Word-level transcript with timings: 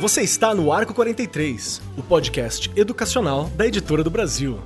Você 0.00 0.22
está 0.22 0.54
no 0.54 0.72
Arco 0.72 0.94
43, 0.94 1.82
o 1.98 2.02
podcast 2.02 2.70
educacional 2.74 3.50
da 3.50 3.66
Editora 3.66 4.02
do 4.02 4.08
Brasil. 4.10 4.58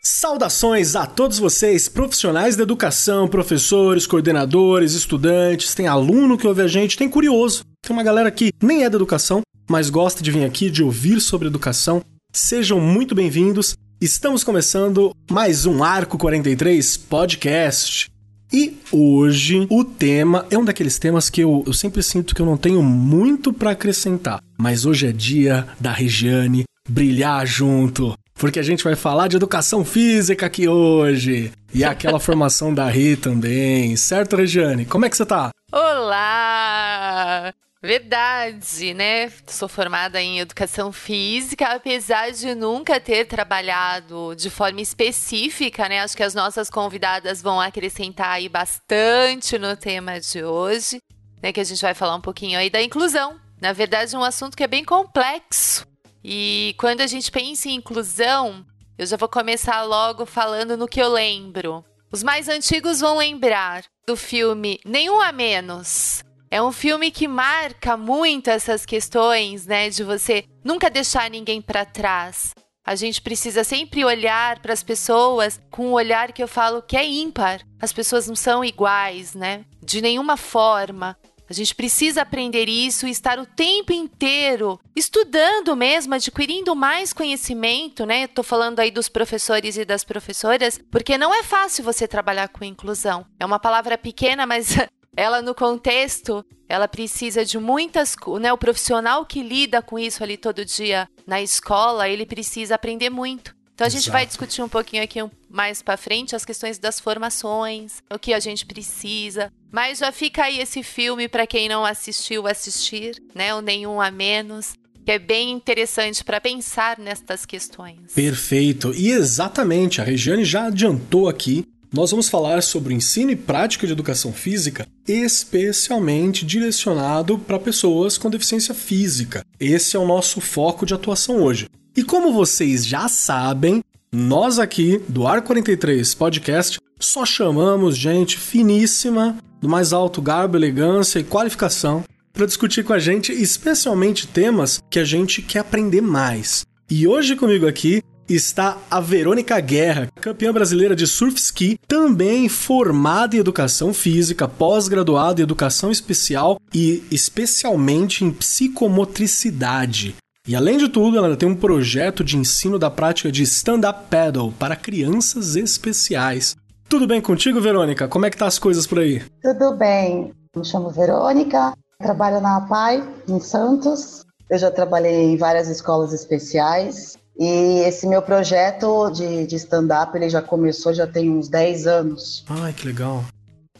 Saudações 0.00 0.94
a 0.94 1.04
todos 1.04 1.38
vocês, 1.38 1.88
profissionais 1.88 2.54
da 2.54 2.62
educação, 2.62 3.26
professores, 3.26 4.06
coordenadores, 4.06 4.92
estudantes, 4.92 5.74
tem 5.74 5.88
aluno 5.88 6.38
que 6.38 6.46
ouve 6.46 6.62
a 6.62 6.68
gente, 6.68 6.96
tem 6.96 7.08
curioso, 7.08 7.64
tem 7.82 7.94
uma 7.94 8.04
galera 8.04 8.30
que 8.30 8.52
nem 8.62 8.84
é 8.84 8.90
da 8.90 8.96
educação, 8.96 9.40
mas 9.68 9.90
gosta 9.90 10.22
de 10.22 10.30
vir 10.30 10.44
aqui, 10.44 10.70
de 10.70 10.84
ouvir 10.84 11.20
sobre 11.20 11.48
educação. 11.48 12.02
Sejam 12.32 12.80
muito 12.80 13.16
bem-vindos. 13.16 13.76
Estamos 14.02 14.42
começando 14.42 15.14
mais 15.30 15.64
um 15.64 15.84
Arco 15.84 16.18
43 16.18 16.96
podcast. 16.96 18.10
E 18.52 18.76
hoje 18.90 19.64
o 19.70 19.84
tema 19.84 20.44
é 20.50 20.58
um 20.58 20.64
daqueles 20.64 20.98
temas 20.98 21.30
que 21.30 21.40
eu, 21.40 21.62
eu 21.64 21.72
sempre 21.72 22.02
sinto 22.02 22.34
que 22.34 22.42
eu 22.42 22.46
não 22.46 22.56
tenho 22.56 22.82
muito 22.82 23.52
para 23.52 23.70
acrescentar. 23.70 24.40
Mas 24.58 24.84
hoje 24.84 25.06
é 25.06 25.12
dia 25.12 25.68
da 25.78 25.92
Regiane 25.92 26.64
brilhar 26.88 27.46
junto. 27.46 28.18
Porque 28.34 28.58
a 28.58 28.64
gente 28.64 28.82
vai 28.82 28.96
falar 28.96 29.28
de 29.28 29.36
educação 29.36 29.84
física 29.84 30.46
aqui 30.46 30.66
hoje. 30.66 31.52
E 31.72 31.84
aquela 31.84 32.18
formação 32.18 32.74
da 32.74 32.90
Ri 32.90 33.14
também. 33.14 33.94
Certo, 33.94 34.34
Regiane? 34.34 34.84
Como 34.84 35.04
é 35.04 35.10
que 35.10 35.16
você 35.16 35.24
tá? 35.24 35.52
Olá! 35.70 37.54
Verdade, 37.84 38.94
né? 38.94 39.28
Sou 39.44 39.68
formada 39.68 40.22
em 40.22 40.38
educação 40.38 40.92
física, 40.92 41.66
apesar 41.66 42.30
de 42.30 42.54
nunca 42.54 43.00
ter 43.00 43.24
trabalhado 43.24 44.36
de 44.36 44.48
forma 44.48 44.80
específica, 44.80 45.88
né? 45.88 46.00
Acho 46.00 46.16
que 46.16 46.22
as 46.22 46.32
nossas 46.32 46.70
convidadas 46.70 47.42
vão 47.42 47.60
acrescentar 47.60 48.28
aí 48.28 48.48
bastante 48.48 49.58
no 49.58 49.76
tema 49.76 50.20
de 50.20 50.44
hoje, 50.44 51.02
né? 51.42 51.52
Que 51.52 51.58
a 51.58 51.64
gente 51.64 51.82
vai 51.82 51.92
falar 51.92 52.14
um 52.14 52.20
pouquinho 52.20 52.56
aí 52.56 52.70
da 52.70 52.80
inclusão. 52.80 53.40
Na 53.60 53.72
verdade, 53.72 54.16
um 54.16 54.22
assunto 54.22 54.56
que 54.56 54.62
é 54.62 54.68
bem 54.68 54.84
complexo. 54.84 55.84
E 56.22 56.76
quando 56.78 57.00
a 57.00 57.06
gente 57.08 57.32
pensa 57.32 57.68
em 57.68 57.74
inclusão, 57.74 58.64
eu 58.96 59.06
já 59.06 59.16
vou 59.16 59.28
começar 59.28 59.82
logo 59.82 60.24
falando 60.24 60.76
no 60.76 60.86
que 60.86 61.02
eu 61.02 61.08
lembro. 61.08 61.84
Os 62.12 62.22
mais 62.22 62.48
antigos 62.48 63.00
vão 63.00 63.18
lembrar 63.18 63.82
do 64.06 64.16
filme 64.16 64.78
Nenhum 64.84 65.20
a 65.20 65.32
Menos, 65.32 66.22
é 66.52 66.62
um 66.62 66.70
filme 66.70 67.10
que 67.10 67.26
marca 67.26 67.96
muito 67.96 68.50
essas 68.50 68.84
questões, 68.84 69.64
né, 69.64 69.88
de 69.88 70.04
você 70.04 70.44
nunca 70.62 70.90
deixar 70.90 71.30
ninguém 71.30 71.62
para 71.62 71.86
trás. 71.86 72.50
A 72.84 72.94
gente 72.94 73.22
precisa 73.22 73.64
sempre 73.64 74.04
olhar 74.04 74.58
para 74.58 74.74
as 74.74 74.82
pessoas 74.82 75.58
com 75.70 75.86
um 75.86 75.92
olhar 75.92 76.30
que 76.30 76.42
eu 76.42 76.48
falo 76.48 76.82
que 76.82 76.94
é 76.94 77.06
ímpar. 77.06 77.62
As 77.80 77.90
pessoas 77.90 78.28
não 78.28 78.36
são 78.36 78.62
iguais, 78.62 79.34
né? 79.34 79.64
De 79.82 80.02
nenhuma 80.02 80.36
forma. 80.36 81.16
A 81.48 81.52
gente 81.54 81.74
precisa 81.74 82.20
aprender 82.20 82.68
isso 82.68 83.06
e 83.06 83.10
estar 83.10 83.38
o 83.38 83.46
tempo 83.46 83.92
inteiro 83.92 84.78
estudando 84.96 85.74
mesmo, 85.76 86.14
adquirindo 86.14 86.74
mais 86.74 87.12
conhecimento, 87.12 88.04
né? 88.04 88.24
Estou 88.24 88.44
falando 88.44 88.80
aí 88.80 88.90
dos 88.90 89.08
professores 89.08 89.76
e 89.78 89.84
das 89.86 90.04
professoras, 90.04 90.78
porque 90.90 91.16
não 91.16 91.32
é 91.32 91.42
fácil 91.42 91.84
você 91.84 92.06
trabalhar 92.06 92.48
com 92.48 92.64
inclusão. 92.64 93.24
É 93.40 93.46
uma 93.46 93.60
palavra 93.60 93.96
pequena, 93.96 94.44
mas 94.44 94.76
ela 95.16 95.42
no 95.42 95.54
contexto, 95.54 96.44
ela 96.68 96.88
precisa 96.88 97.44
de 97.44 97.58
muitas, 97.58 98.16
né, 98.40 98.52
o 98.52 98.58
profissional 98.58 99.26
que 99.26 99.42
lida 99.42 99.82
com 99.82 99.98
isso 99.98 100.22
ali 100.22 100.36
todo 100.36 100.64
dia 100.64 101.08
na 101.26 101.42
escola, 101.42 102.08
ele 102.08 102.24
precisa 102.24 102.74
aprender 102.74 103.10
muito. 103.10 103.54
Então 103.74 103.86
a 103.86 103.90
gente 103.90 104.02
Exato. 104.02 104.12
vai 104.12 104.26
discutir 104.26 104.62
um 104.62 104.68
pouquinho 104.68 105.02
aqui 105.02 105.18
mais 105.48 105.82
para 105.82 105.96
frente 105.96 106.36
as 106.36 106.44
questões 106.44 106.78
das 106.78 107.00
formações, 107.00 108.02
o 108.10 108.18
que 108.18 108.32
a 108.32 108.40
gente 108.40 108.64
precisa. 108.64 109.52
Mas 109.70 109.98
já 109.98 110.12
fica 110.12 110.44
aí 110.44 110.60
esse 110.60 110.82
filme 110.82 111.28
para 111.28 111.46
quem 111.46 111.68
não 111.68 111.84
assistiu 111.84 112.46
assistir, 112.46 113.20
né, 113.34 113.54
o 113.54 113.60
nenhum 113.60 114.00
a 114.00 114.10
menos 114.10 114.74
que 115.04 115.10
é 115.10 115.18
bem 115.18 115.50
interessante 115.50 116.22
para 116.22 116.40
pensar 116.40 116.96
nestas 116.96 117.44
questões. 117.44 118.12
Perfeito. 118.14 118.94
E 118.94 119.10
exatamente, 119.10 120.00
a 120.00 120.04
Regiane 120.04 120.44
já 120.44 120.66
adiantou 120.66 121.28
aqui 121.28 121.66
nós 121.92 122.10
vamos 122.10 122.28
falar 122.28 122.62
sobre 122.62 122.94
o 122.94 122.96
ensino 122.96 123.30
e 123.30 123.36
prática 123.36 123.86
de 123.86 123.92
educação 123.92 124.32
física, 124.32 124.86
especialmente 125.06 126.46
direcionado 126.46 127.38
para 127.38 127.58
pessoas 127.58 128.16
com 128.16 128.30
deficiência 128.30 128.74
física. 128.74 129.44
Esse 129.60 129.94
é 129.94 129.98
o 129.98 130.06
nosso 130.06 130.40
foco 130.40 130.86
de 130.86 130.94
atuação 130.94 131.42
hoje. 131.42 131.68
E 131.94 132.02
como 132.02 132.32
vocês 132.32 132.86
já 132.86 133.08
sabem, 133.08 133.84
nós 134.10 134.58
aqui 134.58 135.02
do 135.06 135.26
Ar 135.26 135.42
43 135.42 136.14
Podcast 136.14 136.78
só 136.98 137.26
chamamos 137.26 137.96
gente 137.96 138.38
finíssima, 138.38 139.36
do 139.60 139.68
mais 139.68 139.92
alto 139.92 140.22
garbo, 140.22 140.56
elegância 140.56 141.18
e 141.18 141.24
qualificação 141.24 142.04
para 142.32 142.46
discutir 142.46 142.84
com 142.84 142.94
a 142.94 142.98
gente, 142.98 143.32
especialmente 143.32 144.26
temas 144.26 144.82
que 144.88 144.98
a 144.98 145.04
gente 145.04 145.42
quer 145.42 145.58
aprender 145.58 146.00
mais. 146.00 146.64
E 146.88 147.06
hoje 147.06 147.36
comigo 147.36 147.66
aqui 147.66 148.02
está 148.34 148.78
a 148.90 149.00
Verônica 149.00 149.58
Guerra, 149.60 150.08
campeã 150.20 150.52
brasileira 150.52 150.94
de 150.96 151.06
surf 151.06 151.38
ski, 151.38 151.78
também 151.86 152.48
formada 152.48 153.36
em 153.36 153.38
educação 153.38 153.92
física, 153.94 154.48
pós-graduada 154.48 155.40
em 155.40 155.44
educação 155.44 155.90
especial 155.90 156.58
e 156.74 157.02
especialmente 157.10 158.24
em 158.24 158.30
psicomotricidade. 158.30 160.14
E 160.46 160.56
além 160.56 160.76
de 160.76 160.88
tudo, 160.88 161.16
ela 161.16 161.36
tem 161.36 161.48
um 161.48 161.54
projeto 161.54 162.24
de 162.24 162.36
ensino 162.36 162.76
da 162.78 162.90
prática 162.90 163.30
de 163.30 163.44
stand-up 163.44 164.08
paddle 164.10 164.52
para 164.58 164.74
crianças 164.74 165.54
especiais. 165.54 166.56
Tudo 166.88 167.06
bem 167.06 167.20
contigo, 167.20 167.60
Verônica? 167.60 168.08
Como 168.08 168.26
é 168.26 168.30
que 168.30 168.36
tá 168.36 168.46
as 168.46 168.58
coisas 168.58 168.86
por 168.86 168.98
aí? 168.98 169.22
Tudo 169.40 169.76
bem. 169.76 170.32
Me 170.54 170.64
chamo 170.64 170.90
Verônica, 170.90 171.72
trabalho 171.98 172.40
na 172.40 172.56
APAI, 172.56 173.02
em 173.28 173.38
Santos. 173.40 174.24
Eu 174.50 174.58
já 174.58 174.70
trabalhei 174.70 175.32
em 175.32 175.36
várias 175.36 175.68
escolas 175.68 176.12
especiais, 176.12 177.16
e 177.38 177.80
esse 177.86 178.06
meu 178.06 178.22
projeto 178.22 179.10
de, 179.10 179.46
de 179.46 179.56
stand-up, 179.56 180.16
ele 180.16 180.28
já 180.28 180.42
começou, 180.42 180.92
já 180.92 181.06
tem 181.06 181.30
uns 181.30 181.48
10 181.48 181.86
anos. 181.86 182.44
Ai, 182.48 182.72
que 182.72 182.86
legal. 182.86 183.24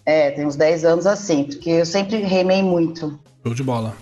É, 0.05 0.31
tem 0.31 0.47
uns 0.47 0.57
10 0.57 0.85
anos 0.85 1.07
assim, 1.07 1.45
porque 1.45 1.71
eu 1.71 1.87
sempre 1.87 2.17
remei 2.19 2.63
muito. 2.63 3.19
Show 3.45 3.55
de 3.55 3.63
bola. 3.63 3.95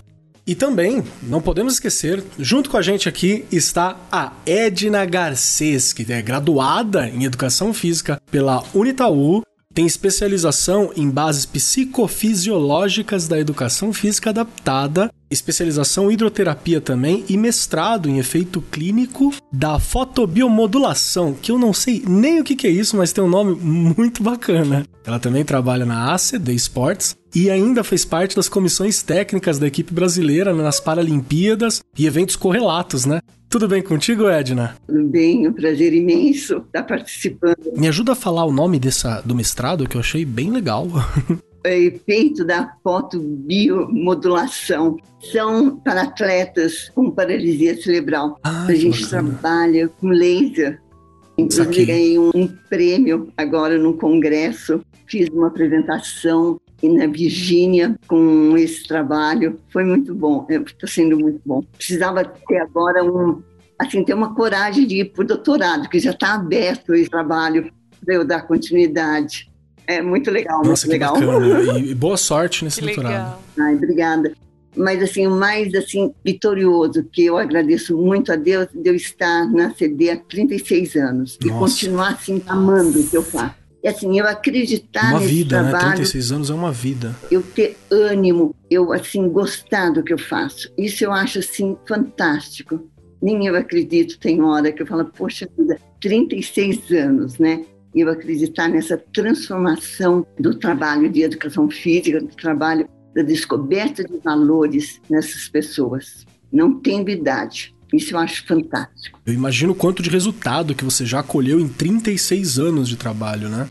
E 0.45 0.55
também, 0.55 1.03
não 1.21 1.39
podemos 1.39 1.73
esquecer, 1.73 2.23
junto 2.39 2.69
com 2.69 2.77
a 2.77 2.81
gente 2.81 3.07
aqui 3.07 3.45
está 3.51 3.95
a 4.11 4.33
Edna 4.45 5.05
Garcês, 5.05 5.93
que 5.93 6.11
é 6.11 6.21
graduada 6.21 7.07
em 7.07 7.25
Educação 7.25 7.73
Física 7.73 8.19
pela 8.31 8.63
Unitaú 8.73 9.43
tem 9.73 9.85
especialização 9.85 10.91
em 10.95 11.09
bases 11.09 11.45
psicofisiológicas 11.45 13.27
da 13.27 13.39
educação 13.39 13.93
física 13.93 14.29
adaptada, 14.29 15.11
especialização 15.29 16.09
em 16.09 16.13
hidroterapia 16.13 16.81
também 16.81 17.23
e 17.29 17.37
mestrado 17.37 18.09
em 18.09 18.19
efeito 18.19 18.61
clínico 18.61 19.33
da 19.51 19.79
fotobiomodulação, 19.79 21.33
que 21.33 21.51
eu 21.51 21.57
não 21.57 21.73
sei 21.73 22.03
nem 22.05 22.39
o 22.39 22.43
que 22.43 22.67
é 22.67 22.69
isso, 22.69 22.97
mas 22.97 23.13
tem 23.13 23.23
um 23.23 23.29
nome 23.29 23.55
muito 23.55 24.21
bacana. 24.21 24.85
Ela 25.05 25.19
também 25.19 25.43
trabalha 25.43 25.85
na 25.85 26.13
ACD 26.13 26.53
Sports 26.55 27.15
e 27.33 27.49
ainda 27.49 27.83
fez 27.83 28.05
parte 28.05 28.35
das 28.35 28.47
comissões 28.49 29.01
técnicas 29.01 29.57
da 29.57 29.65
equipe 29.67 29.91
brasileira 29.93 30.53
nas 30.53 30.79
Paralimpíadas 30.79 31.81
e 31.97 32.05
eventos 32.05 32.35
correlatos, 32.35 33.05
né? 33.05 33.21
Tudo 33.49 33.67
bem 33.67 33.81
contigo, 33.81 34.29
Edna? 34.29 34.77
Tudo 34.87 35.09
bem, 35.09 35.47
um 35.47 35.53
prazer 35.53 35.91
imenso 35.93 36.57
estar 36.59 36.83
participando. 36.83 37.73
Me 37.75 37.87
ajuda 37.89 38.11
a 38.13 38.15
falar 38.15 38.45
o 38.45 38.51
nome 38.51 38.79
dessa, 38.79 39.21
do 39.25 39.35
mestrado, 39.35 39.89
que 39.89 39.97
eu 39.97 40.01
achei 40.01 40.23
bem 40.23 40.49
legal. 40.51 40.87
É 41.63 41.77
efeito 41.77 42.43
da 42.43 42.73
fotobiomodulação. 42.83 44.97
São 45.31 45.77
para 45.77 46.01
atletas 46.01 46.89
com 46.89 47.11
paralisia 47.11 47.79
cerebral. 47.79 48.39
Ah, 48.43 48.65
a 48.65 48.73
gente 48.73 49.03
bacana. 49.03 49.29
trabalha 49.29 49.87
com 49.87 50.07
laser. 50.07 50.81
Inclusive, 51.37 51.85
ganhei 51.85 52.17
um, 52.17 52.31
um 52.33 52.47
prêmio 52.67 53.31
agora 53.37 53.77
no 53.77 53.93
congresso. 53.93 54.81
Fiz 55.05 55.29
uma 55.29 55.49
apresentação 55.49 56.59
e 56.81 56.89
na 56.89 57.07
Virgínia 57.07 57.95
com 58.07 58.55
esse 58.57 58.87
trabalho. 58.87 59.59
Foi 59.69 59.83
muito 59.83 60.13
bom, 60.13 60.45
está 60.49 60.87
sendo 60.87 61.17
muito 61.17 61.41
bom. 61.45 61.61
Precisava 61.77 62.23
ter 62.23 62.57
agora 62.57 63.03
um, 63.03 63.41
assim, 63.77 64.03
ter 64.03 64.13
uma 64.13 64.33
coragem 64.33 64.85
de 64.85 65.01
ir 65.01 65.05
para 65.05 65.23
o 65.23 65.27
doutorado, 65.27 65.89
que 65.89 65.99
já 65.99 66.11
está 66.11 66.33
aberto 66.33 66.93
esse 66.93 67.09
trabalho 67.09 67.71
para 68.03 68.15
eu 68.15 68.25
dar 68.25 68.41
continuidade. 68.43 69.49
É 69.87 70.01
muito 70.01 70.31
legal, 70.31 70.63
Nossa, 70.63 70.87
muito 70.87 70.91
legal. 70.91 71.13
Bacana. 71.13 71.79
E 71.79 71.93
boa 71.93 72.17
sorte 72.17 72.63
nesse 72.63 72.79
que 72.79 72.85
doutorado. 72.85 73.13
Legal. 73.13 73.43
Ai, 73.59 73.75
obrigada. 73.75 74.33
Mas 74.75 75.03
assim, 75.03 75.27
o 75.27 75.31
mais 75.31 75.73
assim 75.73 76.13
vitorioso 76.23 77.03
que 77.03 77.25
eu 77.25 77.37
agradeço 77.37 77.97
muito 77.97 78.31
a 78.31 78.35
Deus 78.35 78.67
de 78.73 78.89
eu 78.89 78.95
estar 78.95 79.45
na 79.51 79.73
CD 79.73 80.11
há 80.11 80.17
36 80.17 80.95
anos 80.95 81.37
Nossa. 81.41 81.55
e 81.55 81.59
continuar 81.59 82.13
assim 82.13 82.41
amando 82.47 83.01
o 83.01 83.07
que 83.07 83.17
eu 83.17 83.23
faço. 83.23 83.60
E 83.83 83.87
assim, 83.87 84.19
eu 84.19 84.27
acreditar 84.27 85.09
uma 85.09 85.19
nesse 85.19 85.33
vida, 85.33 85.59
trabalho, 85.59 85.89
né? 85.89 85.95
36 85.95 86.31
anos 86.31 86.49
é 86.49 86.53
uma 86.53 86.71
vida. 86.71 87.15
Eu 87.31 87.41
ter 87.41 87.77
ânimo, 87.89 88.55
eu 88.69 88.93
assim 88.93 89.27
gostar 89.27 89.89
do 89.89 90.03
que 90.03 90.13
eu 90.13 90.19
faço. 90.19 90.71
Isso 90.77 91.03
eu 91.03 91.11
acho 91.11 91.39
assim 91.39 91.75
fantástico. 91.87 92.87
Nem 93.21 93.45
eu 93.47 93.55
acredito, 93.55 94.19
tem 94.19 94.41
hora 94.41 94.71
que 94.71 94.81
eu 94.81 94.87
falo, 94.87 95.05
poxa 95.05 95.47
vida, 95.57 95.79
36 95.99 96.91
anos, 96.91 97.37
né? 97.39 97.63
Eu 97.93 98.09
acreditar 98.09 98.67
nessa 98.67 98.97
transformação 98.97 100.25
do 100.39 100.55
trabalho 100.55 101.09
de 101.09 101.23
educação 101.23 101.69
física, 101.69 102.19
do 102.19 102.27
trabalho 102.27 102.87
da 103.15 103.21
descoberta 103.21 104.03
de 104.03 104.17
valores 104.19 105.01
nessas 105.09 105.49
pessoas. 105.49 106.25
Não 106.51 106.79
tem 106.79 107.07
idade. 107.09 107.75
Isso 107.93 108.13
eu 108.13 108.19
acho 108.19 108.45
fantástico. 108.47 109.19
Eu 109.25 109.33
imagino 109.33 109.73
o 109.73 109.75
quanto 109.75 110.01
de 110.01 110.09
resultado 110.09 110.73
que 110.73 110.85
você 110.85 111.05
já 111.05 111.21
colheu 111.21 111.59
em 111.59 111.67
36 111.67 112.57
anos 112.57 112.87
de 112.87 112.95
trabalho, 112.95 113.49
né? 113.49 113.69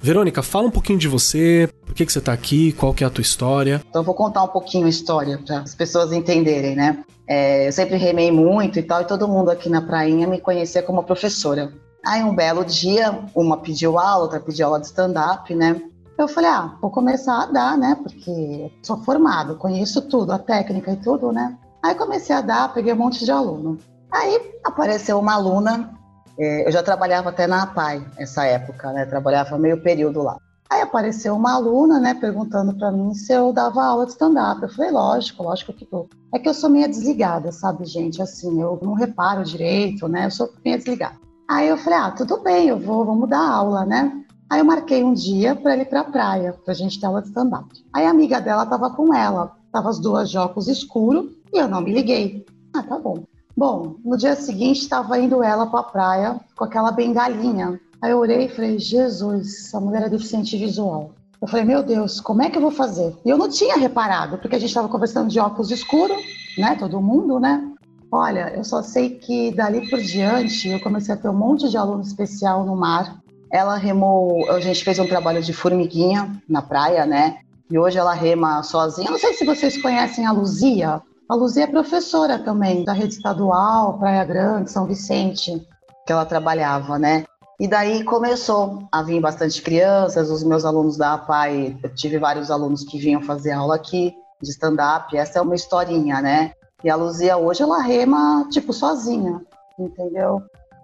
Verônica, 0.00 0.42
fala 0.42 0.66
um 0.66 0.70
pouquinho 0.70 0.98
de 0.98 1.08
você, 1.08 1.68
por 1.86 1.94
que, 1.94 2.04
que 2.04 2.12
você 2.12 2.18
está 2.18 2.32
aqui, 2.32 2.72
qual 2.72 2.92
que 2.92 3.02
é 3.02 3.06
a 3.06 3.10
tua 3.10 3.22
história. 3.22 3.82
Então 3.88 4.02
eu 4.02 4.06
vou 4.06 4.14
contar 4.14 4.42
um 4.42 4.48
pouquinho 4.48 4.84
a 4.84 4.90
história 4.90 5.38
para 5.38 5.60
as 5.60 5.74
pessoas 5.74 6.12
entenderem, 6.12 6.76
né? 6.76 7.02
É, 7.26 7.68
eu 7.68 7.72
sempre 7.72 7.96
remei 7.96 8.30
muito 8.30 8.78
e 8.78 8.82
tal, 8.82 9.00
e 9.00 9.06
todo 9.06 9.26
mundo 9.26 9.50
aqui 9.50 9.70
na 9.70 9.80
prainha 9.80 10.26
me 10.26 10.38
conhecia 10.40 10.82
como 10.82 11.02
professora. 11.04 11.72
Aí 12.04 12.22
um 12.22 12.34
belo 12.34 12.64
dia, 12.66 13.18
uma 13.34 13.56
pediu 13.56 13.98
aula, 13.98 14.24
outra 14.24 14.40
pediu 14.40 14.66
aula 14.66 14.78
de 14.78 14.86
stand-up, 14.86 15.54
né? 15.54 15.80
Eu 16.18 16.28
falei, 16.28 16.50
ah, 16.50 16.76
vou 16.80 16.90
começar 16.90 17.42
a 17.42 17.46
dar, 17.46 17.78
né? 17.78 17.96
Porque 18.00 18.70
sou 18.82 18.98
formado, 18.98 19.56
conheço 19.56 20.02
tudo, 20.02 20.32
a 20.32 20.38
técnica 20.38 20.92
e 20.92 20.96
tudo, 20.96 21.32
né? 21.32 21.56
Aí 21.84 21.94
comecei 21.94 22.34
a 22.34 22.40
dar, 22.40 22.72
peguei 22.72 22.94
um 22.94 22.96
monte 22.96 23.26
de 23.26 23.30
aluno. 23.30 23.76
Aí 24.10 24.54
apareceu 24.64 25.18
uma 25.18 25.34
aluna, 25.34 25.90
é, 26.38 26.66
eu 26.66 26.72
já 26.72 26.82
trabalhava 26.82 27.28
até 27.28 27.46
na 27.46 27.64
APAI 27.64 28.02
essa 28.16 28.46
época, 28.46 28.90
né? 28.90 29.04
Trabalhava 29.04 29.58
meio 29.58 29.82
período 29.82 30.22
lá. 30.22 30.38
Aí 30.70 30.80
apareceu 30.80 31.36
uma 31.36 31.52
aluna, 31.52 32.00
né, 32.00 32.14
perguntando 32.14 32.74
para 32.74 32.90
mim 32.90 33.12
se 33.12 33.34
eu 33.34 33.52
dava 33.52 33.84
aula 33.84 34.06
de 34.06 34.12
stand-up. 34.12 34.62
Eu 34.62 34.70
falei, 34.70 34.90
lógico, 34.90 35.42
lógico 35.42 35.74
que 35.74 35.84
tô. 35.84 36.08
É 36.32 36.38
que 36.38 36.48
eu 36.48 36.54
sou 36.54 36.70
meio 36.70 36.88
desligada, 36.88 37.52
sabe, 37.52 37.84
gente? 37.84 38.22
Assim, 38.22 38.62
eu 38.62 38.78
não 38.82 38.94
reparo 38.94 39.44
direito, 39.44 40.08
né? 40.08 40.24
Eu 40.24 40.30
sou 40.30 40.48
meio 40.64 40.78
desligada. 40.78 41.16
Aí 41.46 41.68
eu 41.68 41.76
falei, 41.76 41.98
ah, 41.98 42.10
tudo 42.12 42.38
bem, 42.38 42.68
eu 42.68 42.78
vou, 42.78 43.04
vamos 43.04 43.28
dar 43.28 43.46
aula, 43.46 43.84
né? 43.84 44.24
Aí 44.48 44.60
eu 44.60 44.64
marquei 44.64 45.04
um 45.04 45.12
dia 45.12 45.54
para 45.54 45.76
ir 45.76 45.84
para 45.84 46.00
a 46.00 46.04
praia, 46.04 46.54
para 46.64 46.72
a 46.72 46.76
gente 46.76 46.98
ter 46.98 47.04
aula 47.04 47.20
de 47.20 47.28
stand-up. 47.28 47.68
Aí 47.92 48.06
a 48.06 48.10
amiga 48.10 48.40
dela 48.40 48.62
estava 48.62 48.88
com 48.88 49.14
ela, 49.14 49.52
tava 49.70 49.90
as 49.90 49.98
duas 49.98 50.30
de 50.30 50.38
óculos 50.38 50.66
escuro 50.66 51.43
e 51.54 51.58
eu 51.58 51.68
não 51.68 51.80
me 51.80 51.92
liguei. 51.92 52.44
Ah, 52.74 52.82
tá 52.82 52.98
bom. 52.98 53.22
Bom, 53.56 53.94
no 54.04 54.16
dia 54.16 54.34
seguinte 54.34 54.80
estava 54.80 55.16
indo 55.18 55.42
ela 55.42 55.66
para 55.66 55.80
a 55.80 55.84
praia 55.84 56.40
com 56.56 56.64
aquela 56.64 56.90
bengalinha. 56.90 57.80
Aí 58.02 58.10
eu 58.10 58.18
olhei 58.18 58.46
e 58.46 58.48
falei, 58.48 58.78
Jesus, 58.78 59.66
essa 59.66 59.80
mulher 59.80 60.02
é 60.02 60.08
deficiente 60.08 60.56
visual. 60.56 61.12
Eu 61.40 61.46
falei, 61.46 61.64
meu 61.64 61.82
Deus, 61.82 62.20
como 62.20 62.42
é 62.42 62.50
que 62.50 62.58
eu 62.58 62.62
vou 62.62 62.72
fazer? 62.72 63.14
E 63.24 63.30
eu 63.30 63.38
não 63.38 63.48
tinha 63.48 63.76
reparado, 63.76 64.38
porque 64.38 64.56
a 64.56 64.58
gente 64.58 64.70
estava 64.70 64.88
conversando 64.88 65.28
de 65.28 65.38
óculos 65.38 65.70
escuro, 65.70 66.14
né? 66.58 66.74
Todo 66.74 67.00
mundo, 67.00 67.38
né? 67.38 67.70
Olha, 68.10 68.52
eu 68.56 68.64
só 68.64 68.82
sei 68.82 69.10
que 69.10 69.52
dali 69.52 69.88
por 69.88 70.00
diante 70.00 70.68
eu 70.68 70.80
comecei 70.80 71.14
a 71.14 71.16
ter 71.16 71.28
um 71.28 71.34
monte 71.34 71.68
de 71.68 71.76
aluno 71.76 72.02
especial 72.02 72.64
no 72.64 72.74
mar. 72.76 73.20
Ela 73.52 73.76
remou, 73.76 74.50
a 74.50 74.58
gente 74.58 74.82
fez 74.82 74.98
um 74.98 75.06
trabalho 75.06 75.42
de 75.42 75.52
formiguinha 75.52 76.42
na 76.48 76.62
praia, 76.62 77.06
né? 77.06 77.38
E 77.70 77.78
hoje 77.78 77.98
ela 77.98 78.14
rema 78.14 78.62
sozinha. 78.62 79.10
Não 79.10 79.18
sei 79.18 79.34
se 79.34 79.44
vocês 79.44 79.80
conhecem 79.80 80.26
a 80.26 80.32
Luzia. 80.32 81.00
A 81.28 81.34
Luzia 81.34 81.64
é 81.64 81.66
professora 81.66 82.38
também 82.38 82.84
da 82.84 82.92
rede 82.92 83.14
estadual, 83.14 83.98
Praia 83.98 84.24
Grande, 84.24 84.70
São 84.70 84.86
Vicente, 84.86 85.66
que 86.06 86.12
ela 86.12 86.26
trabalhava, 86.26 86.98
né? 86.98 87.24
E 87.58 87.66
daí 87.66 88.04
começou 88.04 88.86
a 88.92 89.02
vir 89.02 89.20
bastante 89.20 89.62
crianças, 89.62 90.30
os 90.30 90.42
meus 90.42 90.66
alunos 90.66 90.98
da 90.98 91.14
APAI, 91.14 91.78
eu 91.82 91.94
tive 91.94 92.18
vários 92.18 92.50
alunos 92.50 92.84
que 92.84 92.98
vinham 92.98 93.22
fazer 93.22 93.52
aula 93.52 93.76
aqui 93.76 94.12
de 94.42 94.50
stand-up, 94.50 95.16
essa 95.16 95.38
é 95.38 95.42
uma 95.42 95.54
historinha, 95.54 96.20
né? 96.20 96.52
E 96.82 96.90
a 96.90 96.96
Luzia 96.96 97.38
hoje 97.38 97.62
ela 97.62 97.80
rema 97.80 98.46
tipo 98.50 98.72
sozinha, 98.74 99.40
entendeu? 99.78 100.42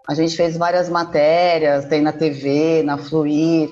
A 0.09 0.15
gente 0.15 0.35
fez 0.35 0.57
várias 0.57 0.89
matérias, 0.89 1.85
tem 1.85 2.01
na 2.01 2.13
TV, 2.13 2.83
na 2.83 2.97
Fluir, 2.97 3.71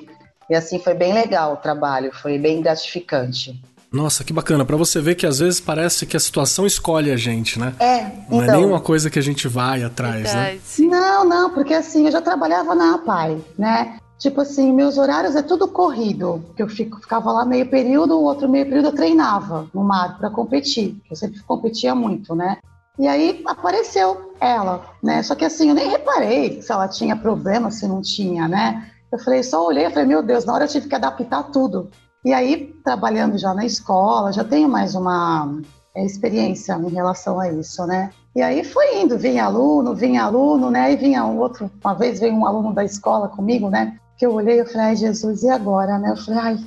e 0.50 0.54
assim 0.54 0.78
foi 0.78 0.92
bem 0.92 1.14
legal 1.14 1.54
o 1.54 1.56
trabalho, 1.56 2.12
foi 2.12 2.38
bem 2.38 2.60
gratificante. 2.60 3.58
Nossa, 3.92 4.22
que 4.22 4.32
bacana. 4.32 4.64
Para 4.64 4.76
você 4.76 5.00
ver 5.00 5.14
que 5.14 5.26
às 5.26 5.38
vezes 5.38 5.60
parece 5.60 6.04
que 6.04 6.16
a 6.16 6.20
situação 6.20 6.66
escolhe 6.66 7.10
a 7.10 7.16
gente, 7.16 7.58
né? 7.58 7.74
É, 7.78 8.02
Não 8.28 8.40
é 8.40 8.44
então, 8.44 8.54
é 8.54 8.56
nenhuma 8.58 8.80
coisa 8.80 9.08
que 9.08 9.18
a 9.18 9.22
gente 9.22 9.48
vai 9.48 9.82
atrás, 9.82 10.34
né? 10.34 10.58
verdade. 10.58 10.60
né? 10.82 10.86
Não, 10.88 11.24
não, 11.24 11.50
porque 11.50 11.72
assim, 11.72 12.04
eu 12.04 12.12
já 12.12 12.20
trabalhava 12.20 12.74
na 12.74 12.96
APAI, 12.96 13.38
né? 13.58 13.98
Tipo 14.18 14.40
assim, 14.40 14.72
meus 14.72 14.98
horários 14.98 15.36
é 15.36 15.42
tudo 15.42 15.68
corrido, 15.68 16.44
que 16.56 16.62
eu 16.62 16.68
fico, 16.68 17.00
ficava 17.00 17.30
lá 17.30 17.44
meio 17.44 17.70
período, 17.70 18.18
o 18.18 18.24
outro 18.24 18.48
meio 18.48 18.66
período 18.66 18.88
eu 18.88 18.94
treinava 18.94 19.68
no 19.72 19.84
mar 19.84 20.18
para 20.18 20.28
competir, 20.28 21.00
eu 21.08 21.14
sempre 21.14 21.40
competia 21.44 21.94
muito, 21.94 22.34
né? 22.34 22.58
E 22.98 23.06
aí 23.06 23.40
apareceu 23.46 24.34
ela, 24.40 24.84
né? 25.00 25.22
Só 25.22 25.36
que 25.36 25.44
assim, 25.44 25.68
eu 25.68 25.74
nem 25.74 25.88
reparei 25.88 26.60
se 26.60 26.72
ela 26.72 26.88
tinha 26.88 27.14
problema, 27.14 27.70
se 27.70 27.86
não 27.86 28.02
tinha, 28.02 28.48
né? 28.48 28.90
Eu 29.10 29.20
falei, 29.20 29.42
só 29.44 29.64
olhei 29.64 29.86
e 29.86 29.90
falei, 29.90 30.04
meu 30.04 30.22
Deus, 30.22 30.44
na 30.44 30.52
hora 30.52 30.64
eu 30.64 30.68
tive 30.68 30.88
que 30.88 30.94
adaptar 30.96 31.44
tudo. 31.44 31.88
E 32.24 32.32
aí, 32.32 32.74
trabalhando 32.84 33.38
já 33.38 33.54
na 33.54 33.64
escola, 33.64 34.32
já 34.32 34.44
tenho 34.44 34.68
mais 34.68 34.94
uma 34.94 35.60
é, 35.94 36.04
experiência 36.04 36.74
em 36.74 36.88
relação 36.88 37.40
a 37.40 37.50
isso, 37.50 37.86
né? 37.86 38.10
E 38.34 38.42
aí 38.42 38.64
foi 38.64 39.00
indo, 39.00 39.18
vinha 39.18 39.44
aluno, 39.44 39.94
vinha 39.94 40.24
aluno, 40.24 40.70
né? 40.70 40.92
E 40.92 40.96
vinha 40.96 41.24
um 41.24 41.38
outro, 41.38 41.70
uma 41.82 41.94
vez 41.94 42.20
veio 42.20 42.34
um 42.34 42.46
aluno 42.46 42.72
da 42.72 42.84
escola 42.84 43.28
comigo, 43.28 43.70
né? 43.70 43.98
Que 44.16 44.26
eu 44.26 44.34
olhei 44.34 44.60
e 44.60 44.64
falei, 44.64 44.88
ai 44.88 44.96
Jesus, 44.96 45.42
e 45.42 45.48
agora, 45.48 45.98
né? 45.98 46.10
Eu 46.10 46.16
falei, 46.16 46.40
ai, 46.40 46.58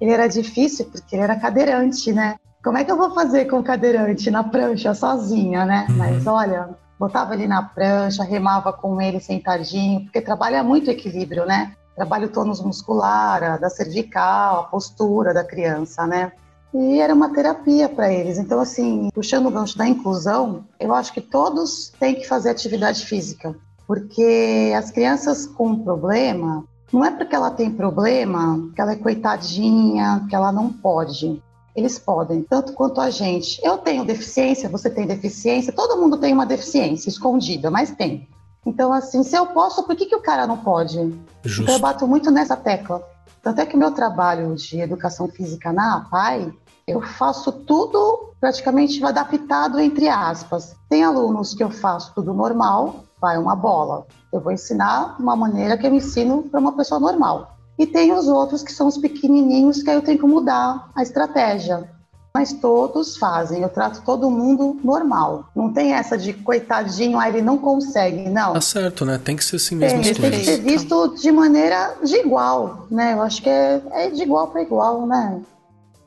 ele 0.00 0.12
era 0.12 0.26
difícil 0.26 0.86
porque 0.86 1.16
ele 1.16 1.22
era 1.22 1.36
cadeirante, 1.36 2.12
né? 2.12 2.36
como 2.62 2.76
é 2.76 2.84
que 2.84 2.90
eu 2.90 2.96
vou 2.96 3.14
fazer 3.14 3.46
com 3.46 3.60
o 3.60 3.62
cadeirante 3.62 4.30
na 4.30 4.44
prancha 4.44 4.92
sozinha, 4.94 5.64
né? 5.64 5.86
Uhum. 5.88 5.96
Mas 5.96 6.26
olha, 6.26 6.70
botava 6.98 7.34
ele 7.34 7.46
na 7.46 7.62
prancha, 7.62 8.22
remava 8.22 8.72
com 8.72 9.00
ele 9.00 9.20
sentadinho, 9.20 10.02
porque 10.02 10.20
trabalha 10.20 10.62
muito 10.62 10.90
equilíbrio, 10.90 11.46
né? 11.46 11.72
Trabalha 11.98 12.26
o 12.26 12.30
tônus 12.30 12.60
muscular, 12.60 13.58
da 13.58 13.68
cervical, 13.68 14.60
a 14.60 14.62
postura 14.62 15.34
da 15.34 15.42
criança, 15.42 16.06
né? 16.06 16.30
E 16.72 17.00
era 17.00 17.12
uma 17.12 17.34
terapia 17.34 17.88
para 17.88 18.12
eles. 18.12 18.38
Então, 18.38 18.60
assim, 18.60 19.10
puxando 19.12 19.46
o 19.46 19.50
gancho 19.50 19.76
da 19.76 19.84
inclusão, 19.84 20.64
eu 20.78 20.94
acho 20.94 21.12
que 21.12 21.20
todos 21.20 21.92
têm 21.98 22.14
que 22.14 22.28
fazer 22.28 22.50
atividade 22.50 23.04
física, 23.04 23.52
porque 23.84 24.72
as 24.78 24.92
crianças 24.92 25.44
com 25.44 25.82
problema, 25.82 26.64
não 26.92 27.04
é 27.04 27.10
porque 27.10 27.34
ela 27.34 27.50
tem 27.50 27.68
problema 27.68 28.70
que 28.76 28.80
ela 28.80 28.92
é 28.92 28.96
coitadinha, 28.96 30.24
que 30.28 30.36
ela 30.36 30.52
não 30.52 30.72
pode 30.72 31.42
eles 31.78 31.98
podem, 31.98 32.42
tanto 32.42 32.72
quanto 32.72 33.00
a 33.00 33.08
gente. 33.08 33.60
Eu 33.64 33.78
tenho 33.78 34.04
deficiência, 34.04 34.68
você 34.68 34.90
tem 34.90 35.06
deficiência, 35.06 35.72
todo 35.72 35.96
mundo 35.96 36.18
tem 36.18 36.32
uma 36.32 36.44
deficiência 36.44 37.08
escondida, 37.08 37.70
mas 37.70 37.92
tem. 37.92 38.28
Então, 38.66 38.92
assim, 38.92 39.22
se 39.22 39.36
eu 39.36 39.46
posso, 39.46 39.84
por 39.84 39.96
que, 39.96 40.06
que 40.06 40.16
o 40.16 40.22
cara 40.22 40.46
não 40.46 40.58
pode? 40.58 40.98
Justo. 41.44 41.62
Então, 41.62 41.74
eu 41.74 41.80
bato 41.80 42.06
muito 42.06 42.30
nessa 42.30 42.56
tecla. 42.56 43.02
Tanto 43.42 43.60
é 43.60 43.66
que 43.66 43.76
o 43.76 43.78
meu 43.78 43.92
trabalho 43.92 44.54
de 44.54 44.80
educação 44.80 45.28
física 45.28 45.72
na 45.72 45.96
APAI, 45.98 46.52
eu 46.86 47.00
faço 47.00 47.52
tudo 47.52 48.32
praticamente 48.40 49.02
adaptado 49.04 49.78
entre 49.78 50.08
aspas. 50.08 50.76
Tem 50.88 51.04
alunos 51.04 51.54
que 51.54 51.62
eu 51.62 51.70
faço 51.70 52.12
tudo 52.14 52.34
normal, 52.34 53.04
vai 53.20 53.38
uma 53.38 53.54
bola. 53.54 54.06
Eu 54.32 54.40
vou 54.40 54.52
ensinar 54.52 55.16
uma 55.18 55.36
maneira 55.36 55.76
que 55.76 55.86
eu 55.86 55.94
ensino 55.94 56.42
para 56.42 56.60
uma 56.60 56.72
pessoa 56.72 57.00
normal. 57.00 57.56
E 57.78 57.86
tem 57.86 58.12
os 58.12 58.26
outros 58.26 58.62
que 58.62 58.72
são 58.72 58.88
os 58.88 58.98
pequenininhos, 58.98 59.82
que 59.82 59.90
aí 59.90 59.96
eu 59.96 60.02
tenho 60.02 60.18
que 60.18 60.26
mudar 60.26 60.90
a 60.94 61.02
estratégia. 61.02 61.88
Mas 62.38 62.52
todos 62.52 63.16
fazem, 63.16 63.62
eu 63.62 63.68
trato 63.68 64.00
todo 64.04 64.30
mundo 64.30 64.78
normal. 64.84 65.50
Não 65.56 65.72
tem 65.72 65.92
essa 65.92 66.16
de 66.16 66.32
coitadinho, 66.32 67.18
ah, 67.18 67.28
ele 67.28 67.42
não 67.42 67.58
consegue, 67.58 68.28
não. 68.30 68.52
Tá 68.52 68.60
certo, 68.60 69.04
né? 69.04 69.18
Tem 69.18 69.34
que 69.34 69.44
ser 69.44 69.56
assim 69.56 69.74
mesmo. 69.74 70.00
Tem, 70.00 70.14
tem 70.14 70.30
que 70.30 70.44
ser 70.44 70.60
visto 70.60 71.16
de 71.16 71.32
maneira 71.32 71.96
de 72.00 72.14
igual, 72.14 72.86
né? 72.92 73.14
Eu 73.14 73.22
acho 73.22 73.42
que 73.42 73.48
é, 73.48 73.82
é 73.90 74.08
de 74.08 74.22
igual 74.22 74.46
para 74.46 74.62
igual, 74.62 75.04
né? 75.04 75.40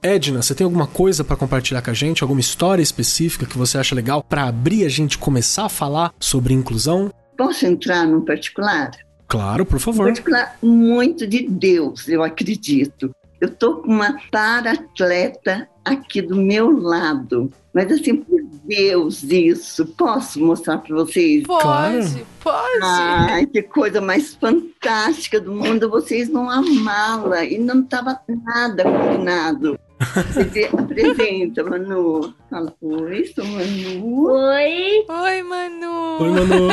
Edna, 0.01 0.41
você 0.41 0.55
tem 0.55 0.63
alguma 0.63 0.87
coisa 0.87 1.21
para 1.21 1.35
compartilhar 1.35 1.81
com 1.81 1.91
a 1.91 1.93
gente? 1.93 2.23
Alguma 2.23 2.39
história 2.39 2.81
específica 2.81 3.45
que 3.45 3.57
você 3.57 3.77
acha 3.77 3.93
legal 3.93 4.23
para 4.23 4.45
abrir 4.45 4.85
a 4.85 4.89
gente 4.89 5.17
começar 5.17 5.65
a 5.65 5.69
falar 5.69 6.13
sobre 6.17 6.53
inclusão? 6.53 7.11
Posso 7.37 7.65
entrar 7.65 8.07
no 8.07 8.21
particular? 8.21 8.91
Claro, 9.27 9.65
por 9.65 9.79
favor. 9.79 10.05
Particular, 10.05 10.57
muito 10.61 11.27
de 11.27 11.45
Deus, 11.45 12.07
eu 12.07 12.23
acredito. 12.23 13.13
Eu 13.41 13.49
tô 13.49 13.77
com 13.77 13.87
uma 13.87 14.21
para-atleta 14.29 15.67
aqui 15.83 16.21
do 16.21 16.35
meu 16.35 16.69
lado. 16.69 17.51
Mas 17.73 17.91
assim, 17.91 18.17
por 18.17 18.39
Deus, 18.65 19.23
isso. 19.23 19.83
Posso 19.97 20.39
mostrar 20.39 20.77
para 20.77 20.95
vocês? 20.95 21.43
Pode, 21.47 21.63
claro. 21.63 22.27
pode. 22.43 22.83
Ai, 22.83 23.47
que 23.47 23.63
coisa 23.63 23.99
mais 23.99 24.35
fantástica 24.35 25.39
do 25.39 25.53
mundo. 25.53 25.89
Vocês 25.89 26.29
vão 26.29 26.51
amá-la. 26.51 27.43
E 27.43 27.57
não 27.57 27.81
estava 27.81 28.19
nada 28.45 28.83
combinado. 28.83 29.79
Você 30.33 30.69
apresenta, 30.71 31.63
Manu. 31.63 32.35
Fala, 32.47 32.71
oi, 32.79 33.25
sou 33.33 33.45
Manu. 33.45 34.25
Oi. 34.33 35.05
Oi, 35.09 35.41
Manu. 35.41 36.21
Oi, 36.21 36.29
Manu. 36.29 36.67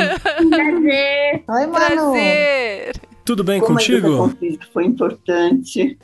Prazer. 0.51 1.43
Oi, 1.47 1.65
Manu. 1.65 2.11
Prazer. 2.11 2.91
Tudo 3.25 3.43
bem 3.43 3.59
Como 3.59 3.73
contigo? 3.73 4.25
A 4.25 4.71
foi 4.71 4.85
importante. 4.85 5.97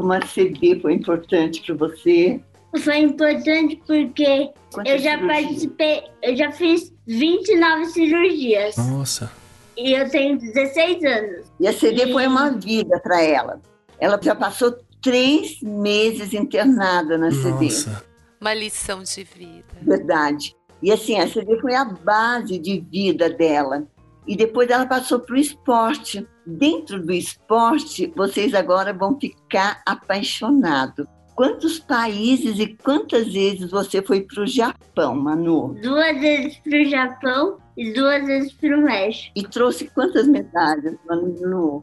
Como 0.00 0.14
a 0.14 0.26
CD 0.26 0.80
foi 0.80 0.94
importante 0.94 1.60
para 1.60 1.74
você. 1.74 2.40
Foi 2.82 2.96
importante 2.96 3.78
porque 3.86 4.48
Quantas 4.72 4.92
eu 4.94 4.98
já 4.98 5.18
cirurgias? 5.18 5.42
participei, 5.44 6.02
eu 6.22 6.36
já 6.36 6.52
fiz 6.52 6.90
29 7.06 7.84
cirurgias. 7.86 8.76
Nossa. 8.78 9.30
e 9.76 9.92
eu 9.92 10.08
tenho 10.08 10.38
16 10.38 11.04
anos. 11.04 11.46
E 11.60 11.68
a 11.68 11.72
CD 11.74 12.10
foi 12.12 12.26
uma 12.26 12.50
vida 12.52 12.98
para 13.00 13.20
ela. 13.22 13.60
Ela 13.98 14.18
já 14.22 14.34
passou 14.34 14.74
três 15.02 15.60
meses 15.60 16.32
internada 16.32 17.18
na 17.18 17.30
CD. 17.30 17.66
Nossa. 17.66 18.02
Uma 18.40 18.54
lição 18.54 19.02
de 19.02 19.22
vida. 19.22 19.64
Verdade. 19.82 20.56
E 20.82 20.90
assim, 20.90 21.18
a 21.20 21.28
CD 21.28 21.60
foi 21.60 21.74
a 21.74 21.84
base 21.84 22.58
de 22.58 22.80
vida 22.90 23.28
dela. 23.28 23.86
E 24.26 24.36
depois 24.36 24.68
ela 24.70 24.86
passou 24.86 25.20
para 25.20 25.34
o 25.34 25.38
esporte. 25.38 26.26
Dentro 26.46 27.00
do 27.04 27.12
esporte, 27.12 28.12
vocês 28.16 28.54
agora 28.54 28.92
vão 28.92 29.18
ficar 29.18 29.80
apaixonados. 29.86 31.06
Quantos 31.34 31.78
países 31.78 32.58
e 32.58 32.76
quantas 32.82 33.32
vezes 33.32 33.70
você 33.70 34.02
foi 34.02 34.20
para 34.22 34.42
o 34.42 34.46
Japão, 34.46 35.14
Manu? 35.16 35.74
Duas 35.82 36.20
vezes 36.20 36.58
para 36.58 36.78
o 36.78 36.84
Japão 36.84 37.58
e 37.76 37.92
duas 37.94 38.26
vezes 38.26 38.52
para 38.52 38.76
o 38.76 38.82
México. 38.82 39.32
E 39.34 39.42
trouxe 39.44 39.86
quantas 39.94 40.26
medalhas, 40.26 40.96
Manu? 41.08 41.82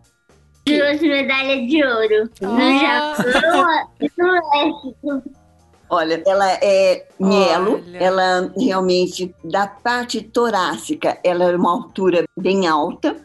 Duas 0.66 1.02
medalhas 1.02 1.68
de 1.70 1.84
ouro. 1.84 2.30
No 2.42 2.58
Ah. 2.58 3.16
Japão 3.16 3.90
e 4.02 4.12
no 4.18 4.34
México. 4.34 5.37
Olha, 5.90 6.22
ela 6.26 6.52
é 6.54 7.08
mielo, 7.20 7.76
Olha. 7.76 7.98
ela 7.98 8.54
realmente, 8.58 9.34
da 9.44 9.68
parte 9.68 10.22
torácica, 10.22 11.18
ela 11.24 11.46
é 11.46 11.56
uma 11.56 11.72
altura 11.72 12.26
bem 12.38 12.68
alta, 12.68 13.16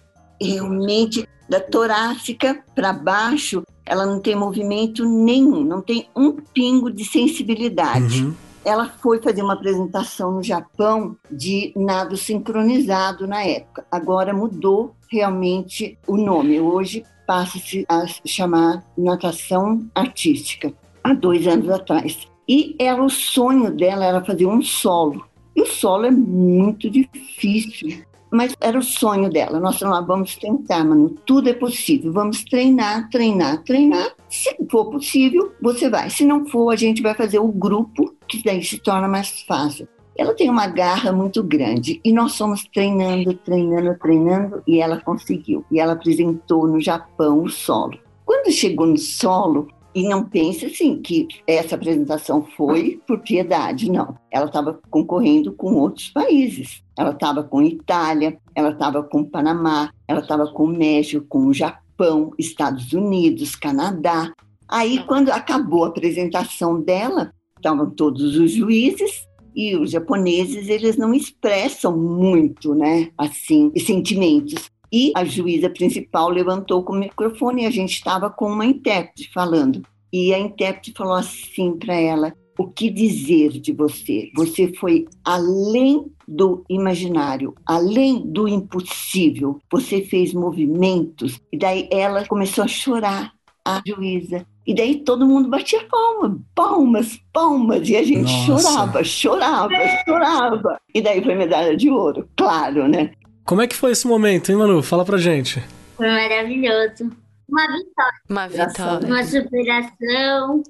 e 0.40 0.54
realmente 0.54 1.28
da 1.48 1.60
torácica 1.60 2.62
para 2.74 2.92
baixo, 2.92 3.62
ela 3.84 4.06
não 4.06 4.20
tem 4.20 4.34
movimento 4.34 5.04
nenhum, 5.04 5.62
não 5.64 5.80
tem 5.80 6.08
um 6.16 6.32
pingo 6.32 6.90
de 6.90 7.04
sensibilidade. 7.04 8.24
Uhum. 8.24 8.34
Ela 8.64 8.88
foi 9.02 9.20
fazer 9.20 9.42
uma 9.42 9.54
apresentação 9.54 10.32
no 10.32 10.42
Japão 10.42 11.16
de 11.30 11.72
nado 11.76 12.16
sincronizado 12.16 13.26
na 13.26 13.44
época. 13.44 13.84
Agora 13.90 14.32
mudou 14.32 14.94
realmente 15.10 15.98
o 16.06 16.16
nome. 16.16 16.60
Hoje 16.60 17.04
passa-se 17.26 17.84
a 17.88 18.06
chamar 18.24 18.84
natação 18.96 19.84
artística, 19.94 20.72
há 21.02 21.12
dois 21.12 21.46
anos 21.46 21.68
atrás. 21.70 22.31
E 22.52 22.76
era 22.78 23.02
o 23.02 23.08
sonho 23.08 23.74
dela 23.74 24.04
era 24.04 24.22
fazer 24.22 24.44
um 24.44 24.60
solo. 24.60 25.24
E 25.56 25.62
o 25.62 25.64
solo 25.64 26.04
é 26.04 26.10
muito 26.10 26.90
difícil, 26.90 28.02
mas 28.30 28.54
era 28.60 28.78
o 28.78 28.82
sonho 28.82 29.30
dela. 29.30 29.58
Nós 29.58 29.78
falamos, 29.78 29.98
ah, 29.98 30.06
vamos 30.06 30.36
tentar, 30.36 30.84
mano, 30.84 31.16
tudo 31.24 31.48
é 31.48 31.54
possível. 31.54 32.12
Vamos 32.12 32.44
treinar, 32.44 33.08
treinar, 33.08 33.62
treinar. 33.64 34.12
Se 34.28 34.54
for 34.70 34.90
possível, 34.90 35.50
você 35.62 35.88
vai. 35.88 36.10
Se 36.10 36.26
não 36.26 36.44
for, 36.44 36.70
a 36.70 36.76
gente 36.76 37.00
vai 37.00 37.14
fazer 37.14 37.38
o 37.38 37.48
grupo, 37.48 38.14
que 38.28 38.44
daí 38.44 38.62
se 38.62 38.78
torna 38.78 39.08
mais 39.08 39.30
fácil. 39.48 39.88
Ela 40.14 40.34
tem 40.34 40.50
uma 40.50 40.66
garra 40.66 41.10
muito 41.10 41.42
grande 41.42 42.02
e 42.04 42.12
nós 42.12 42.36
fomos 42.36 42.64
treinando, 42.64 43.32
treinando, 43.32 43.98
treinando 43.98 44.62
e 44.66 44.78
ela 44.78 45.00
conseguiu. 45.00 45.64
E 45.70 45.80
ela 45.80 45.94
apresentou 45.94 46.68
no 46.68 46.78
Japão 46.82 47.44
o 47.44 47.48
solo. 47.48 47.98
Quando 48.26 48.52
chegou 48.52 48.86
no 48.86 48.98
solo, 48.98 49.68
e 49.94 50.08
não 50.08 50.24
pense 50.24 50.66
assim 50.66 51.00
que 51.00 51.26
essa 51.46 51.74
apresentação 51.74 52.44
foi 52.56 53.00
por 53.06 53.20
piedade, 53.20 53.90
não. 53.90 54.16
Ela 54.30 54.46
estava 54.46 54.80
concorrendo 54.90 55.52
com 55.52 55.74
outros 55.74 56.08
países. 56.10 56.82
Ela 56.98 57.10
estava 57.10 57.42
com 57.42 57.62
Itália, 57.62 58.38
ela 58.54 58.70
estava 58.70 59.02
com 59.02 59.24
Panamá, 59.24 59.90
ela 60.08 60.20
estava 60.20 60.46
com 60.52 60.66
México, 60.66 61.26
com 61.28 61.46
o 61.46 61.54
Japão, 61.54 62.32
Estados 62.38 62.92
Unidos, 62.92 63.54
Canadá. 63.54 64.32
Aí, 64.68 65.04
quando 65.06 65.30
acabou 65.30 65.84
a 65.84 65.88
apresentação 65.88 66.80
dela, 66.80 67.32
estavam 67.56 67.90
todos 67.90 68.36
os 68.36 68.52
juízes 68.52 69.26
e 69.54 69.76
os 69.76 69.90
japoneses, 69.90 70.68
eles 70.68 70.96
não 70.96 71.12
expressam 71.12 71.96
muito, 71.96 72.74
né, 72.74 73.10
assim, 73.18 73.70
sentimentos. 73.76 74.70
E 74.92 75.10
a 75.16 75.24
juíza 75.24 75.70
principal 75.70 76.28
levantou 76.28 76.82
com 76.82 76.92
o 76.92 76.98
microfone 76.98 77.62
e 77.62 77.66
a 77.66 77.70
gente 77.70 77.94
estava 77.94 78.28
com 78.28 78.46
uma 78.46 78.66
intérprete 78.66 79.30
falando. 79.32 79.82
E 80.12 80.34
a 80.34 80.38
intérprete 80.38 80.92
falou 80.94 81.14
assim 81.14 81.78
para 81.78 81.94
ela: 81.94 82.34
O 82.58 82.66
que 82.66 82.90
dizer 82.90 83.52
de 83.52 83.72
você? 83.72 84.30
Você 84.36 84.72
foi 84.74 85.06
além 85.24 86.12
do 86.28 86.64
imaginário, 86.68 87.54
além 87.66 88.20
do 88.20 88.46
impossível. 88.46 89.58
Você 89.70 90.02
fez 90.02 90.34
movimentos. 90.34 91.40
E 91.50 91.56
daí 91.56 91.88
ela 91.90 92.26
começou 92.26 92.64
a 92.64 92.68
chorar, 92.68 93.32
a 93.64 93.80
juíza. 93.86 94.46
E 94.66 94.74
daí 94.74 94.96
todo 94.96 95.26
mundo 95.26 95.48
batia 95.48 95.84
palma, 95.90 96.38
palmas, 96.54 97.18
palmas. 97.32 97.88
E 97.88 97.96
a 97.96 98.02
gente 98.02 98.30
Nossa. 98.48 98.68
chorava, 98.68 99.04
chorava, 99.04 99.74
chorava. 100.04 100.80
E 100.94 101.00
daí 101.00 101.22
foi 101.24 101.34
medalha 101.34 101.76
de 101.76 101.90
ouro, 101.90 102.28
claro, 102.36 102.86
né? 102.86 103.12
Como 103.44 103.60
é 103.62 103.66
que 103.66 103.76
foi 103.76 103.92
esse 103.92 104.06
momento, 104.06 104.50
hein, 104.50 104.56
Manu? 104.56 104.82
Fala 104.82 105.04
pra 105.04 105.18
gente. 105.18 105.62
Foi 105.96 106.06
maravilhoso. 106.08 107.10
Uma 107.48 107.66
vitória, 107.66 108.20
Uma 108.30 108.48
vitória. 108.48 109.06
uma 109.08 109.24
superação. 109.24 110.62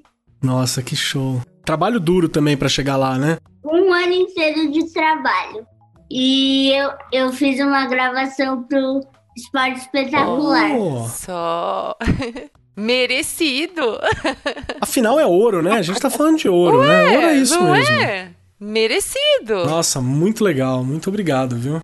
Nossa, 0.43 0.83
que 0.83 0.97
show. 0.97 1.41
Trabalho 1.64 2.00
duro 2.00 2.29
também 2.29 2.57
pra 2.57 2.69
chegar 2.69 2.97
lá, 2.97 3.17
né? 3.17 3.38
Um 3.64 3.93
ano 3.93 4.12
inteiro 4.12 4.71
de 4.73 4.93
trabalho. 4.93 5.64
E 6.11 6.71
eu, 6.73 6.91
eu 7.12 7.33
fiz 7.33 7.61
uma 7.61 7.87
gravação 7.87 8.64
pro 8.64 9.00
Esporte 9.37 9.79
Espetacular. 9.79 10.73
Oh, 10.76 11.07
Só. 11.09 11.95
Merecido. 12.76 13.99
afinal 14.81 15.21
é 15.21 15.26
ouro, 15.26 15.62
né? 15.62 15.73
A 15.73 15.83
gente 15.83 16.00
tá 16.00 16.11
falando 16.11 16.38
de 16.38 16.49
ouro, 16.49 16.83
né? 16.83 17.02
Ouro 17.17 17.26
é 17.26 17.35
isso 17.37 17.61
não 17.61 17.73
mesmo. 17.73 17.95
é? 17.95 18.31
Merecido. 18.59 19.67
Nossa, 19.67 20.00
muito 20.00 20.43
legal. 20.43 20.83
Muito 20.83 21.09
obrigado, 21.09 21.57
viu? 21.57 21.81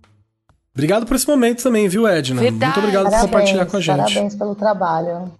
Obrigado 0.79 1.05
por 1.05 1.15
esse 1.15 1.27
momento 1.27 1.61
também, 1.61 1.89
viu, 1.89 2.07
Edna? 2.07 2.39
Verdade. 2.39 2.79
Muito 2.79 2.87
obrigado 2.87 3.11
por 3.11 3.21
compartilhar 3.27 3.65
com 3.65 3.75
a 3.75 3.81
gente. 3.81 3.97
Parabéns 3.97 4.35
pelo 4.35 4.55
trabalho. 4.55 5.31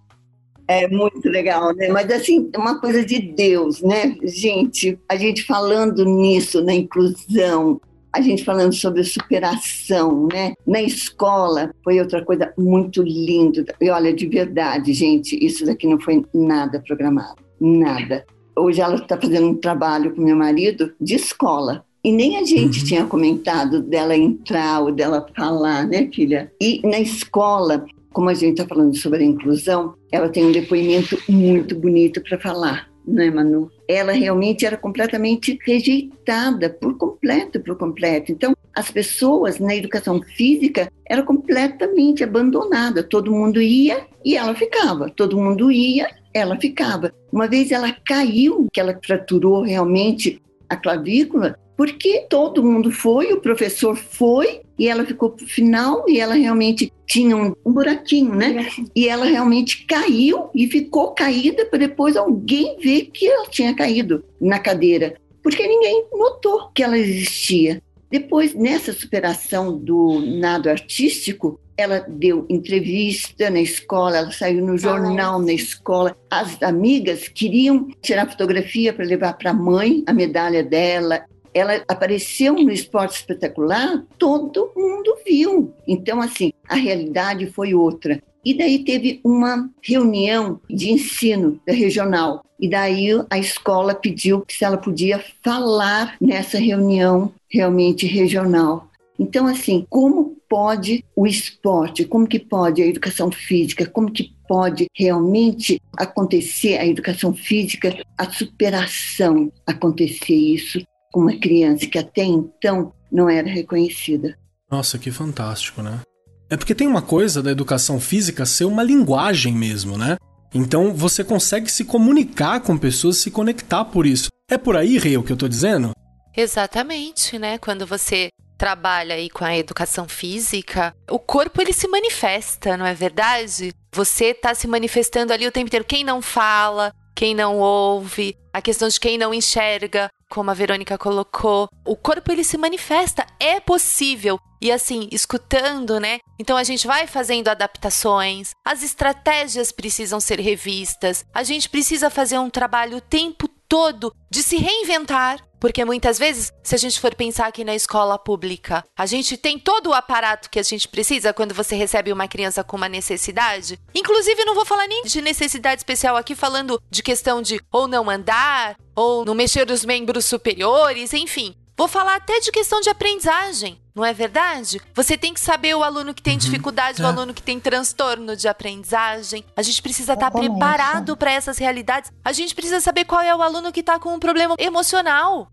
É 0.68 0.86
muito 0.86 1.26
legal, 1.30 1.74
né? 1.74 1.88
Mas 1.88 2.10
assim, 2.12 2.50
é 2.52 2.58
uma 2.58 2.78
coisa 2.78 3.02
de 3.02 3.18
Deus, 3.18 3.80
né? 3.80 4.16
Gente, 4.22 4.98
a 5.08 5.16
gente 5.16 5.42
falando 5.44 6.04
nisso, 6.04 6.62
na 6.62 6.74
inclusão, 6.74 7.80
a 8.12 8.20
gente 8.20 8.44
falando 8.44 8.74
sobre 8.74 9.02
superação, 9.02 10.28
né? 10.30 10.52
Na 10.66 10.82
escola, 10.82 11.70
foi 11.82 11.98
outra 11.98 12.22
coisa 12.22 12.52
muito 12.58 13.02
linda. 13.02 13.64
E 13.80 13.88
olha, 13.88 14.12
de 14.12 14.26
verdade, 14.26 14.92
gente, 14.92 15.42
isso 15.42 15.64
daqui 15.64 15.86
não 15.86 15.98
foi 15.98 16.22
nada 16.34 16.82
programado, 16.86 17.42
nada. 17.58 18.26
Hoje 18.54 18.82
ela 18.82 18.96
está 18.96 19.18
fazendo 19.18 19.48
um 19.48 19.54
trabalho 19.54 20.14
com 20.14 20.20
meu 20.20 20.36
marido 20.36 20.92
de 21.00 21.14
escola. 21.14 21.82
E 22.02 22.10
nem 22.10 22.38
a 22.38 22.44
gente 22.44 22.80
Uhum. 22.80 22.84
tinha 22.86 23.04
comentado 23.04 23.82
dela 23.82 24.16
entrar 24.16 24.80
ou 24.80 24.92
dela 24.92 25.26
falar, 25.36 25.86
né, 25.86 26.08
filha? 26.12 26.50
E 26.60 26.80
na 26.82 26.98
escola, 26.98 27.84
como 28.12 28.28
a 28.30 28.34
gente 28.34 28.58
está 28.60 28.66
falando 28.66 28.96
sobre 28.96 29.22
a 29.22 29.26
inclusão, 29.26 29.94
ela 30.10 30.28
tem 30.28 30.46
um 30.46 30.52
depoimento 30.52 31.18
muito 31.28 31.74
bonito 31.74 32.22
para 32.22 32.38
falar, 32.40 32.88
né, 33.06 33.30
Manu? 33.30 33.70
Ela 33.86 34.12
realmente 34.12 34.64
era 34.64 34.76
completamente 34.76 35.58
rejeitada 35.66 36.70
por 36.70 36.96
completo, 36.96 37.60
por 37.60 37.76
completo. 37.76 38.32
Então, 38.32 38.56
as 38.74 38.90
pessoas 38.90 39.58
na 39.58 39.74
educação 39.76 40.22
física 40.22 40.90
eram 41.06 41.24
completamente 41.24 42.24
abandonadas. 42.24 43.06
Todo 43.10 43.32
mundo 43.32 43.60
ia 43.60 44.06
e 44.24 44.36
ela 44.36 44.54
ficava. 44.54 45.10
Todo 45.10 45.36
mundo 45.36 45.70
ia, 45.70 46.08
ela 46.32 46.56
ficava. 46.58 47.12
Uma 47.32 47.46
vez 47.46 47.70
ela 47.72 47.94
caiu, 48.06 48.68
que 48.72 48.80
ela 48.80 48.98
fraturou 49.04 49.62
realmente 49.62 50.40
a 50.68 50.76
clavícula, 50.76 51.58
porque 51.80 52.26
todo 52.28 52.62
mundo 52.62 52.92
foi, 52.92 53.32
o 53.32 53.40
professor 53.40 53.96
foi, 53.96 54.60
e 54.78 54.86
ela 54.86 55.02
ficou 55.02 55.30
pro 55.30 55.46
final, 55.46 56.04
e 56.06 56.20
ela 56.20 56.34
realmente 56.34 56.92
tinha 57.06 57.34
um, 57.34 57.54
um 57.64 57.72
buraquinho, 57.72 58.34
né? 58.34 58.68
E 58.94 59.08
ela 59.08 59.24
realmente 59.24 59.86
caiu 59.86 60.50
e 60.54 60.66
ficou 60.66 61.14
caída 61.14 61.64
para 61.64 61.78
depois 61.78 62.18
alguém 62.18 62.76
ver 62.80 63.06
que 63.06 63.26
ela 63.26 63.48
tinha 63.48 63.74
caído 63.74 64.22
na 64.38 64.58
cadeira, 64.58 65.16
porque 65.42 65.66
ninguém 65.66 66.04
notou 66.12 66.68
que 66.74 66.82
ela 66.82 66.98
existia. 66.98 67.82
Depois, 68.10 68.52
nessa 68.54 68.92
superação 68.92 69.74
do 69.74 70.20
nado 70.20 70.68
artístico, 70.68 71.58
ela 71.78 72.04
deu 72.06 72.44
entrevista 72.50 73.48
na 73.48 73.62
escola, 73.62 74.18
ela 74.18 74.32
saiu 74.32 74.66
no 74.66 74.76
jornal 74.76 75.40
na 75.40 75.54
escola. 75.54 76.14
As 76.28 76.62
amigas 76.62 77.26
queriam 77.26 77.88
tirar 78.02 78.30
fotografia 78.30 78.92
para 78.92 79.06
levar 79.06 79.32
para 79.38 79.52
a 79.52 79.54
mãe 79.54 80.04
a 80.06 80.12
medalha 80.12 80.62
dela. 80.62 81.24
Ela 81.52 81.82
apareceu 81.88 82.54
no 82.54 82.70
esporte 82.70 83.16
espetacular, 83.16 84.04
todo 84.18 84.72
mundo 84.76 85.16
viu. 85.26 85.72
Então, 85.86 86.20
assim, 86.20 86.52
a 86.68 86.76
realidade 86.76 87.46
foi 87.46 87.74
outra. 87.74 88.22
E 88.44 88.54
daí 88.54 88.84
teve 88.84 89.20
uma 89.22 89.68
reunião 89.82 90.60
de 90.68 90.90
ensino 90.90 91.60
da 91.66 91.72
regional. 91.72 92.42
E 92.58 92.68
daí 92.68 93.08
a 93.28 93.38
escola 93.38 93.94
pediu 93.94 94.44
se 94.48 94.64
ela 94.64 94.78
podia 94.78 95.22
falar 95.42 96.16
nessa 96.20 96.58
reunião 96.58 97.32
realmente 97.48 98.06
regional. 98.06 98.88
Então, 99.18 99.46
assim, 99.46 99.86
como 99.90 100.36
pode 100.48 101.04
o 101.14 101.26
esporte, 101.26 102.06
como 102.06 102.26
que 102.26 102.38
pode 102.38 102.82
a 102.82 102.86
educação 102.86 103.30
física, 103.30 103.86
como 103.86 104.10
que 104.10 104.32
pode 104.48 104.86
realmente 104.96 105.80
acontecer 105.96 106.78
a 106.78 106.86
educação 106.86 107.34
física, 107.34 107.94
a 108.16 108.30
superação, 108.30 109.52
acontecer 109.66 110.34
isso 110.34 110.80
uma 111.14 111.36
criança 111.36 111.86
que 111.86 111.98
até 111.98 112.22
então 112.22 112.92
não 113.10 113.28
era 113.28 113.48
reconhecida. 113.48 114.36
Nossa, 114.70 114.98
que 114.98 115.10
fantástico, 115.10 115.82
né? 115.82 116.00
É 116.48 116.56
porque 116.56 116.74
tem 116.74 116.86
uma 116.86 117.02
coisa 117.02 117.42
da 117.42 117.50
educação 117.50 118.00
física 118.00 118.46
ser 118.46 118.64
uma 118.64 118.82
linguagem 118.82 119.52
mesmo, 119.54 119.96
né? 119.96 120.16
Então 120.52 120.94
você 120.94 121.22
consegue 121.22 121.70
se 121.70 121.84
comunicar 121.84 122.60
com 122.60 122.76
pessoas, 122.76 123.18
se 123.18 123.30
conectar 123.30 123.84
por 123.84 124.06
isso. 124.06 124.28
É 124.50 124.58
por 124.58 124.76
aí, 124.76 124.98
Rei, 124.98 125.16
o 125.16 125.22
que 125.22 125.32
eu 125.32 125.36
tô 125.36 125.48
dizendo? 125.48 125.92
Exatamente, 126.36 127.38
né? 127.38 127.58
Quando 127.58 127.86
você 127.86 128.30
trabalha 128.58 129.14
aí 129.14 129.30
com 129.30 129.44
a 129.44 129.56
educação 129.56 130.08
física, 130.08 130.94
o 131.08 131.18
corpo 131.18 131.62
ele 131.62 131.72
se 131.72 131.88
manifesta, 131.88 132.76
não 132.76 132.84
é 132.84 132.94
verdade? 132.94 133.72
Você 133.92 134.26
está 134.26 134.54
se 134.54 134.66
manifestando 134.66 135.32
ali 135.32 135.46
o 135.46 135.52
tempo 135.52 135.68
inteiro. 135.68 135.84
Quem 135.84 136.04
não 136.04 136.20
fala, 136.20 136.92
quem 137.14 137.34
não 137.34 137.58
ouve, 137.58 138.36
a 138.52 138.60
questão 138.60 138.88
de 138.88 138.98
quem 138.98 139.16
não 139.16 139.32
enxerga, 139.32 140.10
como 140.30 140.50
a 140.50 140.54
Verônica 140.54 140.96
colocou, 140.96 141.68
o 141.84 141.96
corpo 141.96 142.30
ele 142.30 142.44
se 142.44 142.56
manifesta, 142.56 143.26
é 143.40 143.58
possível. 143.58 144.38
E 144.60 144.70
assim, 144.70 145.08
escutando, 145.10 145.98
né? 145.98 146.18
Então 146.38 146.56
a 146.56 146.64
gente 146.64 146.86
vai 146.86 147.06
fazendo 147.06 147.48
adaptações, 147.48 148.50
as 148.64 148.82
estratégias 148.82 149.72
precisam 149.72 150.20
ser 150.20 150.38
revistas, 150.38 151.24
a 151.32 151.42
gente 151.42 151.68
precisa 151.68 152.10
fazer 152.10 152.38
um 152.38 152.50
trabalho 152.50 152.98
o 152.98 153.00
tempo 153.00 153.48
todo 153.68 154.12
de 154.28 154.42
se 154.42 154.56
reinventar, 154.56 155.38
porque 155.60 155.84
muitas 155.84 156.18
vezes, 156.18 156.50
se 156.62 156.74
a 156.74 156.78
gente 156.78 156.98
for 156.98 157.14
pensar 157.14 157.46
aqui 157.46 157.62
na 157.62 157.74
escola 157.74 158.18
pública, 158.18 158.82
a 158.98 159.04
gente 159.06 159.36
tem 159.36 159.58
todo 159.58 159.90
o 159.90 159.94
aparato 159.94 160.48
que 160.48 160.58
a 160.58 160.62
gente 160.62 160.88
precisa 160.88 161.34
quando 161.34 161.54
você 161.54 161.76
recebe 161.76 162.10
uma 162.10 162.26
criança 162.26 162.64
com 162.64 162.76
uma 162.76 162.88
necessidade. 162.88 163.78
Inclusive, 163.94 164.44
não 164.44 164.54
vou 164.54 164.64
falar 164.64 164.88
nem 164.88 165.04
de 165.04 165.20
necessidade 165.20 165.82
especial 165.82 166.16
aqui, 166.16 166.34
falando 166.34 166.82
de 166.90 167.02
questão 167.02 167.42
de 167.42 167.60
ou 167.70 167.86
não 167.86 168.08
andar, 168.08 168.76
ou 168.96 169.24
não 169.24 169.34
mexer 169.34 169.70
os 169.70 169.84
membros 169.84 170.24
superiores, 170.24 171.12
enfim. 171.12 171.54
Vou 171.80 171.88
falar 171.88 172.16
até 172.16 172.38
de 172.40 172.52
questão 172.52 172.78
de 172.82 172.90
aprendizagem, 172.90 173.78
não 173.94 174.04
é 174.04 174.12
verdade? 174.12 174.78
Você 174.94 175.16
tem 175.16 175.32
que 175.32 175.40
saber 175.40 175.74
o 175.74 175.82
aluno 175.82 176.12
que 176.12 176.20
tem 176.20 176.34
uhum, 176.34 176.38
dificuldade, 176.38 177.00
é. 177.00 177.04
o 177.06 177.08
aluno 177.08 177.32
que 177.32 177.42
tem 177.42 177.58
transtorno 177.58 178.36
de 178.36 178.46
aprendizagem. 178.48 179.42
A 179.56 179.62
gente 179.62 179.80
precisa 179.80 180.12
estar 180.12 180.30
tá 180.30 180.38
preparado 180.38 181.16
para 181.16 181.32
essas 181.32 181.56
realidades. 181.56 182.12
A 182.22 182.32
gente 182.32 182.54
precisa 182.54 182.82
saber 182.82 183.06
qual 183.06 183.22
é 183.22 183.34
o 183.34 183.40
aluno 183.40 183.72
que 183.72 183.80
está 183.80 183.98
com 183.98 184.14
um 184.14 184.18
problema 184.18 184.56
emocional. 184.58 185.50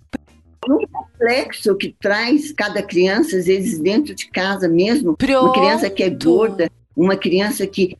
Um 0.69 0.85
complexo 0.87 1.73
que 1.77 1.95
traz 1.97 2.51
cada 2.51 2.83
criança, 2.83 3.37
às 3.37 3.45
vezes 3.45 3.79
dentro 3.79 4.13
de 4.13 4.27
casa 4.29 4.67
mesmo. 4.67 5.15
Pronto. 5.15 5.45
Uma 5.45 5.53
criança 5.53 5.89
que 5.89 6.03
é 6.03 6.09
gorda, 6.09 6.69
uma 6.93 7.15
criança 7.15 7.65
que 7.65 7.97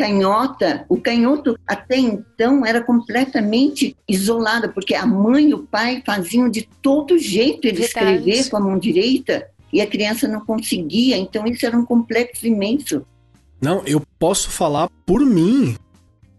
canhota, 0.00 0.84
o 0.88 0.96
canhoto 0.96 1.58
até 1.66 1.96
então 1.98 2.64
era 2.64 2.82
completamente 2.82 3.94
isolado, 4.08 4.70
porque 4.70 4.94
a 4.94 5.06
mãe 5.06 5.50
e 5.50 5.54
o 5.54 5.64
pai 5.64 6.02
faziam 6.04 6.48
de 6.48 6.66
todo 6.80 7.18
jeito 7.18 7.66
ele 7.66 7.80
Verdade. 7.80 8.16
escrever 8.16 8.48
com 8.48 8.56
a 8.56 8.60
mão 8.60 8.78
direita 8.78 9.46
e 9.70 9.80
a 9.80 9.86
criança 9.86 10.26
não 10.26 10.40
conseguia, 10.40 11.16
então 11.16 11.46
isso 11.46 11.66
era 11.66 11.76
um 11.76 11.84
complexo 11.84 12.46
imenso. 12.46 13.02
Não, 13.60 13.82
eu 13.84 14.02
posso 14.18 14.50
falar 14.50 14.88
por 15.04 15.20
mim. 15.20 15.76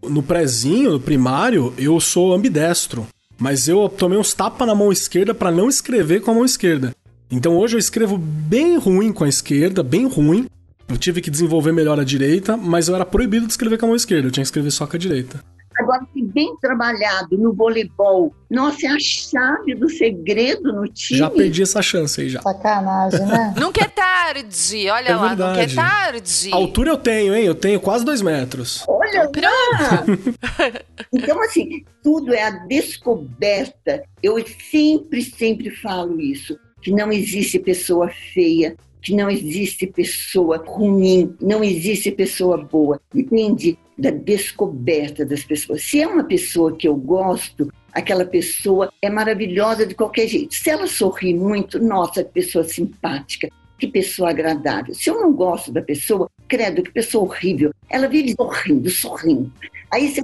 No 0.02 0.20
prezinho, 0.20 0.90
no 0.90 1.00
primário, 1.00 1.72
eu 1.78 2.00
sou 2.00 2.34
ambidestro, 2.34 3.06
mas 3.38 3.68
eu 3.68 3.88
tomei 3.88 4.18
uns 4.18 4.34
tapas 4.34 4.66
na 4.66 4.74
mão 4.74 4.90
esquerda 4.90 5.32
para 5.32 5.52
não 5.52 5.68
escrever 5.68 6.20
com 6.20 6.32
a 6.32 6.34
mão 6.34 6.44
esquerda. 6.44 6.92
Então 7.30 7.56
hoje 7.56 7.76
eu 7.76 7.78
escrevo 7.78 8.18
bem 8.18 8.76
ruim 8.76 9.12
com 9.12 9.22
a 9.22 9.28
esquerda, 9.28 9.84
bem 9.84 10.08
ruim, 10.08 10.48
eu 10.92 10.98
tive 10.98 11.20
que 11.20 11.30
desenvolver 11.30 11.72
melhor 11.72 11.98
a 11.98 12.04
direita, 12.04 12.56
mas 12.56 12.88
eu 12.88 12.94
era 12.94 13.04
proibido 13.04 13.46
de 13.46 13.52
escrever 13.52 13.78
com 13.78 13.86
a 13.86 13.88
mão 13.88 13.96
esquerda, 13.96 14.28
eu 14.28 14.30
tinha 14.30 14.42
que 14.42 14.48
escrever 14.48 14.70
só 14.70 14.86
com 14.86 14.96
a 14.96 14.98
direita. 14.98 15.42
Agora, 15.78 16.06
se 16.12 16.22
bem 16.22 16.54
trabalhado 16.60 17.36
no 17.38 17.52
voleibol, 17.54 18.34
nossa, 18.50 18.86
é 18.86 18.90
a 18.90 18.98
chave 18.98 19.74
do 19.74 19.88
segredo 19.88 20.72
no 20.72 20.86
time. 20.86 21.18
Já 21.18 21.30
perdi 21.30 21.62
essa 21.62 21.80
chance 21.80 22.20
aí 22.20 22.28
já. 22.28 22.42
Sacanagem, 22.42 23.24
né? 23.26 23.54
Nunca 23.58 23.82
é 23.82 23.88
tarde, 23.88 24.90
olha 24.90 25.08
é 25.08 25.16
lá, 25.16 25.28
verdade. 25.28 25.58
nunca 25.58 25.72
é 25.72 25.74
tarde. 25.74 26.50
A 26.52 26.56
altura 26.56 26.90
eu 26.90 26.98
tenho, 26.98 27.34
hein? 27.34 27.44
Eu 27.44 27.54
tenho 27.54 27.80
quase 27.80 28.04
dois 28.04 28.20
metros. 28.20 28.84
Olha 28.86 29.22
lá! 29.24 30.04
então, 31.12 31.42
assim, 31.42 31.84
tudo 32.02 32.34
é 32.34 32.42
a 32.42 32.50
descoberta. 32.66 34.02
Eu 34.22 34.36
sempre, 34.70 35.22
sempre 35.22 35.70
falo 35.70 36.20
isso, 36.20 36.58
que 36.82 36.90
não 36.90 37.10
existe 37.10 37.58
pessoa 37.58 38.10
feia, 38.34 38.76
que 39.02 39.14
não 39.14 39.28
existe 39.28 39.86
pessoa 39.86 40.62
ruim, 40.64 41.34
não 41.40 41.62
existe 41.62 42.10
pessoa 42.12 42.56
boa. 42.56 43.00
Depende 43.12 43.76
da 43.98 44.10
descoberta 44.10 45.26
das 45.26 45.44
pessoas. 45.44 45.82
Se 45.82 46.00
é 46.00 46.06
uma 46.06 46.24
pessoa 46.24 46.76
que 46.76 46.86
eu 46.86 46.94
gosto, 46.94 47.68
aquela 47.92 48.24
pessoa 48.24 48.92
é 49.02 49.10
maravilhosa 49.10 49.84
de 49.84 49.94
qualquer 49.94 50.28
jeito. 50.28 50.54
Se 50.54 50.70
ela 50.70 50.86
sorri 50.86 51.34
muito, 51.34 51.78
nossa, 51.78 52.22
que 52.22 52.30
pessoa 52.30 52.64
simpática, 52.64 53.48
que 53.78 53.88
pessoa 53.88 54.30
agradável. 54.30 54.94
Se 54.94 55.10
eu 55.10 55.20
não 55.20 55.32
gosto 55.32 55.72
da 55.72 55.82
pessoa, 55.82 56.30
credo, 56.46 56.82
que 56.82 56.92
pessoa 56.92 57.24
horrível. 57.24 57.72
Ela 57.90 58.06
vive 58.06 58.34
sorrindo, 58.36 58.88
sorrindo. 58.88 59.52
Aí 59.90 60.08
você 60.08 60.22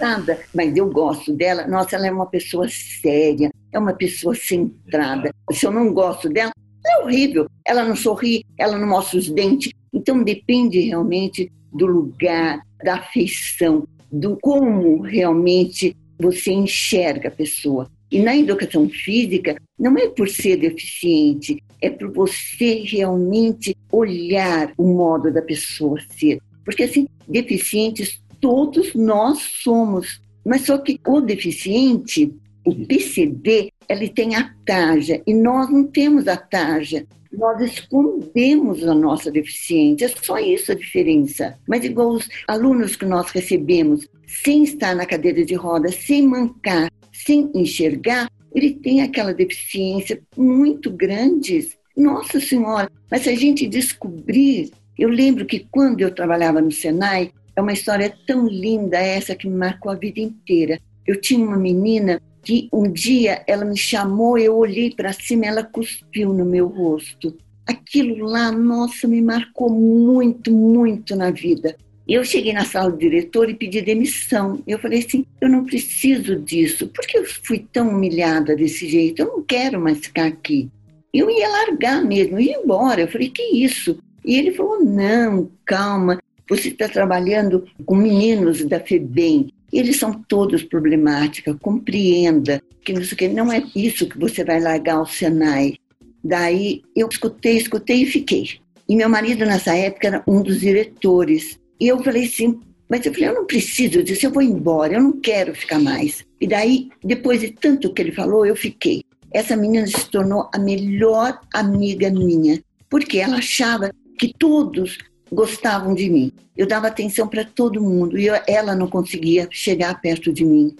nada, 0.00 0.38
mas 0.54 0.76
eu 0.76 0.88
gosto 0.88 1.32
dela. 1.32 1.66
Nossa, 1.66 1.96
ela 1.96 2.06
é 2.06 2.12
uma 2.12 2.26
pessoa 2.26 2.66
séria, 2.68 3.50
é 3.72 3.78
uma 3.78 3.92
pessoa 3.92 4.34
centrada. 4.34 5.34
Se 5.50 5.66
eu 5.66 5.72
não 5.72 5.92
gosto 5.92 6.28
dela, 6.28 6.52
é 6.86 7.02
horrível. 7.02 7.46
Ela 7.66 7.84
não 7.84 7.96
sorri, 7.96 8.44
ela 8.58 8.78
não 8.78 8.88
mostra 8.88 9.18
os 9.18 9.28
dentes. 9.28 9.72
Então 9.92 10.22
depende 10.22 10.80
realmente 10.80 11.50
do 11.72 11.86
lugar, 11.86 12.62
da 12.82 12.94
afeição, 12.94 13.86
do 14.10 14.38
como 14.40 15.00
realmente 15.00 15.96
você 16.18 16.52
enxerga 16.52 17.28
a 17.28 17.32
pessoa. 17.32 17.90
E 18.10 18.20
na 18.20 18.36
educação 18.36 18.88
física, 18.88 19.56
não 19.78 19.96
é 19.96 20.06
por 20.08 20.28
ser 20.28 20.58
deficiente, 20.58 21.62
é 21.80 21.88
por 21.88 22.12
você 22.12 22.82
realmente 22.84 23.74
olhar 23.90 24.72
o 24.76 24.84
modo 24.84 25.32
da 25.32 25.40
pessoa 25.40 25.98
ser. 26.10 26.38
Porque, 26.62 26.82
assim, 26.84 27.08
deficientes 27.26 28.22
todos 28.38 28.94
nós 28.94 29.38
somos. 29.62 30.20
Mas 30.44 30.62
só 30.62 30.76
que 30.76 31.00
o 31.06 31.20
deficiente, 31.20 32.30
o 32.66 32.74
PCD, 32.74 33.71
ele 33.88 34.08
tem 34.08 34.36
a 34.36 34.54
tarja 34.64 35.22
e 35.26 35.34
nós 35.34 35.70
não 35.70 35.84
temos 35.84 36.28
a 36.28 36.36
tarja. 36.36 37.06
Nós 37.32 37.60
escondemos 37.62 38.86
a 38.86 38.94
nossa 38.94 39.30
deficiência, 39.30 40.04
é 40.04 40.08
só 40.08 40.38
isso 40.38 40.70
a 40.70 40.74
diferença. 40.74 41.58
Mas 41.66 41.84
igual 41.84 42.10
os 42.10 42.28
alunos 42.46 42.94
que 42.94 43.06
nós 43.06 43.30
recebemos, 43.30 44.06
sem 44.26 44.64
estar 44.64 44.94
na 44.94 45.06
cadeira 45.06 45.44
de 45.44 45.54
roda, 45.54 45.90
sem 45.90 46.26
mancar, 46.26 46.90
sem 47.12 47.50
enxergar, 47.54 48.30
ele 48.54 48.74
tem 48.74 49.00
aquela 49.00 49.32
deficiência 49.32 50.20
muito 50.36 50.90
grande. 50.90 51.70
Nossa 51.96 52.38
Senhora, 52.40 52.90
mas 53.10 53.22
se 53.22 53.30
a 53.30 53.34
gente 53.34 53.66
descobrir, 53.66 54.70
eu 54.98 55.08
lembro 55.08 55.46
que 55.46 55.66
quando 55.70 56.00
eu 56.00 56.14
trabalhava 56.14 56.60
no 56.60 56.70
Senai, 56.70 57.32
é 57.54 57.60
uma 57.60 57.72
história 57.72 58.14
tão 58.26 58.46
linda 58.46 58.98
essa 58.98 59.34
que 59.34 59.48
me 59.48 59.56
marcou 59.56 59.90
a 59.92 59.94
vida 59.94 60.20
inteira. 60.20 60.80
Eu 61.06 61.20
tinha 61.20 61.44
uma 61.44 61.56
menina 61.56 62.20
que 62.42 62.68
um 62.72 62.90
dia 62.90 63.42
ela 63.46 63.64
me 63.64 63.76
chamou, 63.76 64.36
eu 64.36 64.56
olhei 64.56 64.90
para 64.90 65.12
cima, 65.12 65.46
ela 65.46 65.62
cuspiu 65.62 66.32
no 66.32 66.44
meu 66.44 66.66
rosto. 66.66 67.36
Aquilo 67.64 68.26
lá, 68.26 68.50
nossa, 68.50 69.06
me 69.06 69.22
marcou 69.22 69.70
muito, 69.70 70.50
muito 70.50 71.14
na 71.14 71.30
vida. 71.30 71.76
Eu 72.06 72.24
cheguei 72.24 72.52
na 72.52 72.64
sala 72.64 72.90
do 72.90 72.98
diretor 72.98 73.48
e 73.48 73.54
pedi 73.54 73.80
demissão. 73.80 74.60
Eu 74.66 74.78
falei 74.78 74.98
assim: 74.98 75.24
eu 75.40 75.48
não 75.48 75.64
preciso 75.64 76.36
disso. 76.36 76.88
Por 76.88 77.06
que 77.06 77.18
eu 77.18 77.24
fui 77.24 77.64
tão 77.72 77.90
humilhada 77.90 78.56
desse 78.56 78.88
jeito? 78.88 79.22
Eu 79.22 79.28
não 79.28 79.42
quero 79.42 79.80
mais 79.80 79.98
ficar 79.98 80.26
aqui. 80.26 80.68
Eu 81.14 81.30
ia 81.30 81.48
largar 81.48 82.04
mesmo, 82.04 82.40
ia 82.40 82.58
embora. 82.58 83.02
Eu 83.02 83.08
falei: 83.08 83.30
que 83.30 83.42
isso? 83.42 83.98
E 84.24 84.36
ele 84.36 84.50
falou: 84.50 84.84
não, 84.84 85.48
calma. 85.64 86.20
Você 86.48 86.68
está 86.68 86.88
trabalhando 86.88 87.64
com 87.86 87.94
meninos 87.94 88.64
da 88.64 88.80
FEBEM 88.80 89.52
eles 89.72 89.98
são 89.98 90.12
todos 90.12 90.62
problemáticos, 90.62 91.56
compreenda 91.60 92.62
que 92.84 92.92
não, 92.92 93.02
que, 93.02 93.28
não 93.28 93.52
é 93.52 93.62
isso 93.74 94.08
que 94.08 94.18
você 94.18 94.44
vai 94.44 94.60
largar 94.60 95.00
o 95.00 95.06
Senai. 95.06 95.76
Daí 96.22 96.82
eu 96.94 97.08
escutei, 97.08 97.56
escutei 97.56 98.02
e 98.02 98.06
fiquei. 98.06 98.60
E 98.88 98.96
meu 98.96 99.08
marido 99.08 99.46
nessa 99.46 99.74
época 99.74 100.08
era 100.08 100.22
um 100.26 100.42
dos 100.42 100.60
diretores. 100.60 101.58
E 101.80 101.88
eu 101.88 102.02
falei 102.02 102.26
assim, 102.26 102.60
mas 102.88 103.06
eu 103.06 103.12
falei, 103.14 103.30
eu 103.30 103.34
não 103.34 103.46
preciso 103.46 104.02
disso, 104.02 104.26
eu 104.26 104.30
vou 104.30 104.42
embora, 104.42 104.94
eu 104.94 105.02
não 105.02 105.18
quero 105.20 105.54
ficar 105.54 105.78
mais. 105.78 106.24
E 106.40 106.46
daí, 106.46 106.90
depois 107.02 107.40
de 107.40 107.50
tanto 107.50 107.92
que 107.92 108.02
ele 108.02 108.12
falou, 108.12 108.44
eu 108.44 108.54
fiquei. 108.54 109.02
Essa 109.32 109.56
menina 109.56 109.86
se 109.86 110.10
tornou 110.10 110.50
a 110.52 110.58
melhor 110.58 111.40
amiga 111.54 112.10
minha, 112.10 112.62
porque 112.90 113.18
ela 113.18 113.38
achava 113.38 113.90
que 114.18 114.34
todos 114.38 114.98
gostavam 115.32 115.94
de 115.94 116.10
mim. 116.10 116.30
Eu 116.56 116.66
dava 116.66 116.88
atenção 116.88 117.26
para 117.26 117.44
todo 117.44 117.82
mundo 117.82 118.18
e 118.18 118.26
eu, 118.26 118.34
ela 118.46 118.74
não 118.74 118.86
conseguia 118.86 119.48
chegar 119.50 120.00
perto 120.00 120.32
de 120.32 120.44
mim. 120.44 120.76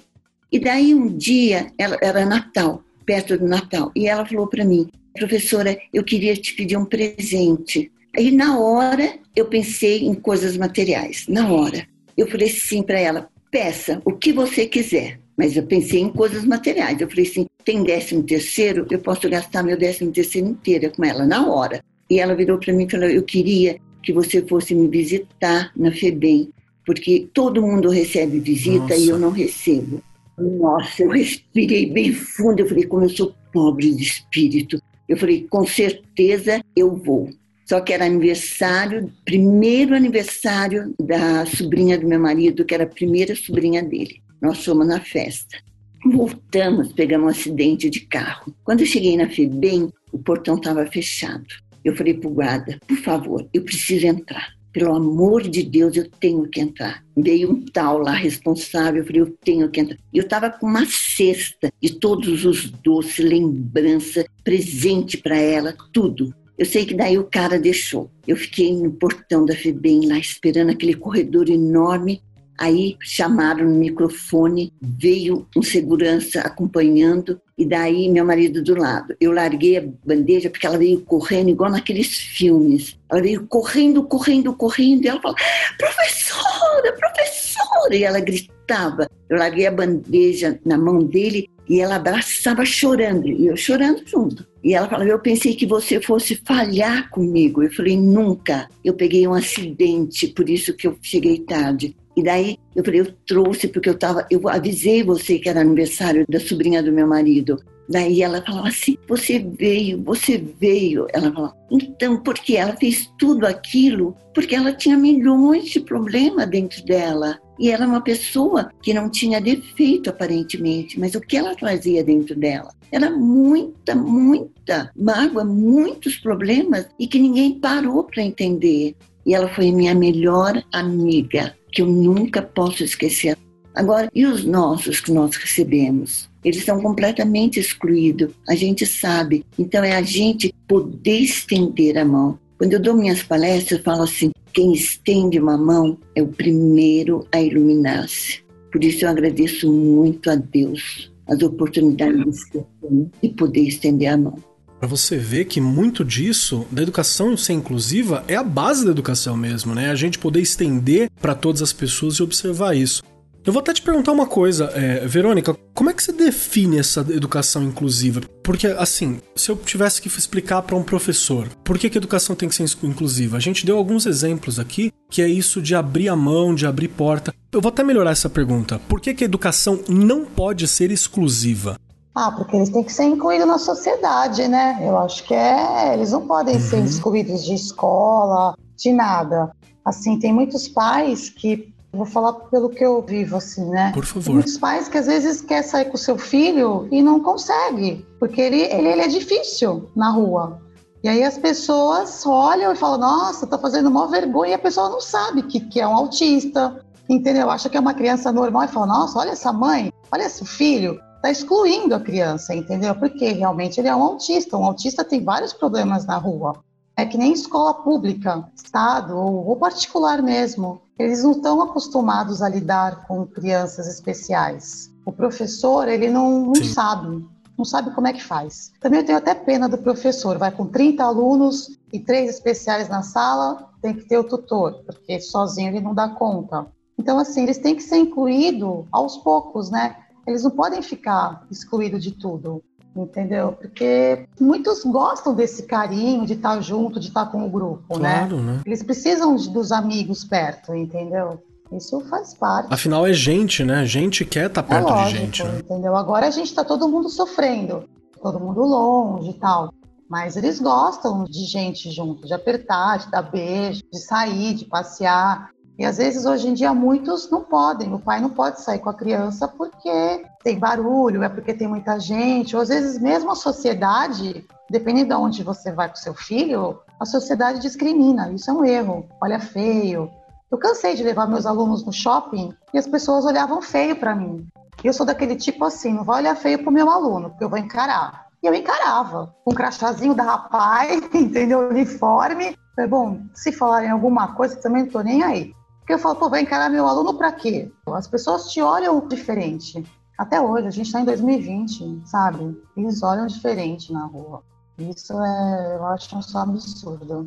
E 0.50 0.58
daí 0.58 0.94
um 0.94 1.08
dia, 1.08 1.68
ela, 1.78 1.96
era 2.02 2.26
Natal, 2.26 2.82
perto 3.06 3.38
do 3.38 3.48
Natal, 3.48 3.90
e 3.96 4.06
ela 4.06 4.26
falou 4.26 4.46
para 4.46 4.64
mim: 4.64 4.88
professora, 5.18 5.78
eu 5.92 6.04
queria 6.04 6.36
te 6.36 6.54
pedir 6.54 6.76
um 6.76 6.84
presente. 6.84 7.90
Aí 8.14 8.30
na 8.30 8.58
hora 8.58 9.14
eu 9.34 9.46
pensei 9.46 10.04
em 10.04 10.14
coisas 10.14 10.56
materiais, 10.56 11.24
na 11.26 11.50
hora. 11.50 11.86
Eu 12.16 12.26
falei 12.28 12.48
sim 12.48 12.82
para 12.82 13.00
ela: 13.00 13.28
peça 13.50 14.02
o 14.04 14.12
que 14.12 14.32
você 14.32 14.66
quiser. 14.66 15.18
Mas 15.34 15.56
eu 15.56 15.62
pensei 15.62 16.00
em 16.00 16.10
coisas 16.10 16.44
materiais. 16.44 17.00
Eu 17.00 17.08
falei 17.08 17.24
assim: 17.24 17.46
tem 17.64 17.82
décimo 17.82 18.22
terceiro? 18.22 18.86
Eu 18.90 18.98
posso 18.98 19.28
gastar 19.30 19.62
meu 19.62 19.78
décimo 19.78 20.12
terceiro 20.12 20.46
inteiro 20.46 20.92
com 20.94 21.02
ela, 21.02 21.24
na 21.24 21.48
hora. 21.48 21.82
E 22.10 22.20
ela 22.20 22.34
virou 22.34 22.58
para 22.58 22.74
mim 22.74 22.84
e 22.84 22.90
falou: 22.90 23.08
eu 23.08 23.22
queria 23.22 23.80
que 24.02 24.12
você 24.12 24.42
fosse 24.42 24.74
me 24.74 24.88
visitar 24.88 25.72
na 25.76 25.90
FEBEM, 25.90 26.50
porque 26.84 27.28
todo 27.32 27.62
mundo 27.62 27.88
recebe 27.88 28.40
visita 28.40 28.88
Nossa. 28.88 28.96
e 28.96 29.08
eu 29.08 29.18
não 29.18 29.30
recebo. 29.30 30.02
Nossa, 30.38 31.02
eu 31.02 31.10
respirei 31.10 31.86
bem 31.86 32.12
fundo, 32.12 32.60
eu 32.60 32.68
falei, 32.68 32.84
como 32.84 33.04
eu 33.04 33.10
sou 33.10 33.34
pobre 33.52 33.94
de 33.94 34.02
espírito. 34.02 34.80
Eu 35.08 35.16
falei, 35.16 35.46
com 35.48 35.66
certeza 35.66 36.62
eu 36.74 36.96
vou. 36.96 37.30
Só 37.66 37.80
que 37.80 37.92
era 37.92 38.04
aniversário, 38.04 39.12
primeiro 39.24 39.94
aniversário 39.94 40.94
da 41.00 41.46
sobrinha 41.46 41.98
do 41.98 42.06
meu 42.06 42.18
marido, 42.18 42.64
que 42.64 42.74
era 42.74 42.84
a 42.84 42.88
primeira 42.88 43.36
sobrinha 43.36 43.82
dele. 43.82 44.20
Nós 44.40 44.64
fomos 44.64 44.86
na 44.86 45.00
festa. 45.00 45.58
Voltamos, 46.04 46.92
pegamos 46.92 47.26
um 47.26 47.30
acidente 47.30 47.88
de 47.88 48.00
carro. 48.00 48.52
Quando 48.64 48.80
eu 48.80 48.86
cheguei 48.86 49.16
na 49.16 49.28
FEBEM, 49.28 49.92
o 50.10 50.18
portão 50.18 50.56
estava 50.56 50.84
fechado. 50.86 51.46
Eu 51.84 51.96
falei 51.96 52.14
para 52.14 52.28
o 52.28 52.34
guarda, 52.34 52.78
por 52.86 52.96
favor, 52.98 53.48
eu 53.52 53.62
preciso 53.62 54.06
entrar. 54.06 54.54
Pelo 54.72 54.94
amor 54.94 55.42
de 55.42 55.62
Deus, 55.62 55.96
eu 55.96 56.08
tenho 56.08 56.48
que 56.48 56.60
entrar. 56.60 57.04
Veio 57.14 57.50
um 57.50 57.62
tal 57.62 57.98
lá 57.98 58.12
responsável, 58.12 59.02
eu 59.02 59.06
falei, 59.06 59.20
eu 59.20 59.36
tenho 59.44 59.68
que 59.70 59.80
entrar. 59.80 59.98
Eu 60.12 60.22
estava 60.22 60.48
com 60.48 60.66
uma 60.66 60.86
cesta 60.86 61.70
de 61.80 61.98
todos 61.98 62.46
os 62.46 62.70
doces, 62.70 63.24
lembrança, 63.24 64.24
presente 64.42 65.18
para 65.18 65.36
ela, 65.36 65.76
tudo. 65.92 66.34
Eu 66.56 66.64
sei 66.64 66.86
que 66.86 66.94
daí 66.94 67.18
o 67.18 67.24
cara 67.24 67.58
deixou. 67.58 68.10
Eu 68.26 68.36
fiquei 68.36 68.72
no 68.74 68.92
portão 68.92 69.44
da 69.44 69.54
FEBEM 69.54 70.06
lá 70.08 70.18
esperando 70.18 70.70
aquele 70.70 70.94
corredor 70.94 71.50
enorme 71.50 72.22
Aí 72.58 72.96
chamaram 73.00 73.68
no 73.68 73.74
microfone, 73.76 74.72
veio 74.80 75.48
um 75.56 75.62
segurança 75.62 76.42
acompanhando 76.42 77.40
e 77.62 77.66
daí 77.66 78.08
meu 78.08 78.24
marido 78.24 78.62
do 78.62 78.74
lado. 78.74 79.14
Eu 79.20 79.32
larguei 79.32 79.78
a 79.78 79.84
bandeja 80.04 80.50
porque 80.50 80.66
ela 80.66 80.78
veio 80.78 81.00
correndo 81.02 81.50
igual 81.50 81.70
naqueles 81.70 82.18
filmes. 82.18 82.98
Ela 83.08 83.22
veio 83.22 83.46
correndo, 83.46 84.02
correndo, 84.02 84.52
correndo 84.54 85.04
e 85.04 85.08
ela 85.08 85.20
falou: 85.20 85.36
"Professora, 85.78 86.92
professora!" 86.92 87.94
E 87.94 88.04
ela 88.04 88.20
gritava. 88.20 89.08
Eu 89.28 89.38
larguei 89.38 89.66
a 89.66 89.70
bandeja 89.70 90.58
na 90.64 90.76
mão 90.76 91.04
dele 91.04 91.48
e 91.68 91.80
ela 91.80 91.96
abraçava 91.96 92.64
chorando 92.64 93.28
e 93.28 93.46
eu 93.46 93.56
chorando 93.56 94.02
junto. 94.06 94.46
E 94.62 94.74
ela 94.74 94.88
falou: 94.88 95.06
Eu 95.06 95.18
pensei 95.18 95.54
que 95.54 95.66
você 95.66 96.00
fosse 96.00 96.36
falhar 96.44 97.10
comigo. 97.10 97.62
Eu 97.62 97.72
falei: 97.72 97.96
Nunca. 97.96 98.68
Eu 98.84 98.94
peguei 98.94 99.26
um 99.26 99.34
acidente, 99.34 100.28
por 100.28 100.48
isso 100.48 100.74
que 100.74 100.86
eu 100.86 100.96
cheguei 101.00 101.40
tarde. 101.40 101.96
E 102.16 102.22
daí 102.22 102.58
eu 102.74 102.84
falei, 102.84 103.00
eu 103.00 103.12
trouxe 103.26 103.68
porque 103.68 103.88
eu 103.88 103.98
tava, 103.98 104.26
eu 104.30 104.48
avisei 104.48 105.02
você 105.02 105.38
que 105.38 105.48
era 105.48 105.60
aniversário 105.60 106.24
da 106.28 106.38
sobrinha 106.40 106.82
do 106.82 106.92
meu 106.92 107.06
marido. 107.06 107.58
Daí 107.88 108.22
ela 108.22 108.42
falava 108.42 108.68
assim: 108.68 108.96
Você 109.08 109.38
veio, 109.38 110.02
você 110.02 110.38
veio. 110.38 111.06
Ela 111.12 111.32
falava: 111.32 111.54
Então, 111.70 112.16
porque 112.22 112.56
ela 112.56 112.76
fez 112.76 113.10
tudo 113.18 113.46
aquilo? 113.46 114.16
Porque 114.34 114.54
ela 114.54 114.72
tinha 114.72 114.96
milhões 114.96 115.66
de 115.66 115.80
problemas 115.80 116.48
dentro 116.48 116.84
dela. 116.84 117.38
E 117.58 117.70
era 117.70 117.86
uma 117.86 118.00
pessoa 118.00 118.70
que 118.82 118.94
não 118.94 119.10
tinha 119.10 119.40
defeito 119.40 120.08
aparentemente, 120.08 120.98
mas 120.98 121.14
o 121.14 121.20
que 121.20 121.36
ela 121.36 121.54
trazia 121.54 122.02
dentro 122.02 122.34
dela 122.34 122.72
era 122.90 123.10
muita, 123.10 123.94
muita 123.94 124.90
mágoa, 124.96 125.44
muitos 125.44 126.16
problemas 126.16 126.86
e 126.98 127.06
que 127.06 127.18
ninguém 127.18 127.58
parou 127.58 128.04
para 128.04 128.22
entender. 128.22 128.94
E 129.24 129.34
ela 129.34 129.48
foi 129.48 129.70
minha 129.70 129.94
melhor 129.94 130.62
amiga 130.72 131.54
que 131.72 131.82
eu 131.82 131.86
nunca 131.86 132.42
posso 132.42 132.84
esquecer. 132.84 133.36
Agora, 133.74 134.10
e 134.14 134.26
os 134.26 134.44
nossos 134.44 135.00
que 135.00 135.10
nós 135.10 135.34
recebemos? 135.36 136.28
Eles 136.44 136.64
são 136.64 136.80
completamente 136.80 137.58
excluídos, 137.58 138.32
a 138.48 138.54
gente 138.54 138.84
sabe. 138.84 139.46
Então, 139.58 139.82
é 139.82 139.96
a 139.96 140.02
gente 140.02 140.54
poder 140.68 141.20
estender 141.20 141.96
a 141.96 142.04
mão. 142.04 142.38
Quando 142.58 142.74
eu 142.74 142.80
dou 142.80 142.94
minhas 142.94 143.22
palestras, 143.22 143.78
eu 143.78 143.84
falo 143.84 144.02
assim: 144.02 144.30
quem 144.52 144.72
estende 144.72 145.38
uma 145.38 145.56
mão 145.56 145.98
é 146.14 146.22
o 146.22 146.28
primeiro 146.28 147.26
a 147.32 147.40
iluminar-se. 147.40 148.42
Por 148.70 148.84
isso, 148.84 149.04
eu 149.04 149.08
agradeço 149.08 149.72
muito 149.72 150.30
a 150.30 150.34
Deus 150.34 151.10
as 151.26 151.42
oportunidades 151.42 152.44
que 152.44 152.58
eu 152.58 152.66
tenho 152.80 153.10
de 153.22 153.28
poder 153.30 153.62
estender 153.62 154.08
a 154.08 154.16
mão 154.16 154.51
para 154.82 154.88
você 154.88 155.16
ver 155.16 155.44
que 155.44 155.60
muito 155.60 156.04
disso 156.04 156.66
da 156.68 156.82
educação 156.82 157.36
ser 157.36 157.52
inclusiva 157.52 158.24
é 158.26 158.34
a 158.34 158.42
base 158.42 158.84
da 158.84 158.90
educação 158.90 159.36
mesmo, 159.36 159.76
né? 159.76 159.92
A 159.92 159.94
gente 159.94 160.18
poder 160.18 160.40
estender 160.40 161.08
para 161.20 161.36
todas 161.36 161.62
as 161.62 161.72
pessoas 161.72 162.16
e 162.16 162.22
observar 162.24 162.74
isso. 162.74 163.00
Eu 163.46 163.52
vou 163.52 163.60
até 163.60 163.72
te 163.72 163.80
perguntar 163.80 164.10
uma 164.10 164.26
coisa, 164.26 164.72
é, 164.74 165.06
Verônica, 165.06 165.56
como 165.72 165.88
é 165.88 165.94
que 165.94 166.02
você 166.02 166.12
define 166.12 166.78
essa 166.78 167.00
educação 167.10 167.62
inclusiva? 167.62 168.22
Porque, 168.42 168.66
assim, 168.66 169.20
se 169.36 169.52
eu 169.52 169.56
tivesse 169.56 170.02
que 170.02 170.08
explicar 170.08 170.62
para 170.62 170.74
um 170.74 170.82
professor 170.82 171.48
por 171.62 171.78
que, 171.78 171.88
que 171.88 171.98
a 171.98 172.00
educação 172.00 172.34
tem 172.34 172.48
que 172.48 172.54
ser 172.56 172.66
inclusiva, 172.82 173.36
a 173.36 173.40
gente 173.40 173.64
deu 173.64 173.78
alguns 173.78 174.04
exemplos 174.04 174.58
aqui, 174.58 174.92
que 175.08 175.22
é 175.22 175.28
isso 175.28 175.62
de 175.62 175.76
abrir 175.76 176.08
a 176.08 176.16
mão, 176.16 176.56
de 176.56 176.66
abrir 176.66 176.88
porta. 176.88 177.32
Eu 177.52 177.60
vou 177.60 177.68
até 177.68 177.84
melhorar 177.84 178.10
essa 178.10 178.28
pergunta. 178.30 178.80
Por 178.88 179.00
que, 179.00 179.14
que 179.14 179.22
a 179.22 179.26
educação 179.26 179.80
não 179.88 180.24
pode 180.24 180.66
ser 180.66 180.90
exclusiva? 180.90 181.78
Ah, 182.14 182.30
porque 182.30 182.56
eles 182.56 182.68
têm 182.68 182.84
que 182.84 182.92
ser 182.92 183.04
incluídos 183.04 183.46
na 183.46 183.58
sociedade, 183.58 184.46
né? 184.46 184.78
Eu 184.82 184.98
acho 184.98 185.24
que 185.24 185.34
é. 185.34 185.94
Eles 185.94 186.12
não 186.12 186.26
podem 186.26 186.56
uhum. 186.56 186.60
ser 186.60 186.84
excluídos 186.84 187.44
de 187.44 187.54
escola, 187.54 188.54
de 188.76 188.92
nada. 188.92 189.50
Assim, 189.84 190.18
tem 190.18 190.32
muitos 190.32 190.68
pais 190.68 191.30
que. 191.30 191.72
Vou 191.94 192.06
falar 192.06 192.32
pelo 192.32 192.70
que 192.70 192.82
eu 192.82 193.02
vivo, 193.02 193.36
assim, 193.36 193.68
né? 193.68 193.92
Por 193.92 194.04
favor. 194.04 194.24
Tem 194.24 194.34
muitos 194.34 194.56
pais 194.56 194.88
que 194.88 194.96
às 194.96 195.06
vezes 195.06 195.42
quer 195.42 195.62
sair 195.62 195.86
com 195.86 195.94
o 195.94 195.98
seu 195.98 196.16
filho 196.16 196.88
e 196.90 197.02
não 197.02 197.20
consegue, 197.20 198.06
porque 198.18 198.40
ele, 198.40 198.62
ele, 198.62 198.88
ele 198.88 199.02
é 199.02 199.08
difícil 199.08 199.90
na 199.94 200.08
rua. 200.08 200.58
E 201.04 201.08
aí 201.08 201.22
as 201.22 201.36
pessoas 201.36 202.24
olham 202.24 202.72
e 202.72 202.76
falam, 202.76 202.98
nossa, 202.98 203.46
tá 203.46 203.58
fazendo 203.58 203.90
uma 203.90 204.08
vergonha, 204.08 204.52
e 204.52 204.54
a 204.54 204.58
pessoa 204.58 204.88
não 204.88 205.02
sabe 205.02 205.42
que, 205.42 205.60
que 205.60 205.82
é 205.82 205.86
um 205.86 205.94
autista, 205.94 206.82
entendeu? 207.10 207.50
Acha 207.50 207.68
que 207.68 207.76
é 207.76 207.80
uma 207.80 207.92
criança 207.92 208.32
normal 208.32 208.64
e 208.64 208.68
fala, 208.68 208.86
nossa, 208.86 209.18
olha 209.18 209.32
essa 209.32 209.52
mãe, 209.52 209.92
olha 210.10 210.22
esse 210.22 210.46
filho 210.46 210.98
está 211.22 211.30
excluindo 211.30 211.94
a 211.94 212.00
criança, 212.00 212.52
entendeu? 212.52 212.96
Porque 212.96 213.30
realmente 213.30 213.78
ele 213.78 213.86
é 213.86 213.94
um 213.94 214.02
autista. 214.02 214.58
Um 214.58 214.64
autista 214.64 215.04
tem 215.04 215.22
vários 215.22 215.52
problemas 215.52 216.04
na 216.04 216.16
rua. 216.16 216.64
É 216.96 217.06
que 217.06 217.16
nem 217.16 217.32
escola 217.32 217.72
pública, 217.72 218.44
estado 218.56 219.16
ou, 219.16 219.46
ou 219.46 219.56
particular 219.56 220.20
mesmo. 220.20 220.82
Eles 220.98 221.22
não 221.22 221.30
estão 221.30 221.62
acostumados 221.62 222.42
a 222.42 222.48
lidar 222.48 223.06
com 223.06 223.24
crianças 223.24 223.86
especiais. 223.86 224.90
O 225.06 225.12
professor, 225.12 225.86
ele 225.86 226.10
não, 226.10 226.46
não 226.46 226.64
sabe, 226.64 227.24
não 227.56 227.64
sabe 227.64 227.94
como 227.94 228.08
é 228.08 228.12
que 228.12 228.22
faz. 228.22 228.72
Também 228.80 228.98
eu 229.00 229.06
tenho 229.06 229.18
até 229.18 229.32
pena 229.32 229.68
do 229.68 229.78
professor, 229.78 230.36
vai 230.38 230.50
com 230.50 230.66
30 230.66 231.04
alunos 231.04 231.78
e 231.92 232.00
três 232.00 232.30
especiais 232.30 232.88
na 232.88 233.02
sala, 233.02 233.70
tem 233.80 233.94
que 233.94 234.04
ter 234.06 234.18
o 234.18 234.24
tutor, 234.24 234.82
porque 234.84 235.20
sozinho 235.20 235.68
ele 235.68 235.80
não 235.80 235.94
dá 235.94 236.08
conta. 236.08 236.66
Então, 236.98 237.18
assim, 237.18 237.42
eles 237.42 237.58
têm 237.58 237.74
que 237.74 237.82
ser 237.82 237.96
incluídos 237.96 238.84
aos 238.92 239.16
poucos, 239.18 239.70
né? 239.70 239.96
Eles 240.26 240.42
não 240.42 240.50
podem 240.50 240.82
ficar 240.82 241.44
excluídos 241.50 242.02
de 242.02 242.12
tudo, 242.12 242.62
entendeu? 242.96 243.52
Porque 243.52 244.26
muitos 244.40 244.84
gostam 244.84 245.34
desse 245.34 245.64
carinho, 245.64 246.26
de 246.26 246.34
estar 246.34 246.60
junto, 246.60 247.00
de 247.00 247.08
estar 247.08 247.26
com 247.26 247.46
o 247.46 247.50
grupo, 247.50 247.98
né? 247.98 248.20
claro, 248.20 248.36
né? 248.38 248.52
né? 248.54 248.62
Eles 248.66 248.82
precisam 248.82 249.34
dos 249.36 249.72
amigos 249.72 250.24
perto, 250.24 250.74
entendeu? 250.74 251.42
Isso 251.72 252.00
faz 252.02 252.34
parte. 252.34 252.72
Afinal, 252.72 253.06
é 253.06 253.12
gente, 253.12 253.64
né? 253.64 253.84
Gente 253.86 254.24
quer 254.24 254.46
estar 254.46 254.62
perto 254.62 254.88
é 254.88 254.92
lógico, 254.92 255.12
de 255.12 255.18
gente. 255.18 255.44
Né? 255.44 255.58
Entendeu? 255.60 255.96
Agora 255.96 256.26
a 256.26 256.30
gente 256.30 256.48
está 256.48 256.64
todo 256.64 256.88
mundo 256.88 257.08
sofrendo, 257.08 257.88
todo 258.20 258.38
mundo 258.38 258.60
longe 258.60 259.30
e 259.30 259.34
tal. 259.34 259.72
Mas 260.08 260.36
eles 260.36 260.60
gostam 260.60 261.24
de 261.24 261.46
gente 261.46 261.90
junto, 261.90 262.26
de 262.26 262.34
apertar, 262.34 262.98
de 262.98 263.10
dar 263.10 263.22
beijo, 263.22 263.82
de 263.90 263.98
sair, 263.98 264.52
de 264.52 264.66
passear. 264.66 265.50
E 265.78 265.84
às 265.84 265.96
vezes 265.96 266.26
hoje 266.26 266.48
em 266.48 266.54
dia 266.54 266.72
muitos 266.74 267.30
não 267.30 267.42
podem, 267.42 267.92
o 267.94 267.98
pai 267.98 268.20
não 268.20 268.30
pode 268.30 268.60
sair 268.60 268.78
com 268.78 268.90
a 268.90 268.94
criança 268.94 269.48
porque 269.48 270.24
tem 270.44 270.58
barulho, 270.58 271.22
é 271.22 271.28
porque 271.28 271.54
tem 271.54 271.66
muita 271.66 271.98
gente, 271.98 272.54
ou 272.54 272.62
às 272.62 272.68
vezes 272.68 273.00
mesmo 273.00 273.30
a 273.30 273.34
sociedade, 273.34 274.46
dependendo 274.70 275.08
de 275.08 275.14
onde 275.14 275.42
você 275.42 275.72
vai 275.72 275.88
com 275.88 275.96
seu 275.96 276.14
filho, 276.14 276.78
a 277.00 277.06
sociedade 277.06 277.60
discrimina, 277.60 278.30
isso 278.32 278.50
é 278.50 278.54
um 278.54 278.64
erro, 278.64 279.06
olha 279.20 279.40
feio. 279.40 280.10
Eu 280.50 280.58
cansei 280.58 280.94
de 280.94 281.02
levar 281.02 281.26
meus 281.26 281.46
alunos 281.46 281.84
no 281.84 281.92
shopping 281.92 282.54
e 282.74 282.78
as 282.78 282.86
pessoas 282.86 283.24
olhavam 283.24 283.62
feio 283.62 283.96
para 283.96 284.14
mim. 284.14 284.46
E 284.84 284.86
eu 284.86 284.92
sou 284.92 285.06
daquele 285.06 285.34
tipo 285.34 285.64
assim, 285.64 285.94
não 285.94 286.04
vai 286.04 286.20
olhar 286.20 286.36
feio 286.36 286.62
pro 286.62 286.70
meu 286.70 286.90
aluno, 286.90 287.30
porque 287.30 287.44
eu 287.44 287.48
vou 287.48 287.58
encarar. 287.58 288.26
E 288.42 288.46
eu 288.46 288.54
encarava, 288.54 289.34
com 289.44 289.52
um 289.52 289.54
crachazinho 289.54 290.14
da 290.14 290.24
rapaz, 290.24 291.02
entendeu? 291.14 291.68
Uniforme. 291.68 292.56
Falei, 292.74 292.90
bom, 292.90 293.20
se 293.32 293.52
falarem 293.52 293.90
alguma 293.90 294.34
coisa, 294.34 294.56
também 294.56 294.82
não 294.82 294.90
tô 294.90 295.00
nem 295.00 295.22
aí. 295.22 295.54
Porque 295.82 295.94
eu 295.94 295.98
falo, 295.98 296.14
pô, 296.14 296.30
vai 296.30 296.42
encarar 296.42 296.70
meu 296.70 296.86
aluno 296.86 297.14
para 297.14 297.32
quê? 297.32 297.70
As 297.88 298.06
pessoas 298.06 298.52
te 298.52 298.62
olham 298.62 299.06
diferente. 299.08 299.84
Até 300.16 300.40
hoje, 300.40 300.68
a 300.68 300.70
gente 300.70 300.86
está 300.86 301.00
em 301.00 301.04
2020, 301.04 302.02
sabe? 302.04 302.56
Eles 302.76 303.02
olham 303.02 303.26
diferente 303.26 303.92
na 303.92 304.06
rua. 304.06 304.44
Isso 304.78 305.12
é, 305.12 305.76
eu 305.76 305.86
acho 305.86 306.22
só 306.22 306.38
absurdo. 306.38 307.26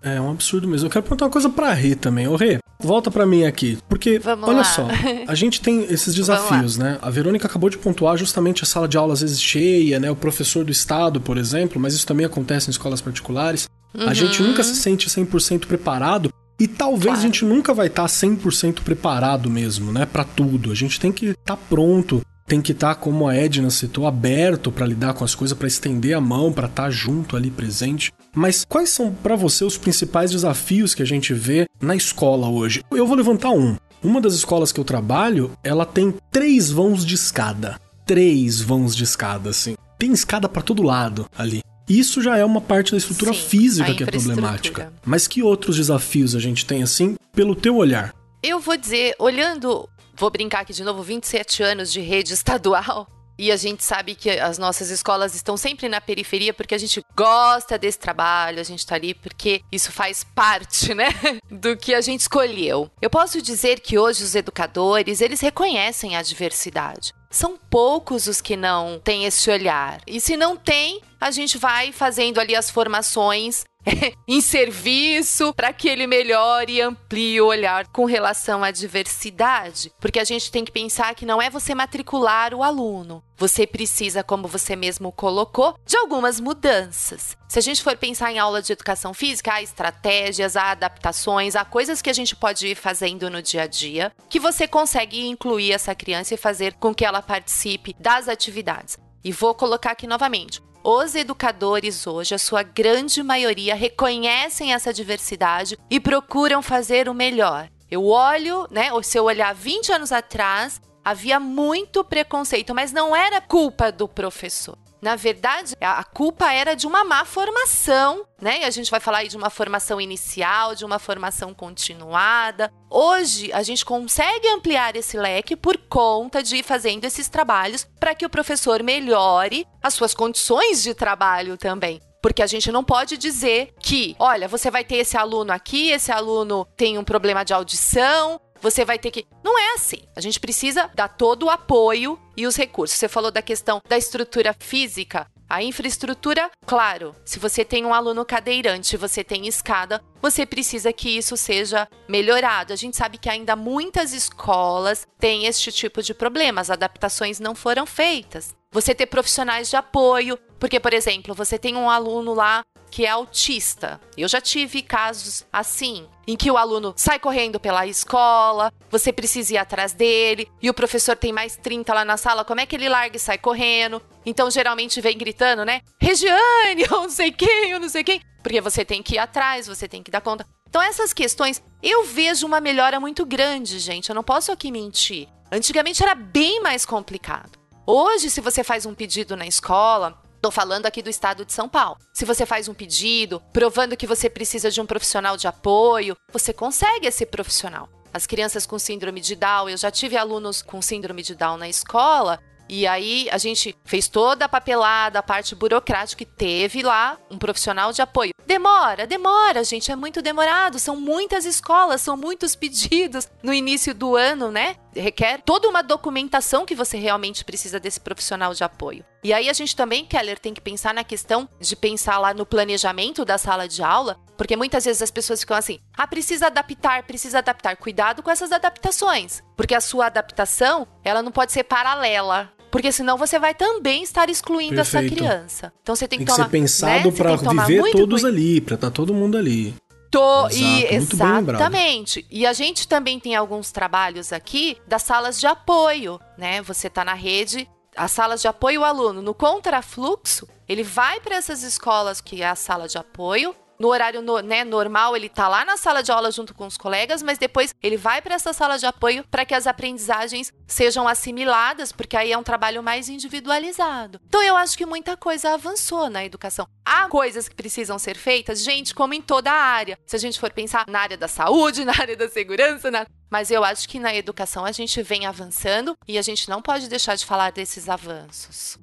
É 0.00 0.20
um 0.20 0.30
absurdo 0.30 0.68
mesmo. 0.68 0.86
Eu 0.86 0.90
quero 0.92 1.02
perguntar 1.02 1.24
uma 1.24 1.30
coisa 1.32 1.48
pra 1.50 1.72
Rê 1.72 1.96
também. 1.96 2.28
Ô 2.28 2.36
Rê, 2.36 2.58
volta 2.80 3.10
pra 3.10 3.26
mim 3.26 3.44
aqui. 3.44 3.76
Porque, 3.88 4.20
Vamos 4.20 4.48
olha 4.48 4.58
lá. 4.58 4.64
só, 4.64 4.86
a 5.26 5.34
gente 5.34 5.60
tem 5.60 5.82
esses 5.84 6.14
desafios, 6.14 6.78
né? 6.78 6.98
A 7.02 7.10
Verônica 7.10 7.46
acabou 7.48 7.68
de 7.68 7.78
pontuar 7.78 8.16
justamente 8.16 8.62
a 8.62 8.66
sala 8.66 8.86
de 8.86 8.96
aula 8.96 9.12
às 9.12 9.22
vezes 9.22 9.42
cheia, 9.42 9.98
né? 9.98 10.08
O 10.08 10.16
professor 10.16 10.64
do 10.64 10.70
estado, 10.70 11.20
por 11.20 11.36
exemplo, 11.36 11.80
mas 11.80 11.94
isso 11.94 12.06
também 12.06 12.24
acontece 12.24 12.68
em 12.68 12.70
escolas 12.70 13.00
particulares. 13.00 13.68
Uhum. 13.92 14.08
A 14.08 14.14
gente 14.14 14.40
nunca 14.40 14.62
se 14.62 14.76
sente 14.76 15.10
100% 15.10 15.66
preparado 15.66 16.32
e 16.62 16.68
talvez 16.68 17.06
claro. 17.06 17.18
a 17.18 17.22
gente 17.22 17.44
nunca 17.44 17.74
vai 17.74 17.88
estar 17.88 18.06
100% 18.06 18.82
preparado 18.82 19.50
mesmo, 19.50 19.90
né, 19.90 20.06
para 20.06 20.22
tudo. 20.22 20.70
A 20.70 20.76
gente 20.76 21.00
tem 21.00 21.10
que 21.10 21.30
estar 21.30 21.56
tá 21.56 21.62
pronto, 21.68 22.22
tem 22.46 22.62
que 22.62 22.70
estar, 22.70 22.94
tá, 22.94 23.00
como 23.00 23.26
a 23.26 23.34
Edna 23.34 23.68
citou, 23.68 24.06
aberto 24.06 24.70
para 24.70 24.86
lidar 24.86 25.12
com 25.14 25.24
as 25.24 25.34
coisas, 25.34 25.58
para 25.58 25.66
estender 25.66 26.16
a 26.16 26.20
mão, 26.20 26.52
para 26.52 26.68
estar 26.68 26.84
tá 26.84 26.90
junto 26.90 27.36
ali 27.36 27.50
presente. 27.50 28.12
Mas 28.32 28.64
quais 28.64 28.90
são 28.90 29.12
para 29.12 29.34
você 29.34 29.64
os 29.64 29.76
principais 29.76 30.30
desafios 30.30 30.94
que 30.94 31.02
a 31.02 31.06
gente 31.06 31.34
vê 31.34 31.66
na 31.80 31.96
escola 31.96 32.48
hoje? 32.48 32.80
Eu 32.92 33.08
vou 33.08 33.16
levantar 33.16 33.50
um. 33.50 33.76
Uma 34.00 34.20
das 34.20 34.34
escolas 34.34 34.70
que 34.70 34.78
eu 34.78 34.84
trabalho, 34.84 35.50
ela 35.64 35.84
tem 35.84 36.14
três 36.30 36.70
vãos 36.70 37.04
de 37.04 37.16
escada. 37.16 37.76
Três 38.06 38.60
vãos 38.60 38.94
de 38.94 39.02
escada, 39.02 39.50
assim. 39.50 39.74
Tem 39.98 40.12
escada 40.12 40.48
para 40.48 40.62
todo 40.62 40.80
lado 40.84 41.26
ali. 41.36 41.60
Isso 41.88 42.22
já 42.22 42.36
é 42.36 42.44
uma 42.44 42.60
parte 42.60 42.92
da 42.92 42.98
estrutura 42.98 43.32
Sim, 43.32 43.40
física 43.40 43.94
que 43.94 44.02
é 44.02 44.06
problemática. 44.06 44.92
Mas 45.04 45.26
que 45.26 45.42
outros 45.42 45.76
desafios 45.76 46.34
a 46.34 46.40
gente 46.40 46.64
tem, 46.64 46.82
assim, 46.82 47.16
pelo 47.32 47.54
teu 47.54 47.76
olhar? 47.76 48.14
Eu 48.42 48.60
vou 48.60 48.76
dizer, 48.76 49.14
olhando, 49.18 49.88
vou 50.16 50.30
brincar 50.30 50.60
aqui 50.60 50.72
de 50.72 50.82
novo, 50.82 51.02
27 51.02 51.62
anos 51.62 51.92
de 51.92 52.00
rede 52.00 52.32
estadual, 52.32 53.06
e 53.38 53.50
a 53.50 53.56
gente 53.56 53.82
sabe 53.82 54.14
que 54.14 54.30
as 54.30 54.58
nossas 54.58 54.90
escolas 54.90 55.34
estão 55.34 55.56
sempre 55.56 55.88
na 55.88 56.00
periferia 56.00 56.52
porque 56.52 56.74
a 56.74 56.78
gente 56.78 57.02
gosta 57.16 57.78
desse 57.78 57.98
trabalho, 57.98 58.60
a 58.60 58.62
gente 58.62 58.80
está 58.80 58.94
ali 58.94 59.14
porque 59.14 59.62
isso 59.72 59.90
faz 59.90 60.22
parte, 60.22 60.94
né, 60.94 61.08
do 61.50 61.76
que 61.76 61.94
a 61.94 62.00
gente 62.00 62.20
escolheu. 62.20 62.90
Eu 63.00 63.10
posso 63.10 63.40
dizer 63.40 63.80
que 63.80 63.98
hoje 63.98 64.22
os 64.22 64.34
educadores, 64.34 65.20
eles 65.20 65.40
reconhecem 65.40 66.14
a 66.14 66.22
diversidade. 66.22 67.12
São 67.32 67.58
poucos 67.70 68.26
os 68.26 68.42
que 68.42 68.56
não 68.56 69.00
têm 69.02 69.24
esse 69.24 69.50
olhar. 69.50 70.02
E 70.06 70.20
se 70.20 70.36
não 70.36 70.54
tem, 70.54 71.00
a 71.18 71.30
gente 71.30 71.56
vai 71.56 71.90
fazendo 71.90 72.38
ali 72.38 72.54
as 72.54 72.70
formações 72.70 73.64
em 74.26 74.40
serviço 74.40 75.52
para 75.54 75.72
que 75.72 75.88
ele 75.88 76.06
melhore 76.06 76.74
e 76.74 76.80
amplie 76.80 77.40
o 77.40 77.46
olhar 77.46 77.86
com 77.88 78.04
relação 78.04 78.62
à 78.62 78.70
diversidade. 78.70 79.92
Porque 80.00 80.18
a 80.18 80.24
gente 80.24 80.50
tem 80.50 80.64
que 80.64 80.72
pensar 80.72 81.14
que 81.14 81.26
não 81.26 81.40
é 81.40 81.50
você 81.50 81.74
matricular 81.74 82.54
o 82.54 82.62
aluno. 82.62 83.22
Você 83.36 83.66
precisa, 83.66 84.22
como 84.22 84.46
você 84.46 84.76
mesmo 84.76 85.10
colocou, 85.10 85.76
de 85.84 85.96
algumas 85.96 86.38
mudanças. 86.38 87.36
Se 87.48 87.58
a 87.58 87.62
gente 87.62 87.82
for 87.82 87.96
pensar 87.96 88.30
em 88.30 88.38
aula 88.38 88.62
de 88.62 88.72
educação 88.72 89.12
física, 89.12 89.54
há 89.54 89.62
estratégias, 89.62 90.56
há 90.56 90.70
adaptações, 90.70 91.56
há 91.56 91.64
coisas 91.64 92.00
que 92.00 92.08
a 92.08 92.12
gente 92.12 92.36
pode 92.36 92.68
ir 92.68 92.76
fazendo 92.76 93.28
no 93.28 93.42
dia 93.42 93.62
a 93.62 93.66
dia 93.66 94.12
que 94.30 94.38
você 94.38 94.68
consegue 94.68 95.26
incluir 95.26 95.72
essa 95.72 95.94
criança 95.94 96.34
e 96.34 96.38
fazer 96.38 96.74
com 96.74 96.94
que 96.94 97.04
ela 97.04 97.20
participe 97.20 97.96
das 97.98 98.28
atividades. 98.28 98.96
E 99.24 99.32
vou 99.32 99.54
colocar 99.54 99.92
aqui 99.92 100.06
novamente. 100.06 100.60
Os 100.84 101.14
educadores 101.14 102.08
hoje, 102.08 102.34
a 102.34 102.38
sua 102.38 102.64
grande 102.64 103.22
maioria, 103.22 103.72
reconhecem 103.72 104.72
essa 104.72 104.92
diversidade 104.92 105.78
e 105.88 106.00
procuram 106.00 106.60
fazer 106.60 107.08
o 107.08 107.14
melhor. 107.14 107.68
Eu 107.88 108.06
olho, 108.06 108.66
né? 108.68 108.88
Se 109.04 109.16
eu 109.16 109.24
olhar 109.24 109.54
20 109.54 109.92
anos 109.92 110.10
atrás, 110.10 110.80
havia 111.04 111.38
muito 111.38 112.02
preconceito, 112.02 112.74
mas 112.74 112.92
não 112.92 113.14
era 113.14 113.40
culpa 113.40 113.92
do 113.92 114.08
professor. 114.08 114.76
Na 115.02 115.16
verdade, 115.16 115.74
a 115.80 116.04
culpa 116.04 116.52
era 116.52 116.76
de 116.76 116.86
uma 116.86 117.02
má 117.02 117.24
formação, 117.24 118.24
né? 118.40 118.60
E 118.60 118.64
a 118.64 118.70
gente 118.70 118.88
vai 118.88 119.00
falar 119.00 119.18
aí 119.18 119.28
de 119.28 119.36
uma 119.36 119.50
formação 119.50 120.00
inicial, 120.00 120.76
de 120.76 120.84
uma 120.84 121.00
formação 121.00 121.52
continuada. 121.52 122.72
Hoje, 122.88 123.52
a 123.52 123.64
gente 123.64 123.84
consegue 123.84 124.46
ampliar 124.46 124.94
esse 124.94 125.16
leque 125.18 125.56
por 125.56 125.76
conta 125.76 126.40
de 126.40 126.58
ir 126.58 126.62
fazendo 126.62 127.04
esses 127.04 127.28
trabalhos 127.28 127.84
para 127.98 128.14
que 128.14 128.24
o 128.24 128.30
professor 128.30 128.80
melhore 128.80 129.66
as 129.82 129.94
suas 129.94 130.14
condições 130.14 130.84
de 130.84 130.94
trabalho 130.94 131.56
também. 131.56 132.00
Porque 132.22 132.40
a 132.40 132.46
gente 132.46 132.70
não 132.70 132.84
pode 132.84 133.18
dizer 133.18 133.74
que, 133.80 134.14
olha, 134.20 134.46
você 134.46 134.70
vai 134.70 134.84
ter 134.84 134.98
esse 134.98 135.16
aluno 135.16 135.52
aqui, 135.52 135.90
esse 135.90 136.12
aluno 136.12 136.64
tem 136.76 136.96
um 136.96 137.02
problema 137.02 137.44
de 137.44 137.52
audição, 137.52 138.40
você 138.62 138.84
vai 138.84 138.98
ter 138.98 139.10
que. 139.10 139.26
Não 139.42 139.58
é 139.58 139.74
assim. 139.74 139.98
A 140.14 140.20
gente 140.20 140.38
precisa 140.38 140.88
dar 140.94 141.08
todo 141.08 141.46
o 141.46 141.50
apoio 141.50 142.18
e 142.36 142.46
os 142.46 142.56
recursos. 142.56 142.96
Você 142.96 143.08
falou 143.08 143.30
da 143.30 143.42
questão 143.42 143.82
da 143.86 143.98
estrutura 143.98 144.54
física. 144.58 145.26
A 145.50 145.62
infraestrutura, 145.62 146.50
claro, 146.64 147.14
se 147.26 147.38
você 147.38 147.62
tem 147.62 147.84
um 147.84 147.92
aluno 147.92 148.24
cadeirante, 148.24 148.96
você 148.96 149.22
tem 149.22 149.46
escada, 149.46 150.02
você 150.22 150.46
precisa 150.46 150.94
que 150.94 151.10
isso 151.10 151.36
seja 151.36 151.86
melhorado. 152.08 152.72
A 152.72 152.76
gente 152.76 152.96
sabe 152.96 153.18
que 153.18 153.28
ainda 153.28 153.54
muitas 153.54 154.14
escolas 154.14 155.06
têm 155.18 155.44
este 155.44 155.70
tipo 155.70 156.02
de 156.02 156.14
problema, 156.14 156.62
as 156.62 156.70
adaptações 156.70 157.38
não 157.38 157.54
foram 157.54 157.84
feitas. 157.84 158.54
Você 158.70 158.94
ter 158.94 159.04
profissionais 159.04 159.68
de 159.68 159.76
apoio, 159.76 160.38
porque, 160.58 160.80
por 160.80 160.94
exemplo, 160.94 161.34
você 161.34 161.58
tem 161.58 161.76
um 161.76 161.90
aluno 161.90 162.32
lá 162.32 162.62
que 162.92 163.06
é 163.06 163.08
autista. 163.08 163.98
Eu 164.18 164.28
já 164.28 164.38
tive 164.38 164.82
casos 164.82 165.46
assim, 165.50 166.06
em 166.26 166.36
que 166.36 166.50
o 166.50 166.58
aluno 166.58 166.92
sai 166.94 167.18
correndo 167.18 167.58
pela 167.58 167.86
escola, 167.86 168.70
você 168.90 169.10
precisa 169.10 169.54
ir 169.54 169.56
atrás 169.56 169.94
dele, 169.94 170.46
e 170.60 170.68
o 170.68 170.74
professor 170.74 171.16
tem 171.16 171.32
mais 171.32 171.56
30 171.56 171.94
lá 171.94 172.04
na 172.04 172.18
sala, 172.18 172.44
como 172.44 172.60
é 172.60 172.66
que 172.66 172.76
ele 172.76 172.90
larga 172.90 173.16
e 173.16 173.20
sai 173.20 173.38
correndo? 173.38 174.02
Então, 174.26 174.50
geralmente 174.50 175.00
vem 175.00 175.16
gritando, 175.16 175.64
né? 175.64 175.80
Regiane, 175.98 176.82
eu 176.84 176.90
não 176.90 177.08
sei 177.08 177.32
quem, 177.32 177.70
eu 177.70 177.80
não 177.80 177.88
sei 177.88 178.04
quem. 178.04 178.20
Porque 178.42 178.60
você 178.60 178.84
tem 178.84 179.02
que 179.02 179.14
ir 179.14 179.18
atrás, 179.18 179.66
você 179.66 179.88
tem 179.88 180.02
que 180.02 180.10
dar 180.10 180.20
conta. 180.20 180.46
Então, 180.68 180.82
essas 180.82 181.14
questões, 181.14 181.62
eu 181.82 182.04
vejo 182.04 182.46
uma 182.46 182.60
melhora 182.60 183.00
muito 183.00 183.24
grande, 183.24 183.78
gente. 183.78 184.10
Eu 184.10 184.14
não 184.14 184.22
posso 184.22 184.52
aqui 184.52 184.70
mentir. 184.70 185.28
Antigamente 185.50 186.02
era 186.02 186.14
bem 186.14 186.60
mais 186.60 186.84
complicado. 186.84 187.58
Hoje, 187.86 188.30
se 188.30 188.40
você 188.40 188.62
faz 188.62 188.86
um 188.86 188.94
pedido 188.94 189.36
na 189.36 189.46
escola, 189.46 190.21
Estou 190.42 190.50
falando 190.50 190.86
aqui 190.86 191.00
do 191.00 191.08
estado 191.08 191.44
de 191.44 191.52
São 191.52 191.68
Paulo. 191.68 191.98
Se 192.12 192.24
você 192.24 192.44
faz 192.44 192.66
um 192.66 192.74
pedido 192.74 193.40
provando 193.52 193.96
que 193.96 194.08
você 194.08 194.28
precisa 194.28 194.72
de 194.72 194.80
um 194.80 194.86
profissional 194.86 195.36
de 195.36 195.46
apoio, 195.46 196.16
você 196.32 196.52
consegue 196.52 197.06
esse 197.06 197.24
profissional. 197.24 197.88
As 198.12 198.26
crianças 198.26 198.66
com 198.66 198.76
síndrome 198.76 199.20
de 199.20 199.36
Down, 199.36 199.68
eu 199.68 199.76
já 199.76 199.88
tive 199.88 200.16
alunos 200.16 200.60
com 200.60 200.82
síndrome 200.82 201.22
de 201.22 201.36
Down 201.36 201.58
na 201.58 201.68
escola 201.68 202.40
e 202.68 202.88
aí 202.88 203.28
a 203.30 203.38
gente 203.38 203.76
fez 203.84 204.08
toda 204.08 204.46
a 204.46 204.48
papelada, 204.48 205.20
a 205.20 205.22
parte 205.22 205.54
burocrática 205.54 206.24
e 206.24 206.26
teve 206.26 206.82
lá 206.82 207.18
um 207.30 207.38
profissional 207.38 207.92
de 207.92 208.02
apoio. 208.02 208.32
Demora, 208.44 209.06
demora, 209.06 209.62
gente, 209.62 209.92
é 209.92 209.96
muito 209.96 210.20
demorado. 210.20 210.76
São 210.80 210.96
muitas 210.96 211.44
escolas, 211.44 212.00
são 212.00 212.16
muitos 212.16 212.56
pedidos 212.56 213.28
no 213.44 213.54
início 213.54 213.94
do 213.94 214.16
ano, 214.16 214.50
né? 214.50 214.74
Requer 214.94 215.40
toda 215.44 215.68
uma 215.68 215.82
documentação 215.82 216.66
que 216.66 216.74
você 216.74 216.98
realmente 216.98 217.44
precisa 217.44 217.80
desse 217.80 218.00
profissional 218.00 218.52
de 218.52 218.62
apoio. 218.62 219.04
E 219.24 219.32
aí 219.32 219.48
a 219.48 219.52
gente 219.52 219.74
também, 219.74 220.04
Keller, 220.04 220.38
tem 220.38 220.52
que 220.52 220.60
pensar 220.60 220.92
na 220.92 221.04
questão 221.04 221.48
de 221.60 221.76
pensar 221.76 222.18
lá 222.18 222.34
no 222.34 222.44
planejamento 222.44 223.24
da 223.24 223.38
sala 223.38 223.68
de 223.68 223.82
aula, 223.82 224.18
porque 224.36 224.56
muitas 224.56 224.84
vezes 224.84 225.00
as 225.00 225.10
pessoas 225.10 225.40
ficam 225.40 225.56
assim: 225.56 225.78
ah, 225.96 226.06
precisa 226.06 226.46
adaptar, 226.48 227.04
precisa 227.04 227.38
adaptar. 227.38 227.76
Cuidado 227.76 228.22
com 228.22 228.30
essas 228.30 228.52
adaptações, 228.52 229.42
porque 229.56 229.74
a 229.74 229.80
sua 229.80 230.06
adaptação, 230.06 230.86
ela 231.04 231.22
não 231.22 231.32
pode 231.32 231.52
ser 231.52 231.64
paralela 231.64 232.52
porque 232.72 232.90
senão 232.90 233.18
você 233.18 233.38
vai 233.38 233.54
também 233.54 234.02
estar 234.02 234.30
excluindo 234.30 234.76
Perfeito. 234.76 235.04
essa 235.06 235.14
criança. 235.14 235.72
Então 235.82 235.94
você 235.94 236.08
tem 236.08 236.18
que, 236.18 236.24
tem 236.24 236.34
que 236.34 236.40
tomar, 236.40 236.48
ser 236.48 236.50
pensado 236.50 237.10
né? 237.10 237.16
para 237.16 237.36
viver 237.36 237.92
todos 237.92 238.24
ali, 238.24 238.62
para 238.62 238.76
estar 238.76 238.86
tá 238.86 238.90
todo 238.90 239.12
mundo 239.12 239.36
ali. 239.36 239.74
Tô, 240.12 240.46
Exato, 240.48 240.62
e, 240.62 240.94
exatamente. 240.94 242.26
E 242.30 242.46
a 242.46 242.52
gente 242.52 242.86
também 242.86 243.18
tem 243.18 243.34
alguns 243.34 243.72
trabalhos 243.72 244.30
aqui 244.30 244.76
das 244.86 245.02
salas 245.02 245.40
de 245.40 245.46
apoio, 245.46 246.20
né? 246.36 246.60
Você 246.60 246.88
está 246.88 247.02
na 247.02 247.14
rede, 247.14 247.66
as 247.96 248.12
salas 248.12 248.42
de 248.42 248.46
apoio 248.46 248.84
ao 248.84 248.90
aluno 248.90 249.22
no 249.22 249.32
contrafluxo, 249.32 250.46
ele 250.68 250.82
vai 250.82 251.18
para 251.18 251.36
essas 251.36 251.62
escolas 251.62 252.20
que 252.20 252.42
é 252.42 252.46
a 252.46 252.54
sala 252.54 252.86
de 252.86 252.98
apoio, 252.98 253.56
no 253.78 253.88
horário 253.88 254.22
né, 254.42 254.64
normal, 254.64 255.16
ele 255.16 255.28
tá 255.28 255.48
lá 255.48 255.64
na 255.64 255.76
sala 255.76 256.02
de 256.02 256.12
aula 256.12 256.30
junto 256.30 256.54
com 256.54 256.66
os 256.66 256.76
colegas, 256.76 257.22
mas 257.22 257.38
depois 257.38 257.74
ele 257.82 257.96
vai 257.96 258.22
para 258.22 258.34
essa 258.34 258.52
sala 258.52 258.78
de 258.78 258.86
apoio 258.86 259.24
para 259.30 259.44
que 259.44 259.54
as 259.54 259.66
aprendizagens 259.66 260.52
sejam 260.66 261.08
assimiladas, 261.08 261.92
porque 261.92 262.16
aí 262.16 262.32
é 262.32 262.38
um 262.38 262.42
trabalho 262.42 262.82
mais 262.82 263.08
individualizado. 263.08 264.20
Então 264.26 264.42
eu 264.42 264.56
acho 264.56 264.76
que 264.76 264.86
muita 264.86 265.16
coisa 265.16 265.54
avançou 265.54 266.08
na 266.08 266.24
educação. 266.24 266.66
Há 266.84 267.08
coisas 267.08 267.48
que 267.48 267.54
precisam 267.54 267.98
ser 267.98 268.16
feitas, 268.16 268.62
gente, 268.62 268.94
como 268.94 269.14
em 269.14 269.22
toda 269.22 269.50
a 269.50 269.62
área. 269.62 269.98
Se 270.06 270.16
a 270.16 270.18
gente 270.18 270.38
for 270.38 270.52
pensar 270.52 270.84
na 270.88 271.00
área 271.00 271.16
da 271.16 271.28
saúde, 271.28 271.84
na 271.86 271.92
área 271.92 272.16
da 272.16 272.28
segurança, 272.28 272.90
na... 272.90 273.06
mas 273.30 273.50
eu 273.50 273.64
acho 273.64 273.88
que 273.88 273.98
na 273.98 274.14
educação 274.14 274.64
a 274.64 274.72
gente 274.72 275.02
vem 275.02 275.26
avançando 275.26 275.96
e 276.06 276.18
a 276.18 276.22
gente 276.22 276.48
não 276.48 276.62
pode 276.62 276.88
deixar 276.88 277.16
de 277.16 277.24
falar 277.26 277.52
desses 277.52 277.88
avanços. 277.88 278.78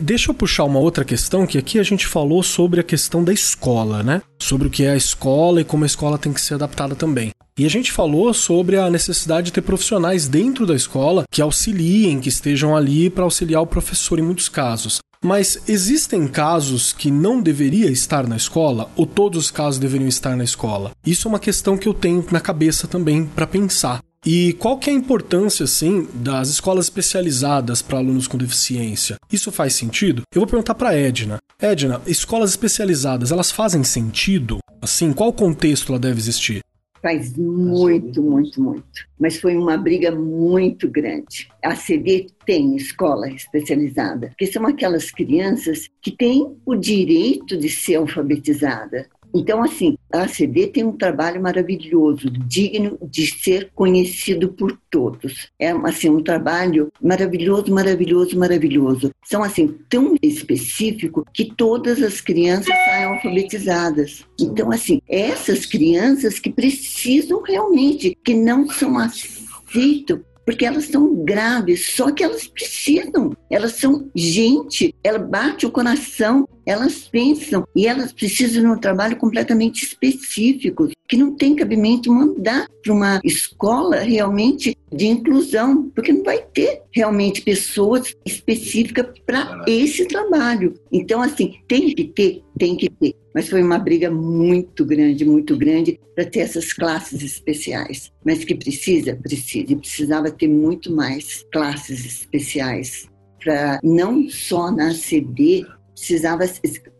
Deixa 0.00 0.30
eu 0.30 0.34
puxar 0.34 0.64
uma 0.64 0.78
outra 0.78 1.04
questão, 1.04 1.46
que 1.46 1.58
aqui 1.58 1.78
a 1.78 1.82
gente 1.82 2.06
falou 2.06 2.42
sobre 2.42 2.80
a 2.80 2.82
questão 2.82 3.22
da 3.22 3.34
escola, 3.34 4.02
né? 4.02 4.22
Sobre 4.38 4.66
o 4.66 4.70
que 4.70 4.84
é 4.84 4.92
a 4.92 4.96
escola 4.96 5.60
e 5.60 5.64
como 5.64 5.84
a 5.84 5.86
escola 5.86 6.16
tem 6.16 6.32
que 6.32 6.40
ser 6.40 6.54
adaptada 6.54 6.94
também. 6.94 7.32
E 7.58 7.66
a 7.66 7.68
gente 7.68 7.92
falou 7.92 8.32
sobre 8.32 8.78
a 8.78 8.88
necessidade 8.88 9.46
de 9.46 9.52
ter 9.52 9.60
profissionais 9.60 10.26
dentro 10.26 10.66
da 10.66 10.74
escola 10.74 11.24
que 11.30 11.42
auxiliem, 11.42 12.18
que 12.18 12.30
estejam 12.30 12.74
ali 12.74 13.10
para 13.10 13.24
auxiliar 13.24 13.60
o 13.60 13.66
professor 13.66 14.18
em 14.18 14.22
muitos 14.22 14.48
casos. 14.48 15.00
Mas 15.22 15.60
existem 15.68 16.26
casos 16.26 16.94
que 16.94 17.10
não 17.10 17.42
deveria 17.42 17.90
estar 17.90 18.26
na 18.26 18.36
escola 18.36 18.90
ou 18.96 19.04
todos 19.04 19.44
os 19.44 19.50
casos 19.50 19.78
deveriam 19.78 20.08
estar 20.08 20.34
na 20.34 20.44
escola? 20.44 20.92
Isso 21.04 21.28
é 21.28 21.30
uma 21.30 21.38
questão 21.38 21.76
que 21.76 21.86
eu 21.86 21.92
tenho 21.92 22.24
na 22.30 22.40
cabeça 22.40 22.88
também 22.88 23.26
para 23.26 23.46
pensar. 23.46 24.00
E 24.24 24.52
qual 24.54 24.76
que 24.76 24.90
é 24.90 24.92
a 24.92 24.96
importância, 24.96 25.64
assim, 25.64 26.06
das 26.12 26.50
escolas 26.50 26.86
especializadas 26.86 27.80
para 27.80 27.96
alunos 27.96 28.26
com 28.26 28.36
deficiência? 28.36 29.16
Isso 29.32 29.50
faz 29.50 29.72
sentido? 29.74 30.22
Eu 30.34 30.42
vou 30.42 30.46
perguntar 30.46 30.74
para 30.74 30.94
Edna. 30.94 31.38
Edna, 31.58 32.02
escolas 32.06 32.50
especializadas, 32.50 33.32
elas 33.32 33.50
fazem 33.50 33.82
sentido? 33.82 34.58
Assim, 34.82 35.14
qual 35.14 35.32
contexto 35.32 35.90
ela 35.90 35.98
deve 35.98 36.18
existir? 36.18 36.60
Faz 37.02 37.34
muito, 37.34 38.22
muito, 38.22 38.62
muito. 38.62 39.06
Mas 39.18 39.40
foi 39.40 39.56
uma 39.56 39.78
briga 39.78 40.10
muito 40.10 40.86
grande. 40.86 41.48
A 41.64 41.74
CD 41.74 42.26
tem 42.44 42.76
escola 42.76 43.26
especializada, 43.30 44.28
porque 44.28 44.46
são 44.46 44.66
aquelas 44.66 45.10
crianças 45.10 45.88
que 46.02 46.10
têm 46.10 46.54
o 46.66 46.76
direito 46.76 47.56
de 47.56 47.70
ser 47.70 47.94
alfabetizada. 47.94 49.08
Então, 49.34 49.62
assim, 49.62 49.96
a 50.12 50.22
ACD 50.22 50.66
tem 50.68 50.84
um 50.84 50.96
trabalho 50.96 51.40
maravilhoso, 51.40 52.30
digno 52.30 52.98
de 53.02 53.26
ser 53.26 53.70
conhecido 53.74 54.52
por 54.52 54.78
todos. 54.90 55.48
É, 55.58 55.70
assim, 55.70 56.08
um 56.08 56.22
trabalho 56.22 56.92
maravilhoso, 57.02 57.72
maravilhoso, 57.72 58.38
maravilhoso. 58.38 59.10
São, 59.24 59.42
assim, 59.42 59.68
tão 59.88 60.14
específico 60.22 61.24
que 61.32 61.54
todas 61.54 62.02
as 62.02 62.20
crianças 62.20 62.74
saem 62.74 63.04
alfabetizadas. 63.04 64.24
Então, 64.38 64.70
assim, 64.70 65.00
essas 65.08 65.64
crianças 65.64 66.38
que 66.38 66.50
precisam 66.50 67.42
realmente, 67.42 68.16
que 68.24 68.34
não 68.34 68.68
são 68.68 68.98
aceitas 68.98 70.20
porque 70.50 70.66
elas 70.66 70.86
são 70.86 71.14
graves, 71.24 71.94
só 71.94 72.10
que 72.10 72.24
elas 72.24 72.48
precisam, 72.48 73.32
elas 73.48 73.72
são 73.78 74.10
gente, 74.16 74.92
ela 75.04 75.18
bate 75.18 75.64
o 75.64 75.70
coração, 75.70 76.48
elas 76.70 77.08
pensam 77.08 77.66
e 77.74 77.86
elas 77.86 78.12
precisam 78.12 78.62
de 78.62 78.68
um 78.68 78.78
trabalho 78.78 79.16
completamente 79.16 79.84
específico, 79.84 80.88
que 81.08 81.16
não 81.16 81.34
tem 81.34 81.56
cabimento 81.56 82.12
mandar 82.12 82.68
para 82.82 82.92
uma 82.92 83.20
escola 83.24 83.96
realmente 83.96 84.76
de 84.92 85.06
inclusão, 85.06 85.90
porque 85.90 86.12
não 86.12 86.22
vai 86.22 86.38
ter 86.38 86.82
realmente 86.92 87.42
pessoas 87.42 88.14
específicas 88.24 89.06
para 89.26 89.64
esse 89.66 90.06
trabalho. 90.06 90.74
Então, 90.92 91.20
assim, 91.20 91.56
tem 91.66 91.92
que 91.92 92.04
ter, 92.04 92.42
tem 92.56 92.76
que 92.76 92.88
ter. 92.88 93.14
Mas 93.34 93.48
foi 93.48 93.62
uma 93.62 93.78
briga 93.78 94.10
muito 94.10 94.84
grande, 94.84 95.24
muito 95.24 95.56
grande 95.56 95.98
para 96.14 96.24
ter 96.24 96.40
essas 96.40 96.72
classes 96.72 97.22
especiais. 97.22 98.12
Mas 98.24 98.44
que 98.44 98.54
precisa, 98.54 99.16
precisa. 99.16 99.72
E 99.72 99.76
precisava 99.76 100.30
ter 100.30 100.48
muito 100.48 100.92
mais 100.92 101.44
classes 101.52 102.04
especiais 102.04 103.10
para 103.42 103.80
não 103.82 104.28
só 104.28 104.70
na 104.70 104.92
CD, 104.92 105.64
precisava 106.00 106.44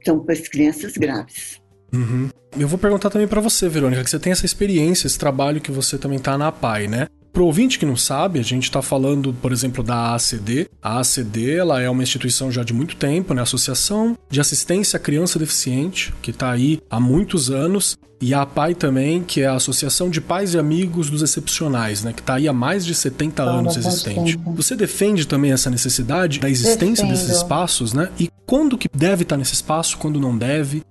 são 0.05 0.21
para 0.21 0.35
as 0.35 0.49
crianças 0.49 0.93
graves. 0.97 1.61
Uhum. 1.93 2.29
Eu 2.59 2.69
vou 2.69 2.79
perguntar 2.79 3.11
também 3.11 3.27
para 3.27 3.41
você, 3.41 3.69
Verônica, 3.69 4.05
que 4.05 4.11
você 4.11 4.19
tem 4.19 4.33
essa 4.33 4.45
experiência, 4.45 5.07
esse 5.07 5.19
trabalho 5.19 5.61
que 5.61 5.71
você 5.71 5.97
também 5.97 6.19
tá 6.19 6.37
na 6.37 6.53
PAI, 6.53 6.87
né? 6.87 7.07
Pro 7.33 7.47
ouvinte 7.47 7.79
que 7.79 7.87
não 7.87 7.97
sabe, 7.97 8.41
a 8.41 8.43
gente 8.43 8.65
está 8.65 8.83
falando, 8.83 9.33
por 9.33 9.53
exemplo, 9.53 9.85
da 9.85 10.15
ACD. 10.15 10.69
A 10.83 11.01
ACD 11.01 11.57
ela 11.57 11.81
é 11.81 11.89
uma 11.89 12.03
instituição 12.03 12.51
já 12.51 12.65
de 12.65 12.73
muito 12.73 12.97
tempo, 12.97 13.33
né? 13.33 13.43
Associação 13.43 14.17
de 14.29 14.41
Assistência 14.41 14.97
à 14.97 15.01
Criança 15.01 15.39
Deficiente, 15.39 16.13
que 16.21 16.31
está 16.31 16.51
aí 16.51 16.81
há 16.91 16.99
muitos 16.99 17.51
anos. 17.51 17.97
E 18.23 18.35
a 18.35 18.43
APAI 18.43 18.75
também, 18.75 19.23
que 19.23 19.41
é 19.41 19.47
a 19.47 19.55
Associação 19.55 20.11
de 20.11 20.21
Pais 20.21 20.53
e 20.53 20.59
Amigos 20.59 21.09
dos 21.09 21.23
Excepcionais, 21.23 22.05
né? 22.05 22.13
Que 22.13 22.21
está 22.21 22.35
aí 22.35 22.47
há 22.47 22.53
mais 22.53 22.85
de 22.85 22.95
70 22.95 23.43
anos 23.43 23.77
existente. 23.79 24.37
Tempo. 24.37 24.53
Você 24.53 24.77
defende 24.77 25.27
também 25.27 25.53
essa 25.53 25.71
necessidade 25.71 26.39
da 26.39 26.51
existência 26.51 27.07
Defendo. 27.07 27.11
desses 27.11 27.35
espaços, 27.35 27.95
né? 27.95 28.11
E 28.19 28.29
quando 28.45 28.77
que 28.77 28.89
deve 28.95 29.23
estar 29.23 29.39
nesse 29.39 29.55
espaço, 29.55 29.97
quando 29.97 30.21
não 30.21 30.37
deve? 30.37 30.83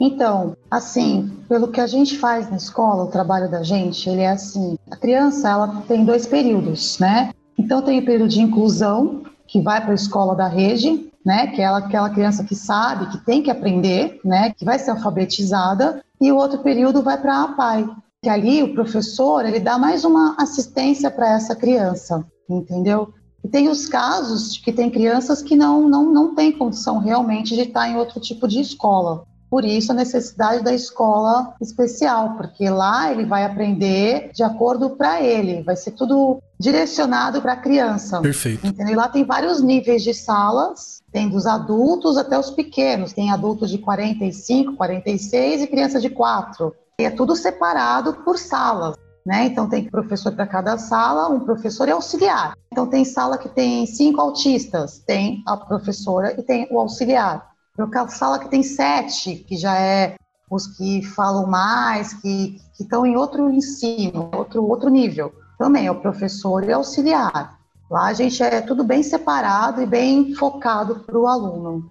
Então, 0.00 0.56
assim, 0.70 1.30
pelo 1.46 1.68
que 1.68 1.80
a 1.80 1.86
gente 1.86 2.16
faz 2.16 2.48
na 2.50 2.56
escola, 2.56 3.04
o 3.04 3.10
trabalho 3.10 3.50
da 3.50 3.62
gente, 3.62 4.08
ele 4.08 4.22
é 4.22 4.30
assim, 4.30 4.78
a 4.90 4.96
criança, 4.96 5.50
ela 5.50 5.82
tem 5.86 6.06
dois 6.06 6.26
períodos, 6.26 6.98
né? 6.98 7.32
Então 7.58 7.82
tem 7.82 7.98
o 7.98 8.04
período 8.04 8.30
de 8.30 8.40
inclusão, 8.40 9.22
que 9.46 9.60
vai 9.60 9.80
para 9.80 9.90
a 9.90 9.94
escola 9.94 10.34
da 10.34 10.46
rede, 10.46 11.10
né, 11.26 11.48
que 11.48 11.60
é 11.60 11.66
aquela 11.66 12.08
criança 12.08 12.44
que 12.44 12.54
sabe, 12.54 13.10
que 13.10 13.18
tem 13.26 13.42
que 13.42 13.50
aprender, 13.50 14.20
né, 14.24 14.54
que 14.56 14.64
vai 14.64 14.78
ser 14.78 14.92
alfabetizada, 14.92 16.02
e 16.20 16.32
o 16.32 16.36
outro 16.36 16.60
período 16.60 17.02
vai 17.02 17.20
para 17.20 17.34
a 17.34 17.42
APAI, 17.42 17.90
que 18.22 18.28
ali 18.28 18.62
o 18.62 18.72
professor, 18.72 19.44
ele 19.44 19.60
dá 19.60 19.76
mais 19.76 20.04
uma 20.04 20.36
assistência 20.38 21.10
para 21.10 21.32
essa 21.32 21.54
criança, 21.54 22.24
entendeu? 22.48 23.12
E 23.42 23.48
tem 23.48 23.68
os 23.68 23.86
casos 23.86 24.56
que 24.58 24.72
tem 24.72 24.88
crianças 24.88 25.42
que 25.42 25.56
não, 25.56 25.88
não, 25.88 26.12
não 26.12 26.34
têm 26.34 26.52
condição 26.52 26.98
realmente 26.98 27.54
de 27.54 27.62
estar 27.62 27.88
em 27.88 27.96
outro 27.96 28.20
tipo 28.20 28.46
de 28.46 28.60
escola. 28.60 29.24
Por 29.50 29.64
isso 29.64 29.90
a 29.90 29.94
necessidade 29.94 30.62
da 30.62 30.72
escola 30.72 31.54
especial, 31.60 32.36
porque 32.36 32.70
lá 32.70 33.10
ele 33.10 33.24
vai 33.24 33.44
aprender 33.44 34.30
de 34.32 34.44
acordo 34.44 34.90
para 34.90 35.20
ele, 35.20 35.62
vai 35.62 35.74
ser 35.74 35.90
tudo 35.90 36.40
direcionado 36.58 37.42
para 37.42 37.54
a 37.54 37.56
criança. 37.56 38.20
Perfeito. 38.20 38.64
Entendeu? 38.64 38.92
E 38.92 38.96
lá 38.96 39.08
tem 39.08 39.24
vários 39.24 39.60
níveis 39.60 40.04
de 40.04 40.14
salas, 40.14 41.02
tem 41.10 41.28
dos 41.28 41.46
adultos 41.46 42.16
até 42.16 42.38
os 42.38 42.50
pequenos, 42.50 43.12
tem 43.12 43.32
adultos 43.32 43.70
de 43.70 43.78
45, 43.78 44.76
46 44.76 45.62
e 45.62 45.66
criança 45.66 46.00
de 46.00 46.10
4. 46.10 46.72
E 47.00 47.04
é 47.04 47.10
tudo 47.10 47.34
separado 47.34 48.14
por 48.24 48.38
salas. 48.38 48.94
Né? 49.26 49.46
Então 49.46 49.68
tem 49.68 49.84
professor 49.84 50.32
para 50.32 50.46
cada 50.46 50.78
sala, 50.78 51.28
um 51.28 51.40
professor 51.40 51.88
e 51.88 51.90
auxiliar. 51.90 52.54
Então 52.72 52.86
tem 52.86 53.04
sala 53.04 53.36
que 53.36 53.48
tem 53.48 53.84
cinco 53.86 54.20
autistas, 54.20 54.98
tem 55.06 55.42
a 55.46 55.56
professora 55.56 56.34
e 56.38 56.42
tem 56.42 56.66
o 56.70 56.78
auxiliar. 56.78 57.49
Para 57.76 58.08
sala 58.08 58.38
que 58.38 58.48
tem 58.48 58.62
sete, 58.62 59.36
que 59.36 59.56
já 59.56 59.78
é 59.78 60.16
os 60.50 60.66
que 60.76 61.02
falam 61.02 61.46
mais, 61.46 62.12
que, 62.14 62.60
que 62.76 62.82
estão 62.82 63.06
em 63.06 63.16
outro 63.16 63.50
ensino, 63.50 64.30
outro, 64.34 64.64
outro 64.66 64.90
nível. 64.90 65.32
Também 65.58 65.86
é 65.86 65.90
o 65.90 66.00
professor 66.00 66.64
e 66.64 66.72
auxiliar. 66.72 67.58
Lá 67.90 68.06
a 68.06 68.12
gente 68.12 68.42
é 68.42 68.60
tudo 68.60 68.84
bem 68.84 69.02
separado 69.02 69.82
e 69.82 69.86
bem 69.86 70.34
focado 70.34 71.00
para 71.00 71.18
o 71.18 71.26
aluno. 71.26 71.90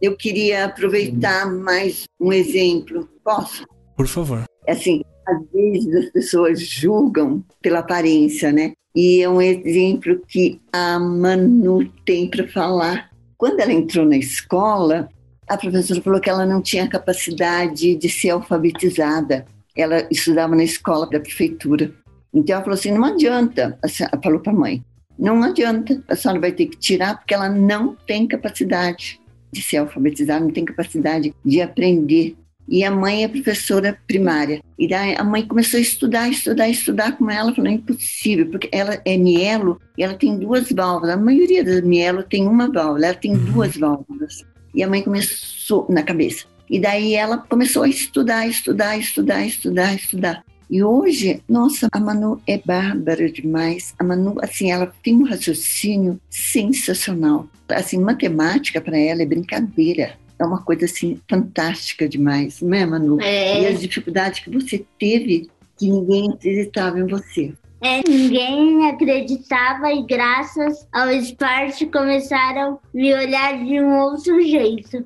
Eu 0.00 0.16
queria 0.16 0.66
aproveitar 0.66 1.50
mais 1.50 2.04
um 2.20 2.32
exemplo. 2.32 3.08
Posso? 3.24 3.64
Por 3.96 4.06
favor. 4.06 4.44
Assim, 4.68 5.02
às 5.26 5.50
vezes 5.52 5.94
as 5.94 6.10
pessoas 6.12 6.60
julgam 6.60 7.44
pela 7.60 7.80
aparência, 7.80 8.52
né? 8.52 8.72
E 8.94 9.22
é 9.22 9.28
um 9.28 9.40
exemplo 9.40 10.20
que 10.26 10.60
a 10.72 10.98
Manu 10.98 11.88
tem 12.04 12.28
para 12.28 12.46
falar. 12.48 13.07
Quando 13.38 13.60
ela 13.60 13.72
entrou 13.72 14.04
na 14.04 14.16
escola, 14.16 15.08
a 15.48 15.56
professora 15.56 16.02
falou 16.02 16.20
que 16.20 16.28
ela 16.28 16.44
não 16.44 16.60
tinha 16.60 16.88
capacidade 16.88 17.94
de 17.94 18.08
ser 18.08 18.30
alfabetizada. 18.30 19.46
Ela 19.76 20.08
estudava 20.10 20.56
na 20.56 20.64
escola 20.64 21.08
da 21.08 21.20
prefeitura. 21.20 21.92
Então 22.34 22.56
ela 22.56 22.64
falou 22.64 22.76
assim: 22.76 22.90
não 22.90 23.04
adianta. 23.04 23.78
Ela 23.80 24.22
falou 24.22 24.40
para 24.40 24.52
a 24.52 24.56
mãe: 24.56 24.84
não 25.16 25.42
adianta, 25.44 26.02
a 26.08 26.16
senhora 26.16 26.40
vai 26.40 26.52
ter 26.52 26.66
que 26.66 26.76
tirar 26.76 27.16
porque 27.16 27.32
ela 27.32 27.48
não 27.48 27.94
tem 28.06 28.26
capacidade 28.26 29.20
de 29.52 29.62
ser 29.62 29.78
alfabetizada, 29.78 30.44
não 30.44 30.50
tem 30.50 30.64
capacidade 30.64 31.32
de 31.44 31.62
aprender. 31.62 32.36
E 32.68 32.84
a 32.84 32.90
mãe 32.90 33.24
é 33.24 33.28
professora 33.28 33.98
primária. 34.06 34.60
E 34.78 34.86
daí 34.86 35.16
a 35.16 35.24
mãe 35.24 35.46
começou 35.46 35.78
a 35.78 35.80
estudar, 35.80 36.28
estudar, 36.28 36.68
estudar 36.68 37.16
com 37.16 37.30
ela. 37.30 37.54
Falou: 37.54 37.70
é 37.70 37.74
impossível, 37.74 38.46
porque 38.50 38.68
ela 38.70 39.00
é 39.04 39.16
mielo 39.16 39.80
e 39.96 40.02
ela 40.02 40.14
tem 40.14 40.38
duas 40.38 40.70
válvulas. 40.70 41.14
A 41.14 41.16
maioria 41.16 41.64
das 41.64 41.80
mielo 41.80 42.22
tem 42.22 42.46
uma 42.46 42.70
válvula, 42.70 43.06
ela 43.06 43.14
tem 43.14 43.32
uhum. 43.32 43.44
duas 43.52 43.76
válvulas. 43.76 44.44
E 44.74 44.82
a 44.82 44.88
mãe 44.88 45.02
começou 45.02 45.86
na 45.88 46.02
cabeça. 46.02 46.44
E 46.68 46.78
daí 46.78 47.14
ela 47.14 47.38
começou 47.38 47.84
a 47.84 47.88
estudar, 47.88 48.46
estudar, 48.46 48.98
estudar, 48.98 49.46
estudar, 49.46 49.94
estudar. 49.94 50.44
E 50.70 50.82
hoje, 50.82 51.42
nossa, 51.48 51.88
a 51.90 51.98
Manu 51.98 52.42
é 52.46 52.58
bárbara 52.58 53.30
demais. 53.32 53.94
A 53.98 54.04
Manu, 54.04 54.36
assim, 54.42 54.70
ela 54.70 54.92
tem 55.02 55.16
um 55.16 55.24
raciocínio 55.24 56.20
sensacional. 56.28 57.48
Assim, 57.70 57.98
matemática 57.98 58.78
para 58.78 58.98
ela 58.98 59.22
é 59.22 59.26
brincadeira. 59.26 60.12
É 60.38 60.44
uma 60.44 60.62
coisa 60.62 60.84
assim 60.84 61.20
fantástica 61.28 62.08
demais, 62.08 62.60
não 62.60 62.74
é, 62.74 62.86
Manu? 62.86 63.20
É. 63.20 63.62
E 63.62 63.66
as 63.66 63.80
dificuldades 63.80 64.40
que 64.40 64.50
você 64.50 64.84
teve 64.98 65.50
que 65.76 65.90
ninguém 65.90 66.30
acreditava 66.30 66.98
em 66.98 67.06
você. 67.06 67.52
É, 67.80 68.02
ninguém 68.08 68.88
acreditava 68.88 69.92
e 69.92 70.04
graças 70.04 70.86
ao 70.92 71.10
esporte 71.10 71.86
começaram 71.86 72.74
a 72.74 72.78
me 72.92 73.14
olhar 73.14 73.64
de 73.64 73.80
um 73.80 73.98
outro 74.00 74.40
jeito. 74.42 75.04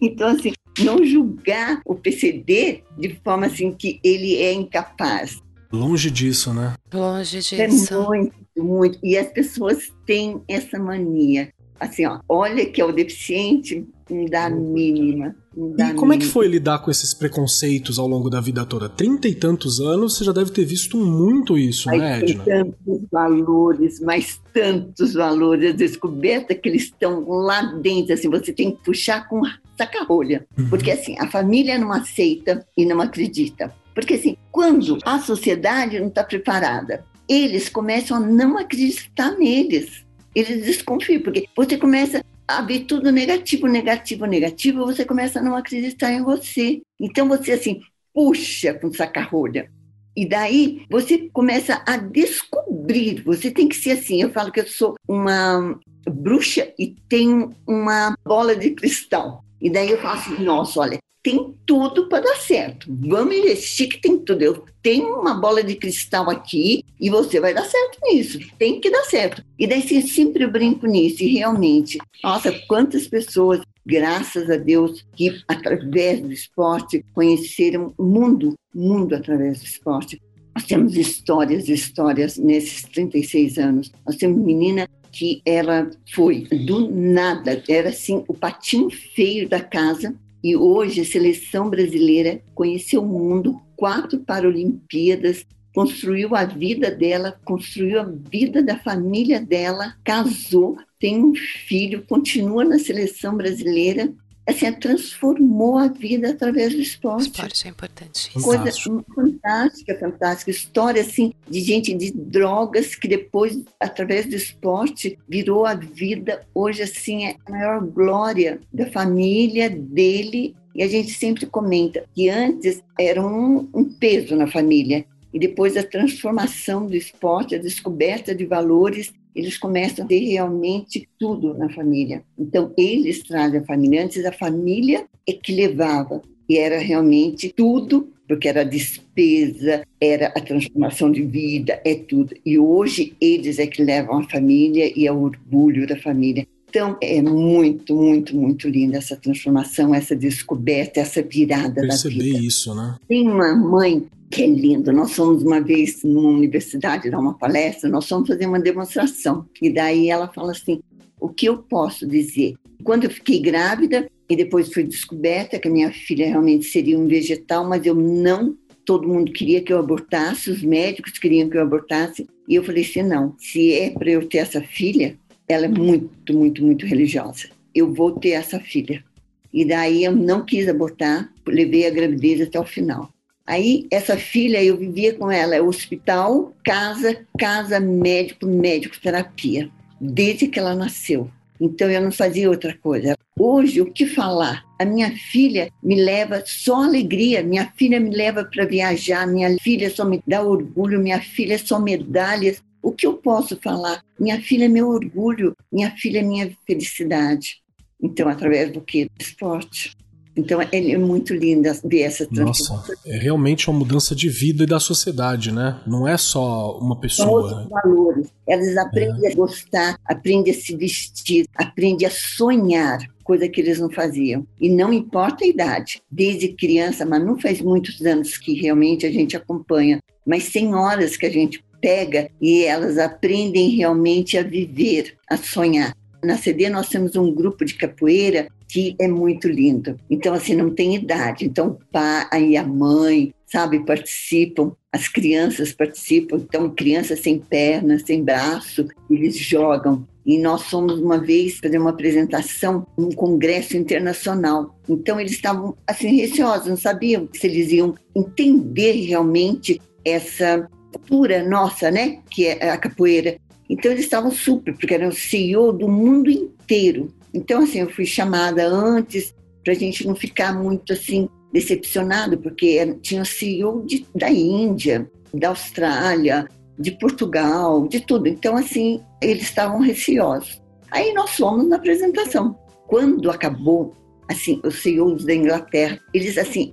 Então, 0.00 0.28
assim, 0.28 0.52
não 0.78 1.04
julgar 1.04 1.82
o 1.84 1.94
PCD 1.94 2.82
de 2.98 3.14
forma 3.22 3.46
assim 3.46 3.72
que 3.72 4.00
ele 4.02 4.36
é 4.36 4.52
incapaz. 4.52 5.38
Longe 5.70 6.10
disso, 6.10 6.54
né? 6.54 6.74
Longe 6.92 7.38
disso. 7.38 7.54
É 7.54 7.68
muito, 7.68 8.34
muito. 8.56 8.98
E 9.02 9.16
as 9.18 9.28
pessoas 9.28 9.92
têm 10.06 10.42
essa 10.48 10.78
mania. 10.78 11.52
Assim, 11.78 12.06
ó, 12.06 12.20
olha 12.28 12.64
que 12.66 12.80
é 12.80 12.84
o 12.84 12.92
deficiente, 12.92 13.86
não 14.10 14.24
dá 14.26 14.50
mínima. 14.50 15.34
Não 15.56 15.72
dá 15.72 15.90
e 15.90 15.94
como 15.94 16.10
mínima. 16.10 16.14
é 16.14 16.18
que 16.18 16.32
foi 16.32 16.46
lidar 16.48 16.78
com 16.80 16.90
esses 16.90 17.14
preconceitos 17.14 17.98
ao 17.98 18.06
longo 18.06 18.28
da 18.28 18.40
vida 18.40 18.64
toda? 18.64 18.88
Trinta 18.88 19.28
e 19.28 19.34
tantos 19.34 19.80
anos, 19.80 20.16
você 20.16 20.24
já 20.24 20.32
deve 20.32 20.50
ter 20.50 20.64
visto 20.64 20.96
muito 20.96 21.56
isso, 21.56 21.88
mas 21.88 22.00
né, 22.00 22.18
Edna? 22.20 22.44
Tantos 22.44 23.00
valores, 23.10 24.00
mas 24.00 24.40
tantos 24.52 25.14
valores. 25.14 25.70
A 25.70 25.76
descoberta 25.76 26.54
que 26.54 26.68
eles 26.68 26.82
estão 26.84 27.28
lá 27.28 27.62
dentro, 27.62 28.14
assim, 28.14 28.28
você 28.28 28.52
tem 28.52 28.72
que 28.72 28.82
puxar 28.84 29.28
com 29.28 29.42
saca-rolha. 29.76 30.46
Uhum. 30.58 30.68
Porque, 30.68 30.90
assim, 30.90 31.16
a 31.18 31.28
família 31.28 31.78
não 31.78 31.92
aceita 31.92 32.66
e 32.76 32.84
não 32.84 33.00
acredita. 33.00 33.72
Porque, 33.94 34.14
assim, 34.14 34.36
quando 34.52 34.98
a 35.04 35.18
sociedade 35.18 35.98
não 35.98 36.08
está 36.08 36.22
preparada, 36.22 37.04
eles 37.28 37.68
começam 37.68 38.16
a 38.16 38.20
não 38.20 38.58
acreditar 38.58 39.32
neles. 39.32 40.04
Eles 40.34 40.64
desconfiam, 40.64 41.22
porque 41.22 41.46
você 41.56 41.76
começa 41.76 42.24
a 42.58 42.62
ver 42.62 42.80
tudo 42.80 43.10
negativo, 43.10 43.66
negativo, 43.66 44.26
negativo, 44.26 44.86
você 44.86 45.04
começa 45.04 45.38
a 45.38 45.42
não 45.42 45.56
acreditar 45.56 46.12
em 46.12 46.22
você. 46.22 46.80
Então 46.98 47.28
você 47.28 47.52
assim, 47.52 47.80
puxa 48.14 48.74
com 48.74 48.92
saca-rolha. 48.92 49.70
E 50.16 50.28
daí 50.28 50.84
você 50.90 51.30
começa 51.32 51.82
a 51.86 51.96
descobrir, 51.96 53.22
você 53.22 53.50
tem 53.50 53.68
que 53.68 53.76
ser 53.76 53.92
assim, 53.92 54.20
eu 54.20 54.30
falo 54.30 54.50
que 54.50 54.60
eu 54.60 54.66
sou 54.66 54.94
uma 55.08 55.78
bruxa 56.10 56.72
e 56.78 56.96
tenho 57.08 57.54
uma 57.66 58.14
bola 58.24 58.56
de 58.56 58.70
cristal. 58.70 59.44
E 59.60 59.70
daí 59.70 59.90
eu 59.90 59.98
falo 59.98 60.18
assim, 60.18 60.42
nossa, 60.42 60.80
olha, 60.80 60.98
tem 61.22 61.54
tudo 61.66 62.08
para 62.08 62.24
dar 62.24 62.36
certo. 62.36 62.86
Vamos 62.88 63.36
investir 63.36 63.88
que 63.88 64.00
tem 64.00 64.18
tudo. 64.18 64.42
Eu 64.42 64.64
tenho 64.82 65.20
uma 65.20 65.34
bola 65.34 65.62
de 65.62 65.74
cristal 65.74 66.30
aqui 66.30 66.84
e 66.98 67.10
você 67.10 67.38
vai 67.38 67.52
dar 67.52 67.64
certo 67.64 67.98
nisso. 68.04 68.38
Tem 68.58 68.80
que 68.80 68.90
dar 68.90 69.04
certo. 69.04 69.44
E 69.58 69.66
daí 69.66 69.84
eu 69.90 70.02
sempre 70.02 70.46
brinco 70.46 70.86
nisso. 70.86 71.22
E 71.22 71.28
realmente, 71.28 71.98
nossa, 72.22 72.52
quantas 72.66 73.06
pessoas, 73.06 73.60
graças 73.84 74.48
a 74.48 74.56
Deus, 74.56 75.04
que 75.14 75.42
através 75.46 76.20
do 76.20 76.32
esporte 76.32 77.04
conheceram 77.12 77.92
o 77.98 78.04
mundo, 78.04 78.54
mundo 78.74 79.14
através 79.14 79.60
do 79.60 79.66
esporte. 79.66 80.20
Nós 80.54 80.64
temos 80.64 80.96
histórias 80.96 81.68
e 81.68 81.72
histórias 81.72 82.36
nesses 82.36 82.82
36 82.82 83.58
anos. 83.58 83.92
Nós 84.06 84.16
temos 84.16 84.42
menina 84.42 84.88
que 85.12 85.42
ela 85.44 85.90
foi 86.14 86.42
do 86.44 86.90
nada, 86.90 87.62
era 87.68 87.88
assim 87.88 88.24
o 88.28 88.34
patinho 88.34 88.90
feio 88.90 89.48
da 89.48 89.60
casa, 89.60 90.14
e 90.42 90.56
hoje 90.56 91.02
a 91.02 91.04
seleção 91.04 91.68
brasileira 91.68 92.42
conheceu 92.54 93.02
o 93.02 93.08
mundo, 93.08 93.60
quatro 93.76 94.20
Paralimpíadas, 94.20 95.46
construiu 95.74 96.34
a 96.34 96.44
vida 96.44 96.90
dela, 96.90 97.38
construiu 97.44 98.00
a 98.00 98.04
vida 98.04 98.62
da 98.62 98.78
família 98.78 99.40
dela, 99.40 99.94
casou, 100.04 100.76
tem 100.98 101.22
um 101.22 101.34
filho, 101.34 102.04
continua 102.06 102.64
na 102.64 102.78
seleção 102.78 103.36
brasileira 103.36 104.12
assim, 104.46 104.72
transformou 104.72 105.78
a 105.78 105.88
vida 105.88 106.30
através 106.30 106.74
do 106.74 106.80
esporte. 106.80 107.28
Esporte 107.28 107.66
é 107.66 107.70
importante. 107.70 108.30
Coisa 108.32 108.72
fantástica, 109.14 109.98
fantástica. 109.98 110.50
História, 110.50 111.02
assim, 111.02 111.32
de 111.48 111.60
gente 111.60 111.94
de 111.94 112.10
drogas 112.10 112.94
que 112.94 113.08
depois, 113.08 113.62
através 113.78 114.26
do 114.26 114.34
esporte, 114.34 115.18
virou 115.28 115.66
a 115.66 115.74
vida. 115.74 116.46
Hoje, 116.54 116.82
assim, 116.82 117.26
é 117.26 117.36
a 117.46 117.50
maior 117.50 117.80
glória 117.80 118.60
da 118.72 118.86
família, 118.90 119.70
dele. 119.70 120.54
E 120.74 120.82
a 120.82 120.88
gente 120.88 121.10
sempre 121.10 121.46
comenta 121.46 122.04
que 122.14 122.28
antes 122.28 122.82
era 122.98 123.24
um, 123.24 123.68
um 123.74 123.84
peso 123.84 124.36
na 124.36 124.46
família. 124.46 125.04
E 125.32 125.38
depois 125.38 125.76
a 125.76 125.82
transformação 125.82 126.86
do 126.86 126.96
esporte, 126.96 127.54
a 127.54 127.58
descoberta 127.58 128.34
de 128.34 128.44
valores 128.44 129.12
eles 129.34 129.56
começam 129.58 130.04
a 130.04 130.08
ter 130.08 130.18
realmente 130.18 131.08
tudo 131.18 131.54
na 131.54 131.68
família. 131.70 132.22
Então, 132.38 132.72
eles 132.76 133.22
trazem 133.22 133.60
a 133.60 133.64
família. 133.64 134.04
Antes, 134.04 134.24
a 134.24 134.32
família 134.32 135.06
é 135.26 135.32
que 135.32 135.52
levava, 135.52 136.22
e 136.48 136.58
era 136.58 136.78
realmente 136.78 137.52
tudo, 137.54 138.08
porque 138.26 138.48
era 138.48 138.62
a 138.62 138.64
despesa, 138.64 139.82
era 140.00 140.28
a 140.28 140.40
transformação 140.40 141.10
de 141.10 141.22
vida, 141.22 141.80
é 141.84 141.94
tudo. 141.94 142.34
E 142.44 142.58
hoje, 142.58 143.14
eles 143.20 143.58
é 143.58 143.66
que 143.66 143.82
levam 143.82 144.18
a 144.18 144.28
família 144.28 144.92
e 144.96 145.06
é 145.06 145.12
o 145.12 145.22
orgulho 145.22 145.86
da 145.86 145.96
família. 145.96 146.46
Então, 146.68 146.96
é 147.02 147.20
muito, 147.20 147.96
muito, 147.96 148.36
muito 148.36 148.68
linda 148.68 148.98
essa 148.98 149.16
transformação, 149.16 149.92
essa 149.92 150.14
descoberta, 150.14 151.00
essa 151.00 151.20
virada 151.20 151.80
Perceber 151.80 151.88
da 151.88 151.96
vida. 151.96 152.24
Perceber 152.24 152.46
isso, 152.46 152.74
né? 152.74 152.96
Tem 153.08 153.28
uma 153.28 153.56
mãe 153.56 154.06
que 154.30 154.42
é 154.42 154.46
lindo. 154.46 154.92
Nós 154.92 155.12
fomos 155.12 155.42
uma 155.42 155.60
vez 155.60 156.02
numa 156.04 156.30
universidade 156.30 157.10
dar 157.10 157.18
uma 157.18 157.36
palestra, 157.36 157.90
nós 157.90 158.08
fomos 158.08 158.28
fazer 158.28 158.46
uma 158.46 158.60
demonstração. 158.60 159.46
E 159.60 159.68
daí 159.68 160.08
ela 160.08 160.28
fala 160.28 160.52
assim: 160.52 160.80
o 161.18 161.28
que 161.28 161.46
eu 161.46 161.58
posso 161.58 162.06
dizer? 162.06 162.54
Quando 162.84 163.04
eu 163.04 163.10
fiquei 163.10 163.40
grávida 163.40 164.08
e 164.28 164.36
depois 164.36 164.72
foi 164.72 164.84
descoberta 164.84 165.58
que 165.58 165.66
a 165.66 165.70
minha 165.70 165.90
filha 165.90 166.26
realmente 166.26 166.66
seria 166.66 166.98
um 166.98 167.08
vegetal, 167.08 167.68
mas 167.68 167.84
eu 167.84 167.94
não. 167.94 168.56
Todo 168.84 169.08
mundo 169.08 169.32
queria 169.32 169.62
que 169.62 169.72
eu 169.72 169.78
abortasse, 169.78 170.50
os 170.50 170.62
médicos 170.62 171.18
queriam 171.18 171.48
que 171.50 171.56
eu 171.56 171.62
abortasse. 171.62 172.26
E 172.48 172.54
eu 172.54 172.62
falei 172.62 172.84
assim: 172.84 173.02
não, 173.02 173.34
se 173.38 173.72
é 173.72 173.90
para 173.90 174.10
eu 174.10 174.26
ter 174.28 174.38
essa 174.38 174.60
filha, 174.60 175.18
ela 175.48 175.64
é 175.64 175.68
muito, 175.68 176.32
muito, 176.32 176.64
muito 176.64 176.86
religiosa. 176.86 177.48
Eu 177.74 177.92
vou 177.92 178.12
ter 178.12 178.30
essa 178.30 178.60
filha. 178.60 179.04
E 179.52 179.64
daí 179.64 180.04
eu 180.04 180.14
não 180.14 180.44
quis 180.44 180.68
abortar, 180.68 181.28
levei 181.46 181.84
a 181.84 181.90
gravidez 181.90 182.40
até 182.40 182.58
o 182.58 182.64
final. 182.64 183.12
Aí, 183.50 183.88
essa 183.90 184.16
filha, 184.16 184.62
eu 184.62 184.76
vivia 184.76 185.12
com 185.12 185.28
ela, 185.28 185.56
é 185.56 185.60
hospital, 185.60 186.54
casa, 186.64 187.26
casa, 187.36 187.80
médico, 187.80 188.46
médico, 188.46 188.96
terapia, 189.00 189.68
desde 190.00 190.46
que 190.46 190.56
ela 190.56 190.72
nasceu. 190.72 191.28
Então, 191.60 191.90
eu 191.90 192.00
não 192.00 192.12
fazia 192.12 192.48
outra 192.48 192.78
coisa. 192.80 193.16
Hoje, 193.36 193.80
o 193.80 193.90
que 193.90 194.06
falar? 194.06 194.64
A 194.78 194.84
minha 194.84 195.10
filha 195.16 195.68
me 195.82 195.96
leva 195.96 196.44
só 196.46 196.84
alegria, 196.84 197.42
minha 197.42 197.72
filha 197.76 197.98
me 197.98 198.14
leva 198.14 198.44
para 198.44 198.64
viajar, 198.66 199.26
minha 199.26 199.56
filha 199.60 199.90
só 199.90 200.04
me 200.04 200.22
dá 200.24 200.40
orgulho, 200.44 201.00
minha 201.00 201.20
filha 201.20 201.58
só 201.58 201.80
medalhas. 201.80 202.62
O 202.80 202.92
que 202.92 203.04
eu 203.04 203.14
posso 203.14 203.56
falar? 203.56 204.00
Minha 204.16 204.40
filha 204.40 204.66
é 204.66 204.68
meu 204.68 204.86
orgulho, 204.86 205.56
minha 205.72 205.90
filha 205.96 206.20
é 206.20 206.22
minha 206.22 206.56
felicidade. 206.64 207.56
Então, 208.00 208.28
através 208.28 208.70
do 208.70 208.80
que? 208.80 209.06
Do 209.06 209.20
esporte. 209.20 209.90
Então 210.36 210.60
é 210.60 210.96
muito 210.96 211.34
linda 211.34 211.76
ver 211.84 212.02
essa 212.02 212.24
transformação. 212.24 212.76
Nossa, 212.76 212.94
é 213.04 213.18
realmente 213.18 213.68
uma 213.68 213.78
mudança 213.78 214.14
de 214.14 214.28
vida 214.28 214.62
e 214.62 214.66
da 214.66 214.78
sociedade, 214.78 215.52
né? 215.52 215.80
Não 215.86 216.06
é 216.06 216.16
só 216.16 216.78
uma 216.78 216.98
pessoa. 216.98 217.26
São 217.26 217.34
outros 217.34 217.64
né? 217.64 217.68
valores. 217.70 218.28
Elas 218.46 218.76
aprendem 218.76 219.26
é. 219.26 219.32
a 219.32 219.34
gostar, 219.34 219.96
aprendem 220.04 220.52
a 220.52 220.56
se 220.56 220.76
vestir, 220.76 221.46
aprendem 221.54 222.06
a 222.06 222.10
sonhar, 222.10 223.00
coisa 223.24 223.48
que 223.48 223.60
eles 223.60 223.78
não 223.80 223.90
faziam. 223.90 224.46
E 224.60 224.68
não 224.68 224.92
importa 224.92 225.44
a 225.44 225.48
idade, 225.48 226.00
desde 226.10 226.48
criança, 226.48 227.04
mas 227.04 227.24
não 227.24 227.38
faz 227.38 227.60
muitos 227.60 228.00
anos 228.04 228.36
que 228.36 228.54
realmente 228.54 229.06
a 229.06 229.10
gente 229.10 229.36
acompanha, 229.36 230.00
mas 230.24 230.44
senhoras 230.44 231.16
que 231.16 231.26
a 231.26 231.30
gente 231.30 231.62
pega 231.80 232.30
e 232.40 232.64
elas 232.64 232.98
aprendem 232.98 233.70
realmente 233.70 234.36
a 234.36 234.42
viver, 234.42 235.14
a 235.28 235.36
sonhar. 235.36 235.94
Na 236.22 236.36
CD 236.36 236.68
nós 236.68 236.88
temos 236.88 237.16
um 237.16 237.32
grupo 237.32 237.64
de 237.64 237.74
capoeira 237.74 238.48
que 238.70 238.94
é 238.98 239.08
muito 239.08 239.48
lindo. 239.48 239.96
Então, 240.08 240.32
assim, 240.32 240.54
não 240.54 240.70
tem 240.70 240.94
idade. 240.94 241.44
Então, 241.44 241.68
o 241.68 241.78
pai 241.90 242.50
e 242.50 242.56
a 242.56 242.64
mãe, 242.64 243.34
sabe, 243.46 243.84
participam, 243.84 244.72
as 244.92 245.08
crianças 245.08 245.72
participam. 245.72 246.36
Então, 246.36 246.70
crianças 246.70 247.20
sem 247.20 247.38
perna, 247.38 247.98
sem 247.98 248.22
braço, 248.22 248.86
eles 249.10 249.36
jogam. 249.36 250.06
E 250.24 250.38
nós 250.38 250.62
fomos 250.64 251.00
uma 251.00 251.18
vez 251.18 251.58
fazer 251.58 251.78
uma 251.78 251.90
apresentação 251.90 252.86
num 252.96 253.10
congresso 253.10 253.76
internacional. 253.76 254.78
Então, 254.88 255.18
eles 255.18 255.32
estavam, 255.32 255.76
assim, 255.86 256.16
receosos, 256.16 256.68
não 256.68 256.76
sabiam 256.76 257.28
se 257.32 257.46
eles 257.46 257.72
iam 257.72 257.94
entender 258.14 258.92
realmente 259.06 259.80
essa 260.04 260.68
cultura 260.92 261.42
nossa, 261.48 261.90
né, 261.90 262.20
que 262.30 262.46
é 262.46 262.70
a 262.70 262.76
capoeira. 262.76 263.36
Então, 263.68 263.90
eles 263.90 264.04
estavam 264.04 264.30
super, 264.30 264.74
porque 264.76 264.94
eram 264.94 265.10
CEO 265.10 265.72
do 265.72 265.88
mundo 265.88 266.30
inteiro. 266.30 267.12
Então, 267.32 267.62
assim, 267.62 267.80
eu 267.80 267.90
fui 267.90 268.06
chamada 268.06 268.66
antes 268.66 269.34
para 269.62 269.72
a 269.72 269.76
gente 269.76 270.06
não 270.06 270.14
ficar 270.14 270.52
muito 270.52 270.92
assim 270.92 271.28
decepcionado, 271.52 272.38
porque 272.38 272.96
tinha 273.02 273.24
CEO 273.24 273.84
de, 273.84 274.06
da 274.14 274.30
Índia, 274.30 275.10
da 275.34 275.48
Austrália, 275.48 276.48
de 276.78 276.92
Portugal, 276.92 277.86
de 277.88 278.00
tudo. 278.00 278.28
Então, 278.28 278.56
assim, 278.56 279.02
eles 279.20 279.42
estavam 279.42 279.80
receosos. 279.80 280.62
Aí 280.90 281.12
nós 281.12 281.30
fomos 281.36 281.68
na 281.68 281.76
apresentação. 281.76 282.58
Quando 282.86 283.30
acabou, 283.30 283.94
assim, 284.28 284.60
os 284.64 284.82
CEOs 284.82 285.24
da 285.24 285.34
Inglaterra, 285.34 286.00
eles 286.12 286.38
assim, 286.38 286.70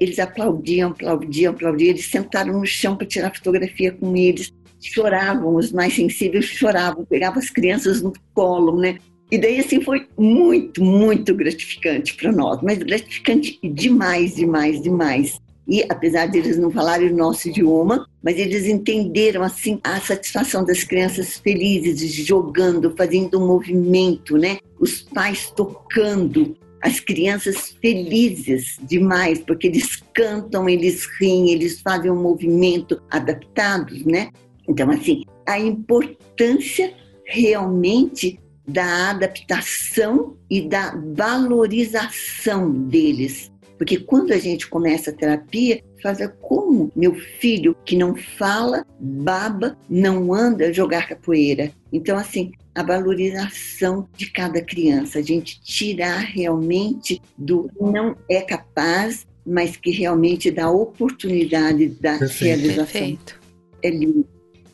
eles 0.00 0.18
aplaudiam, 0.18 0.90
aplaudiam, 0.90 1.52
aplaudiam, 1.52 1.90
eles 1.90 2.06
sentaram 2.06 2.58
no 2.58 2.66
chão 2.66 2.96
para 2.96 3.06
tirar 3.06 3.34
fotografia 3.34 3.92
com 3.92 4.16
eles, 4.16 4.52
choravam, 4.80 5.56
os 5.56 5.72
mais 5.72 5.94
sensíveis 5.94 6.46
choravam, 6.46 7.04
pegavam 7.04 7.38
as 7.38 7.50
crianças 7.50 8.00
no 8.00 8.12
colo, 8.32 8.80
né? 8.80 8.98
E 9.30 9.38
daí, 9.38 9.60
assim, 9.60 9.80
foi 9.80 10.06
muito, 10.18 10.82
muito 10.82 11.34
gratificante 11.34 12.14
para 12.14 12.32
nós, 12.32 12.60
mas 12.62 12.78
gratificante 12.78 13.58
demais, 13.62 14.34
demais, 14.34 14.82
demais. 14.82 15.40
E 15.68 15.84
apesar 15.88 16.26
de 16.26 16.38
eles 16.38 16.58
não 16.58 16.68
falarem 16.68 17.12
o 17.12 17.16
nosso 17.16 17.48
idioma, 17.48 18.04
mas 18.20 18.36
eles 18.36 18.66
entenderam 18.66 19.42
assim 19.42 19.78
a 19.84 20.00
satisfação 20.00 20.64
das 20.64 20.82
crianças 20.82 21.38
felizes, 21.38 22.12
jogando, 22.12 22.92
fazendo 22.96 23.40
um 23.40 23.46
movimento, 23.46 24.36
né? 24.36 24.58
Os 24.80 25.02
pais 25.02 25.52
tocando, 25.54 26.56
as 26.82 26.98
crianças 26.98 27.76
felizes 27.80 28.80
demais, 28.82 29.38
porque 29.38 29.68
eles 29.68 30.02
cantam, 30.12 30.68
eles 30.68 31.06
riem, 31.20 31.50
eles 31.52 31.80
fazem 31.80 32.10
um 32.10 32.20
movimento 32.20 33.00
adaptados, 33.08 34.04
né? 34.04 34.30
Então, 34.66 34.90
assim, 34.90 35.22
a 35.46 35.56
importância 35.56 36.92
realmente 37.24 38.40
da 38.72 39.10
adaptação 39.10 40.36
e 40.48 40.60
da 40.60 40.94
valorização 41.14 42.70
deles. 42.70 43.50
Porque 43.78 43.98
quando 43.98 44.32
a 44.32 44.38
gente 44.38 44.68
começa 44.68 45.10
a 45.10 45.14
terapia, 45.14 45.82
Faça 46.02 46.28
como 46.28 46.90
meu 46.96 47.14
filho 47.14 47.76
que 47.84 47.96
não 47.96 48.14
fala, 48.16 48.86
baba, 48.98 49.76
não 49.88 50.32
anda 50.32 50.72
jogar 50.72 51.08
capoeira. 51.08 51.72
Então, 51.92 52.16
assim, 52.16 52.52
a 52.74 52.82
valorização 52.82 54.08
de 54.16 54.30
cada 54.30 54.62
criança, 54.62 55.18
a 55.18 55.22
gente 55.22 55.60
tirar 55.60 56.20
realmente 56.20 57.20
do 57.36 57.70
não 57.80 58.16
é 58.28 58.40
capaz, 58.40 59.26
mas 59.44 59.76
que 59.76 59.90
realmente 59.90 60.50
dá 60.50 60.70
oportunidade 60.70 61.88
da 61.88 62.18
Perfeito. 62.18 62.44
realização. 62.44 62.84
Perfeito. 62.86 63.40
É 63.82 63.90
lindo. 63.90 64.26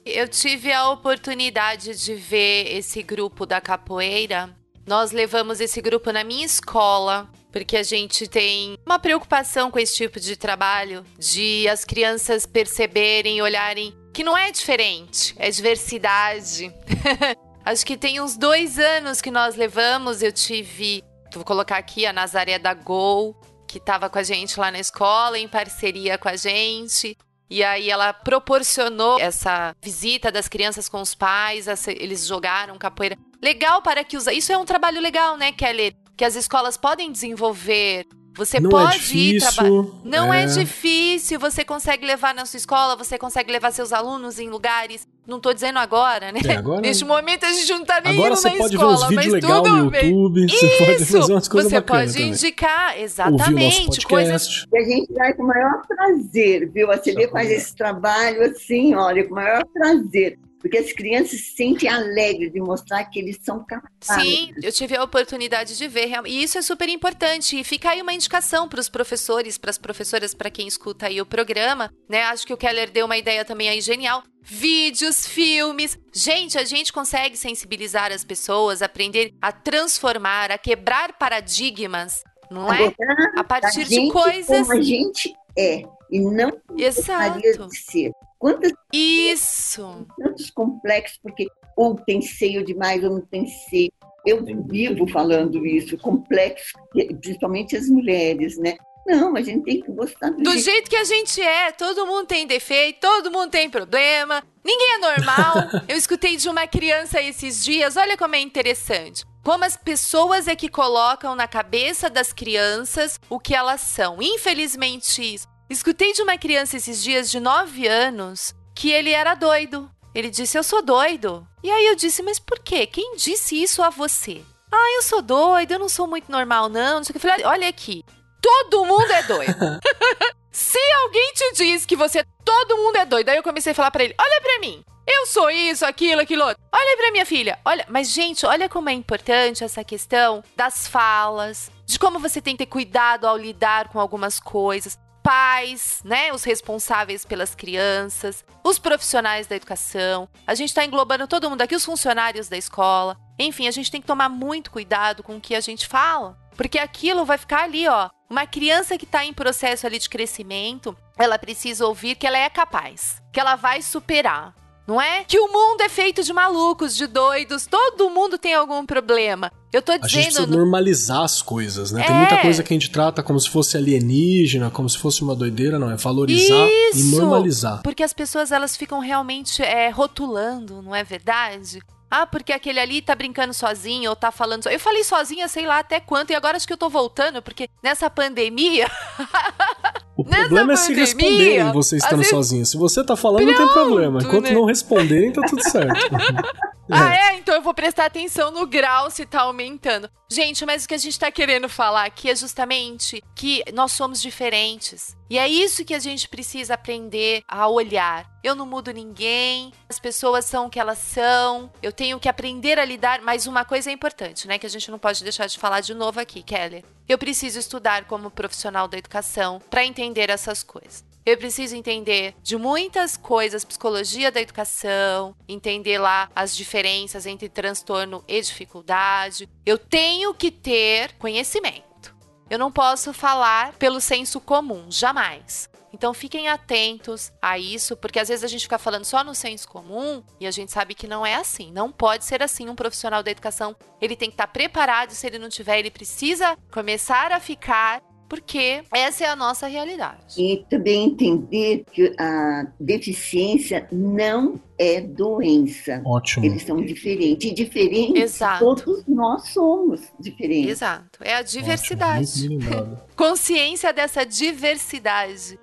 Eu 0.08 0.28
tive 0.28 0.72
a 0.72 0.88
oportunidade 0.90 1.96
de 1.96 2.14
ver 2.14 2.76
esse 2.76 3.02
grupo 3.02 3.44
da 3.44 3.60
capoeira. 3.60 4.54
Nós 4.86 5.10
levamos 5.10 5.60
esse 5.60 5.82
grupo 5.82 6.12
na 6.12 6.22
minha 6.22 6.46
escola, 6.46 7.28
porque 7.50 7.76
a 7.76 7.82
gente 7.82 8.28
tem 8.28 8.78
uma 8.86 9.00
preocupação 9.00 9.68
com 9.68 9.80
esse 9.80 9.96
tipo 9.96 10.20
de 10.20 10.36
trabalho, 10.36 11.04
de 11.18 11.66
as 11.68 11.84
crianças 11.84 12.46
perceberem, 12.46 13.42
olharem 13.42 13.92
que 14.14 14.22
não 14.22 14.38
é 14.38 14.52
diferente, 14.52 15.34
é 15.40 15.50
diversidade. 15.50 16.72
Acho 17.64 17.84
que 17.84 17.96
tem 17.96 18.20
uns 18.20 18.36
dois 18.36 18.78
anos 18.78 19.20
que 19.20 19.32
nós 19.32 19.56
levamos, 19.56 20.22
eu 20.22 20.30
tive, 20.30 21.02
vou 21.34 21.44
colocar 21.44 21.78
aqui 21.78 22.06
a 22.06 22.12
Nazaré 22.12 22.60
da 22.60 22.74
Gol, 22.74 23.34
que 23.66 23.78
estava 23.78 24.08
com 24.08 24.20
a 24.20 24.22
gente 24.22 24.60
lá 24.60 24.70
na 24.70 24.78
escola, 24.78 25.36
em 25.36 25.48
parceria 25.48 26.16
com 26.16 26.28
a 26.28 26.36
gente. 26.36 27.18
E 27.48 27.62
aí 27.62 27.90
ela 27.90 28.12
proporcionou 28.12 29.20
essa 29.20 29.74
visita 29.80 30.32
das 30.32 30.48
crianças 30.48 30.88
com 30.88 31.00
os 31.00 31.14
pais, 31.14 31.66
eles 31.86 32.26
jogaram 32.26 32.76
capoeira. 32.76 33.16
Legal 33.42 33.82
para 33.82 34.02
que 34.02 34.16
os. 34.16 34.26
Isso 34.26 34.52
é 34.52 34.58
um 34.58 34.64
trabalho 34.64 35.00
legal, 35.00 35.36
né, 35.36 35.52
Kelly? 35.52 35.96
Que 36.16 36.24
as 36.24 36.34
escolas 36.34 36.76
podem 36.76 37.12
desenvolver. 37.12 38.06
Você 38.36 38.60
não 38.60 38.68
é 38.68 38.70
pode 38.70 38.96
é 38.96 38.98
difícil, 38.98 39.36
ir 39.36 39.40
trabalhar. 39.40 39.84
Não 40.04 40.34
é... 40.34 40.42
é 40.44 40.46
difícil, 40.46 41.40
você 41.40 41.64
consegue 41.64 42.06
levar 42.06 42.34
na 42.34 42.44
sua 42.44 42.58
escola, 42.58 42.96
você 42.96 43.18
consegue 43.18 43.50
levar 43.50 43.72
seus 43.72 43.92
alunos 43.92 44.38
em 44.38 44.48
lugares 44.48 45.06
não 45.26 45.40
tô 45.40 45.52
dizendo 45.52 45.78
agora, 45.80 46.30
né? 46.30 46.38
É, 46.46 46.52
agora... 46.52 46.80
Neste 46.80 47.04
momento 47.04 47.44
a 47.44 47.52
gente 47.52 47.68
não 47.72 47.84
tá 47.84 48.00
nem 48.00 48.12
agora 48.12 48.34
indo 48.34 48.42
na 48.42 48.48
escola. 48.48 48.64
Agora 48.64 48.66
você 48.66 48.76
pode 48.76 48.76
ver 48.76 48.84
os 48.84 49.08
vídeos 49.08 49.32
legais 49.32 49.62
no 49.62 49.78
YouTube, 49.78 50.46
Isso, 50.46 50.56
você 50.56 50.78
pode 50.78 51.04
fazer 51.04 51.32
umas 51.32 51.48
coisas 51.48 51.72
Você 51.72 51.80
pode 51.80 52.12
também. 52.12 52.28
indicar, 52.28 53.00
exatamente. 53.00 54.06
Coisas... 54.06 54.64
E 54.72 54.78
a 54.78 54.82
gente 54.82 55.12
vai 55.12 55.34
com 55.34 55.42
o 55.42 55.46
maior 55.48 55.82
prazer, 55.86 56.70
viu? 56.70 56.92
A 56.92 56.98
CD 56.98 57.26
faz 57.28 57.50
esse 57.50 57.74
trabalho 57.74 58.42
assim, 58.42 58.94
olha, 58.94 59.24
com 59.24 59.32
o 59.32 59.34
maior 59.34 59.64
prazer 59.66 60.38
porque 60.66 60.78
as 60.78 60.92
crianças 60.92 61.40
se 61.40 61.54
sentem 61.54 61.88
alegres 61.88 62.52
de 62.52 62.60
mostrar 62.60 63.04
que 63.04 63.20
eles 63.20 63.38
são 63.40 63.64
capazes. 63.64 63.92
Sim, 64.00 64.52
eu 64.60 64.72
tive 64.72 64.96
a 64.96 65.04
oportunidade 65.04 65.78
de 65.78 65.86
ver, 65.86 66.10
e 66.26 66.42
isso 66.42 66.58
é 66.58 66.62
super 66.62 66.88
importante. 66.88 67.60
E 67.60 67.62
fica 67.62 67.90
aí 67.90 68.02
uma 68.02 68.12
indicação 68.12 68.68
para 68.68 68.80
os 68.80 68.88
professores, 68.88 69.56
para 69.56 69.70
as 69.70 69.78
professoras, 69.78 70.34
para 70.34 70.50
quem 70.50 70.66
escuta 70.66 71.06
aí 71.06 71.20
o 71.20 71.26
programa, 71.26 71.88
né? 72.08 72.22
Acho 72.24 72.44
que 72.44 72.52
o 72.52 72.56
Keller 72.56 72.90
deu 72.90 73.06
uma 73.06 73.16
ideia 73.16 73.44
também 73.44 73.68
aí 73.68 73.80
genial. 73.80 74.24
Vídeos, 74.42 75.24
filmes. 75.24 75.96
Gente, 76.12 76.58
a 76.58 76.64
gente 76.64 76.92
consegue 76.92 77.36
sensibilizar 77.36 78.10
as 78.10 78.24
pessoas, 78.24 78.82
aprender 78.82 79.34
a 79.40 79.52
transformar, 79.52 80.50
a 80.50 80.58
quebrar 80.58 81.12
paradigmas, 81.12 82.24
não 82.50 82.72
é? 82.72 82.92
A 83.36 83.44
partir 83.44 83.84
de 83.84 84.10
coisas. 84.10 84.66
Como 84.66 84.72
a 84.72 84.82
gente 84.82 85.32
é 85.56 85.84
e 86.10 86.20
não 86.20 86.50
Exato. 86.76 87.38
de 87.40 87.78
ser. 87.78 88.12
Quantas 88.38 88.72
Isso! 88.92 90.06
Tantos 90.16 90.50
complexos, 90.50 91.18
porque 91.22 91.48
ou 91.76 91.94
tem 91.94 92.22
seio 92.22 92.64
demais 92.64 93.04
ou 93.04 93.10
não 93.10 93.20
tem 93.20 93.46
seio. 93.46 93.92
Eu 94.24 94.44
vivo 94.68 95.06
falando 95.06 95.64
isso, 95.64 95.96
complexo, 95.98 96.72
principalmente 97.20 97.76
as 97.76 97.88
mulheres, 97.88 98.58
né? 98.58 98.76
Não, 99.06 99.36
a 99.36 99.40
gente 99.40 99.62
tem 99.62 99.80
que 99.80 99.92
gostar 99.92 100.30
do, 100.30 100.42
do 100.42 100.50
jeito... 100.50 100.64
jeito 100.64 100.90
que 100.90 100.96
a 100.96 101.04
gente 101.04 101.40
é. 101.40 101.70
Todo 101.70 102.06
mundo 102.06 102.26
tem 102.26 102.44
defeito, 102.44 102.98
todo 103.00 103.30
mundo 103.30 103.50
tem 103.50 103.70
problema, 103.70 104.42
ninguém 104.64 104.94
é 104.94 104.98
normal. 104.98 105.54
Eu 105.86 105.96
escutei 105.96 106.36
de 106.36 106.48
uma 106.48 106.66
criança 106.66 107.22
esses 107.22 107.62
dias, 107.62 107.96
olha 107.96 108.16
como 108.16 108.34
é 108.34 108.40
interessante. 108.40 109.24
Como 109.44 109.64
as 109.64 109.76
pessoas 109.76 110.48
é 110.48 110.56
que 110.56 110.68
colocam 110.68 111.36
na 111.36 111.46
cabeça 111.46 112.10
das 112.10 112.32
crianças 112.32 113.20
o 113.30 113.38
que 113.38 113.54
elas 113.54 113.80
são. 113.80 114.20
Infelizmente, 114.20 115.34
isso 115.34 115.46
Escutei 115.68 116.12
de 116.12 116.22
uma 116.22 116.38
criança 116.38 116.76
esses 116.76 117.02
dias 117.02 117.28
de 117.28 117.40
9 117.40 117.88
anos 117.88 118.54
que 118.74 118.90
ele 118.90 119.10
era 119.10 119.34
doido. 119.34 119.90
Ele 120.14 120.30
disse: 120.30 120.56
Eu 120.56 120.62
sou 120.62 120.80
doido. 120.80 121.46
E 121.62 121.70
aí 121.70 121.86
eu 121.86 121.96
disse: 121.96 122.22
Mas 122.22 122.38
por 122.38 122.60
quê? 122.60 122.86
Quem 122.86 123.16
disse 123.16 123.60
isso 123.60 123.82
a 123.82 123.90
você? 123.90 124.42
Ah, 124.70 124.92
eu 124.96 125.02
sou 125.02 125.20
doido, 125.20 125.72
eu 125.72 125.78
não 125.78 125.88
sou 125.88 126.06
muito 126.06 126.30
normal, 126.30 126.68
não. 126.68 126.98
não 126.98 127.04
sei 127.04 127.14
o 127.14 127.18
que. 127.18 127.26
Eu 127.26 127.30
falei: 127.30 127.44
Olha 127.44 127.68
aqui, 127.68 128.04
todo 128.40 128.84
mundo 128.84 129.10
é 129.10 129.22
doido. 129.24 129.80
Se 130.52 130.78
alguém 131.02 131.32
te 131.34 131.52
diz 131.54 131.84
que 131.84 131.96
você, 131.96 132.24
todo 132.44 132.78
mundo 132.78 132.96
é 132.96 133.04
doido, 133.04 133.28
aí 133.28 133.36
eu 133.36 133.42
comecei 133.42 133.72
a 133.72 133.74
falar 133.74 133.90
para 133.90 134.04
ele: 134.04 134.14
Olha 134.18 134.40
para 134.40 134.60
mim. 134.60 134.84
Eu 135.08 135.24
sou 135.26 135.48
isso, 135.48 135.86
aquilo, 135.86 136.20
aquilo 136.20 136.44
outro. 136.44 136.60
Olha 136.72 136.96
pra 136.96 137.12
minha 137.12 137.24
filha. 137.24 137.58
Olha, 137.64 137.86
mas 137.88 138.10
gente, 138.10 138.44
olha 138.44 138.68
como 138.68 138.88
é 138.88 138.92
importante 138.92 139.62
essa 139.62 139.84
questão 139.84 140.42
das 140.56 140.88
falas, 140.88 141.70
de 141.84 141.96
como 141.96 142.18
você 142.18 142.40
tem 142.40 142.56
que 142.56 142.64
ter 142.64 142.70
cuidado 142.70 143.24
ao 143.24 143.36
lidar 143.36 143.88
com 143.88 144.00
algumas 144.00 144.40
coisas 144.40 144.98
pais, 145.26 146.02
né, 146.04 146.32
os 146.32 146.44
responsáveis 146.44 147.24
pelas 147.24 147.52
crianças, 147.52 148.44
os 148.62 148.78
profissionais 148.78 149.48
da 149.48 149.56
educação. 149.56 150.28
A 150.46 150.54
gente 150.54 150.68
está 150.68 150.84
englobando 150.84 151.26
todo 151.26 151.50
mundo 151.50 151.62
aqui, 151.62 151.74
os 151.74 151.84
funcionários 151.84 152.48
da 152.48 152.56
escola. 152.56 153.16
Enfim, 153.36 153.66
a 153.66 153.72
gente 153.72 153.90
tem 153.90 154.00
que 154.00 154.06
tomar 154.06 154.28
muito 154.28 154.70
cuidado 154.70 155.24
com 155.24 155.36
o 155.36 155.40
que 155.40 155.56
a 155.56 155.60
gente 155.60 155.88
fala, 155.88 156.38
porque 156.56 156.78
aquilo 156.78 157.24
vai 157.24 157.38
ficar 157.38 157.64
ali, 157.64 157.88
ó. 157.88 158.08
Uma 158.30 158.46
criança 158.46 158.96
que 158.96 159.04
está 159.04 159.24
em 159.24 159.32
processo 159.32 159.84
ali 159.84 159.98
de 159.98 160.08
crescimento, 160.08 160.96
ela 161.18 161.36
precisa 161.40 161.84
ouvir 161.84 162.14
que 162.14 162.26
ela 162.26 162.38
é 162.38 162.48
capaz, 162.48 163.20
que 163.32 163.40
ela 163.40 163.56
vai 163.56 163.82
superar 163.82 164.54
não 164.86 165.00
é? 165.00 165.24
Que 165.24 165.38
o 165.38 165.48
mundo 165.48 165.80
é 165.80 165.88
feito 165.88 166.22
de 166.22 166.32
malucos, 166.32 166.94
de 166.96 167.06
doidos, 167.06 167.66
todo 167.66 168.08
mundo 168.08 168.38
tem 168.38 168.54
algum 168.54 168.86
problema. 168.86 169.50
Eu 169.72 169.82
tô 169.82 169.92
dizendo. 169.92 170.04
A 170.04 170.08
gente 170.08 170.24
precisa 170.24 170.46
normalizar 170.46 171.22
as 171.22 171.42
coisas, 171.42 171.90
né? 171.90 172.02
É. 172.02 172.04
Tem 172.06 172.14
muita 172.14 172.38
coisa 172.38 172.62
que 172.62 172.72
a 172.72 172.76
gente 172.76 172.90
trata 172.90 173.22
como 173.22 173.38
se 173.38 173.50
fosse 173.50 173.76
alienígena, 173.76 174.70
como 174.70 174.88
se 174.88 174.96
fosse 174.96 175.22
uma 175.22 175.34
doideira, 175.34 175.78
não. 175.78 175.90
É 175.90 175.96
valorizar 175.96 176.68
Isso. 176.90 177.00
e 177.00 177.16
normalizar. 177.16 177.82
Porque 177.82 178.02
as 178.02 178.12
pessoas 178.12 178.52
elas 178.52 178.76
ficam 178.76 179.00
realmente 179.00 179.62
é, 179.62 179.90
rotulando, 179.90 180.80
não 180.80 180.94
é 180.94 181.02
verdade? 181.02 181.80
Ah, 182.08 182.24
porque 182.24 182.52
aquele 182.52 182.78
ali 182.78 183.02
tá 183.02 183.14
brincando 183.14 183.52
sozinho 183.52 184.10
ou 184.10 184.16
tá 184.16 184.30
falando. 184.30 184.62
So... 184.62 184.68
Eu 184.68 184.78
falei 184.78 185.02
sozinha, 185.02 185.48
sei 185.48 185.66
lá 185.66 185.80
até 185.80 185.98
quanto, 185.98 186.30
e 186.30 186.34
agora 186.34 186.56
acho 186.56 186.66
que 186.66 186.72
eu 186.72 186.78
tô 186.78 186.88
voltando, 186.88 187.42
porque 187.42 187.68
nessa 187.82 188.08
pandemia. 188.08 188.88
O 190.16 190.24
problema 190.24 190.72
é 190.72 190.76
se 190.76 190.94
responderem 190.94 191.72
você 191.72 191.96
estando 191.96 192.18
vezes... 192.18 192.30
sozinho. 192.30 192.64
Se 192.64 192.76
você 192.76 193.04
tá 193.04 193.14
falando, 193.14 193.44
Pronto, 193.44 193.58
não 193.58 193.66
tem 193.66 193.74
problema. 193.74 194.22
Enquanto 194.22 194.44
né? 194.44 194.52
não 194.52 194.64
responderem, 194.64 195.30
tá 195.30 195.42
tudo 195.42 195.62
certo. 195.62 195.92
Ah, 196.90 197.14
é? 197.14 197.36
Então 197.36 197.54
eu 197.54 197.62
vou 197.62 197.74
prestar 197.74 198.06
atenção 198.06 198.50
no 198.50 198.66
grau 198.66 199.10
se 199.10 199.26
tá 199.26 199.42
aumentando. 199.42 200.08
Gente, 200.30 200.64
mas 200.66 200.84
o 200.84 200.88
que 200.88 200.94
a 200.94 200.98
gente 200.98 201.18
tá 201.18 201.30
querendo 201.30 201.68
falar 201.68 202.04
aqui 202.04 202.30
é 202.30 202.34
justamente 202.34 203.22
que 203.34 203.62
nós 203.72 203.92
somos 203.92 204.20
diferentes. 204.20 205.16
E 205.28 205.38
é 205.38 205.48
isso 205.48 205.84
que 205.84 205.94
a 205.94 205.98
gente 205.98 206.28
precisa 206.28 206.74
aprender 206.74 207.42
a 207.48 207.68
olhar. 207.68 208.28
Eu 208.42 208.54
não 208.54 208.66
mudo 208.66 208.92
ninguém, 208.92 209.72
as 209.88 209.98
pessoas 209.98 210.44
são 210.44 210.66
o 210.66 210.70
que 210.70 210.78
elas 210.78 210.98
são, 210.98 211.70
eu 211.82 211.90
tenho 211.92 212.20
que 212.20 212.28
aprender 212.28 212.78
a 212.78 212.84
lidar. 212.84 213.20
Mas 213.22 213.46
uma 213.46 213.64
coisa 213.64 213.90
é 213.90 213.92
importante, 213.92 214.46
né? 214.46 214.58
Que 214.58 214.66
a 214.66 214.70
gente 214.70 214.90
não 214.90 214.98
pode 214.98 215.22
deixar 215.22 215.46
de 215.46 215.58
falar 215.58 215.80
de 215.80 215.94
novo 215.94 216.20
aqui, 216.20 216.42
Kelly. 216.42 216.84
Eu 217.08 217.18
preciso 217.18 217.58
estudar 217.58 218.06
como 218.06 218.30
profissional 218.30 218.88
da 218.88 218.98
educação 218.98 219.60
para 219.70 219.84
entender 219.84 220.28
essas 220.28 220.62
coisas. 220.62 221.04
Eu 221.24 221.36
preciso 221.36 221.74
entender 221.74 222.34
de 222.42 222.56
muitas 222.56 223.16
coisas, 223.16 223.64
psicologia 223.64 224.30
da 224.30 224.40
educação, 224.40 225.34
entender 225.48 225.98
lá 225.98 226.28
as 226.34 226.56
diferenças 226.56 227.26
entre 227.26 227.48
transtorno 227.48 228.24
e 228.28 228.40
dificuldade. 228.40 229.48
Eu 229.64 229.76
tenho 229.76 230.32
que 230.34 230.50
ter 230.50 231.12
conhecimento. 231.14 232.14
Eu 232.48 232.58
não 232.58 232.70
posso 232.70 233.12
falar 233.12 233.72
pelo 233.72 234.00
senso 234.00 234.40
comum, 234.40 234.86
jamais. 234.88 235.68
Então 235.96 236.12
fiquem 236.12 236.46
atentos 236.46 237.32
a 237.40 237.58
isso, 237.58 237.96
porque 237.96 238.18
às 238.18 238.28
vezes 238.28 238.44
a 238.44 238.48
gente 238.48 238.64
fica 238.64 238.76
falando 238.76 239.06
só 239.06 239.24
no 239.24 239.34
senso 239.34 239.66
comum 239.66 240.22
e 240.38 240.46
a 240.46 240.50
gente 240.50 240.70
sabe 240.70 240.94
que 240.94 241.06
não 241.06 241.24
é 241.24 241.36
assim. 241.36 241.72
Não 241.72 241.90
pode 241.90 242.22
ser 242.26 242.42
assim. 242.42 242.68
Um 242.68 242.74
profissional 242.74 243.22
da 243.22 243.30
educação, 243.30 243.74
ele 243.98 244.14
tem 244.14 244.28
que 244.28 244.34
estar 244.34 244.46
preparado, 244.46 245.12
se 245.12 245.26
ele 245.26 245.38
não 245.38 245.48
tiver, 245.48 245.78
ele 245.78 245.90
precisa 245.90 246.54
começar 246.70 247.32
a 247.32 247.40
ficar 247.40 248.02
porque 248.28 248.82
essa 248.92 249.24
é 249.24 249.28
a 249.28 249.36
nossa 249.36 249.66
realidade. 249.66 250.36
E 250.36 250.66
também 250.68 251.06
entender 251.06 251.84
que 251.90 252.14
a 252.18 252.66
deficiência 252.78 253.88
não 253.90 254.60
é 254.78 255.00
doença. 255.00 256.02
Ótimo. 256.04 256.44
Eles 256.44 256.62
são 256.62 256.84
diferentes. 256.84 257.50
E 257.50 257.54
diferentes, 257.54 258.22
Exato. 258.22 258.64
todos 258.64 259.06
nós 259.06 259.48
somos 259.48 260.02
diferentes. 260.20 260.72
Exato. 260.72 261.20
É 261.22 261.36
a 261.36 261.42
diversidade. 261.42 262.48
Consciência 263.16 263.94
dessa 263.94 264.26
diversidade. 264.26 265.58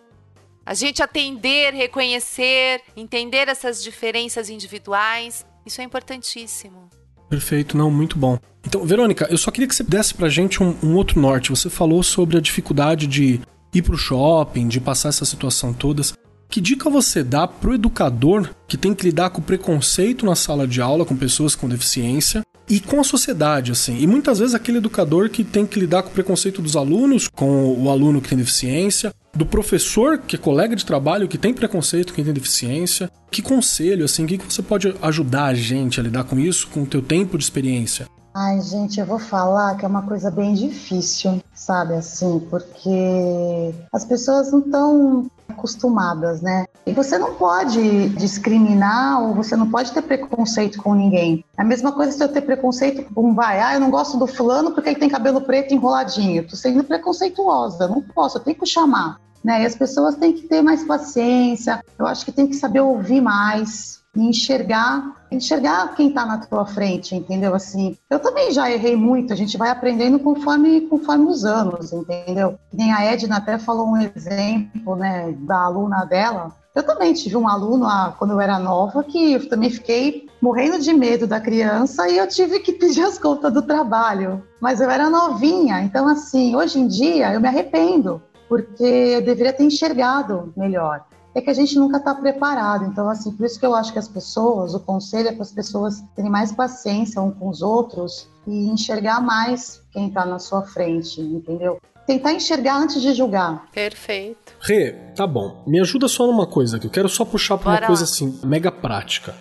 A 0.65 0.73
gente 0.73 1.03
atender, 1.03 1.73
reconhecer, 1.73 2.81
entender 2.95 3.49
essas 3.49 3.83
diferenças 3.83 4.49
individuais, 4.49 5.45
isso 5.65 5.81
é 5.81 5.83
importantíssimo. 5.83 6.89
Perfeito, 7.29 7.77
não, 7.77 7.91
muito 7.91 8.17
bom. 8.17 8.37
Então, 8.65 8.85
Verônica, 8.85 9.27
eu 9.29 9.37
só 9.37 9.51
queria 9.51 9.67
que 9.67 9.75
você 9.75 9.83
desse 9.83 10.13
pra 10.13 10.29
gente 10.29 10.63
um, 10.63 10.75
um 10.81 10.95
outro 10.95 11.19
norte. 11.19 11.49
Você 11.49 11.69
falou 11.69 12.01
sobre 12.01 12.37
a 12.37 12.41
dificuldade 12.41 13.07
de 13.07 13.41
ir 13.73 13.81
pro 13.81 13.97
shopping, 13.97 14.67
de 14.67 14.79
passar 14.79 15.09
essa 15.09 15.25
situação 15.25 15.73
todas. 15.73 16.13
Que 16.47 16.61
dica 16.61 16.89
você 16.89 17.23
dá 17.23 17.47
pro 17.47 17.73
educador 17.73 18.53
que 18.67 18.77
tem 18.77 18.93
que 18.93 19.05
lidar 19.05 19.31
com 19.31 19.41
preconceito 19.41 20.25
na 20.25 20.35
sala 20.35 20.67
de 20.67 20.79
aula 20.79 21.03
com 21.03 21.15
pessoas 21.15 21.55
com 21.55 21.67
deficiência 21.67 22.43
e 22.69 22.79
com 22.79 23.01
a 23.01 23.03
sociedade, 23.03 23.71
assim? 23.71 23.97
E 23.99 24.07
muitas 24.07 24.39
vezes 24.39 24.53
aquele 24.55 24.77
educador 24.77 25.29
que 25.29 25.43
tem 25.43 25.65
que 25.65 25.79
lidar 25.79 26.03
com 26.03 26.09
o 26.09 26.13
preconceito 26.13 26.61
dos 26.61 26.75
alunos, 26.75 27.27
com 27.27 27.73
o 27.83 27.89
aluno 27.89 28.21
que 28.21 28.29
tem 28.29 28.37
deficiência, 28.37 29.13
do 29.35 29.45
professor 29.45 30.19
que 30.19 30.35
é 30.35 30.39
colega 30.39 30.75
de 30.75 30.85
trabalho 30.85 31.27
que 31.27 31.37
tem 31.37 31.53
preconceito, 31.53 32.13
que 32.13 32.23
tem 32.23 32.33
deficiência. 32.33 33.09
Que 33.31 33.41
conselho, 33.41 34.05
assim, 34.05 34.25
que 34.27 34.37
você 34.37 34.61
pode 34.61 34.95
ajudar 35.01 35.45
a 35.45 35.53
gente 35.53 35.99
a 35.99 36.03
lidar 36.03 36.23
com 36.23 36.39
isso, 36.39 36.67
com 36.67 36.83
o 36.83 36.85
teu 36.85 37.01
tempo 37.01 37.37
de 37.37 37.43
experiência? 37.43 38.07
Ai, 38.35 38.61
gente, 38.61 38.99
eu 38.99 39.05
vou 39.05 39.19
falar 39.19 39.75
que 39.75 39.85
é 39.85 39.87
uma 39.87 40.01
coisa 40.01 40.31
bem 40.31 40.55
difícil, 40.55 41.39
sabe, 41.53 41.93
assim, 41.93 42.39
porque 42.49 43.73
as 43.91 44.05
pessoas 44.05 44.51
não 44.51 44.59
estão 44.59 45.31
acostumadas, 45.63 46.41
né? 46.41 46.65
E 46.85 46.91
você 46.91 47.17
não 47.17 47.35
pode 47.35 48.09
discriminar 48.09 49.23
ou 49.23 49.33
você 49.33 49.55
não 49.55 49.71
pode 49.71 49.93
ter 49.93 50.01
preconceito 50.01 50.81
com 50.81 50.93
ninguém. 50.93 51.45
É 51.57 51.61
a 51.61 51.65
mesma 51.65 51.93
coisa 51.93 52.11
se 52.11 52.21
eu 52.21 52.27
ter 52.27 52.41
preconceito 52.41 53.03
com 53.13 53.33
vai, 53.33 53.61
ah, 53.61 53.73
eu 53.73 53.79
não 53.79 53.89
gosto 53.89 54.17
do 54.17 54.27
fulano 54.27 54.71
porque 54.71 54.89
ele 54.89 54.99
tem 54.99 55.09
cabelo 55.09 55.41
preto 55.41 55.73
enroladinho. 55.73 56.41
Eu 56.41 56.47
tô 56.47 56.55
sendo 56.57 56.83
preconceituosa, 56.83 57.87
não 57.87 58.01
posso, 58.01 58.37
eu 58.37 58.41
tenho 58.41 58.57
que 58.57 58.65
chamar. 58.65 59.19
Né? 59.43 59.63
E 59.63 59.65
as 59.65 59.75
pessoas 59.75 60.15
têm 60.15 60.33
que 60.33 60.43
ter 60.43 60.61
mais 60.61 60.83
paciência, 60.83 61.83
eu 61.97 62.05
acho 62.05 62.25
que 62.25 62.31
tem 62.31 62.47
que 62.47 62.55
saber 62.55 62.81
ouvir 62.81 63.21
mais, 63.21 64.01
e 64.15 64.21
enxergar, 64.21 65.25
enxergar 65.31 65.95
quem 65.95 66.09
está 66.09 66.25
na 66.25 66.37
tua 66.37 66.65
frente, 66.65 67.15
entendeu? 67.15 67.55
Assim, 67.55 67.97
eu 68.09 68.19
também 68.19 68.51
já 68.51 68.69
errei 68.69 68.95
muito, 68.95 69.33
a 69.33 69.35
gente 69.35 69.57
vai 69.57 69.69
aprendendo 69.69 70.19
conforme, 70.19 70.81
conforme 70.81 71.25
os 71.25 71.43
anos, 71.43 71.91
entendeu? 71.91 72.57
Nem 72.71 72.93
a 72.93 73.03
Edna 73.03 73.37
até 73.37 73.57
falou 73.57 73.87
um 73.87 73.97
exemplo, 73.97 74.95
né, 74.95 75.33
da 75.39 75.61
aluna 75.61 76.05
dela. 76.05 76.51
Eu 76.75 76.83
também 76.83 77.13
tive 77.13 77.37
um 77.37 77.47
aluno 77.47 77.85
ah, 77.85 78.15
quando 78.17 78.31
eu 78.31 78.41
era 78.41 78.57
nova 78.57 79.03
que 79.03 79.33
eu 79.33 79.47
também 79.47 79.69
fiquei 79.69 80.27
morrendo 80.41 80.79
de 80.79 80.91
medo 80.91 81.27
da 81.27 81.39
criança 81.39 82.09
e 82.09 82.17
eu 82.17 82.27
tive 82.27 82.59
que 82.59 82.73
pedir 82.73 83.03
as 83.03 83.17
contas 83.17 83.53
do 83.53 83.61
trabalho. 83.61 84.43
Mas 84.59 84.79
eu 84.79 84.89
era 84.89 85.09
novinha, 85.09 85.81
então 85.81 86.07
assim, 86.07 86.55
hoje 86.55 86.79
em 86.79 86.87
dia 86.87 87.33
eu 87.33 87.41
me 87.41 87.47
arrependo, 87.47 88.21
porque 88.47 88.83
eu 88.83 89.21
deveria 89.23 89.53
ter 89.53 89.63
enxergado 89.63 90.53
melhor 90.55 91.03
é 91.35 91.41
que 91.41 91.49
a 91.49 91.53
gente 91.53 91.75
nunca 91.77 91.97
está 91.97 92.13
preparado. 92.13 92.85
Então, 92.85 93.09
assim, 93.09 93.31
por 93.31 93.45
isso 93.45 93.59
que 93.59 93.65
eu 93.65 93.75
acho 93.75 93.91
que 93.91 93.99
as 93.99 94.07
pessoas, 94.07 94.73
o 94.73 94.79
conselho 94.79 95.29
é 95.29 95.31
para 95.31 95.41
as 95.41 95.51
pessoas 95.51 96.03
terem 96.15 96.29
mais 96.29 96.51
paciência 96.51 97.21
uns 97.21 97.35
com 97.35 97.49
os 97.49 97.61
outros 97.61 98.27
e 98.47 98.67
enxergar 98.67 99.21
mais 99.21 99.81
quem 99.91 100.07
está 100.07 100.25
na 100.25 100.39
sua 100.39 100.63
frente, 100.63 101.21
entendeu? 101.21 101.79
Tentar 102.05 102.33
enxergar 102.33 102.77
antes 102.77 103.01
de 103.01 103.13
julgar. 103.13 103.65
Perfeito. 103.71 104.53
Rê, 104.59 104.91
tá 105.15 105.25
bom. 105.25 105.63
Me 105.65 105.79
ajuda 105.79 106.07
só 106.07 106.27
numa 106.27 106.45
coisa, 106.45 106.77
que 106.77 106.85
eu 106.85 106.91
quero 106.91 107.07
só 107.07 107.23
puxar 107.23 107.57
para 107.57 107.69
uma 107.69 107.75
Bora 107.75 107.87
coisa 107.87 108.03
lá. 108.03 108.09
assim, 108.09 108.39
mega 108.43 108.71
prática. 108.71 109.33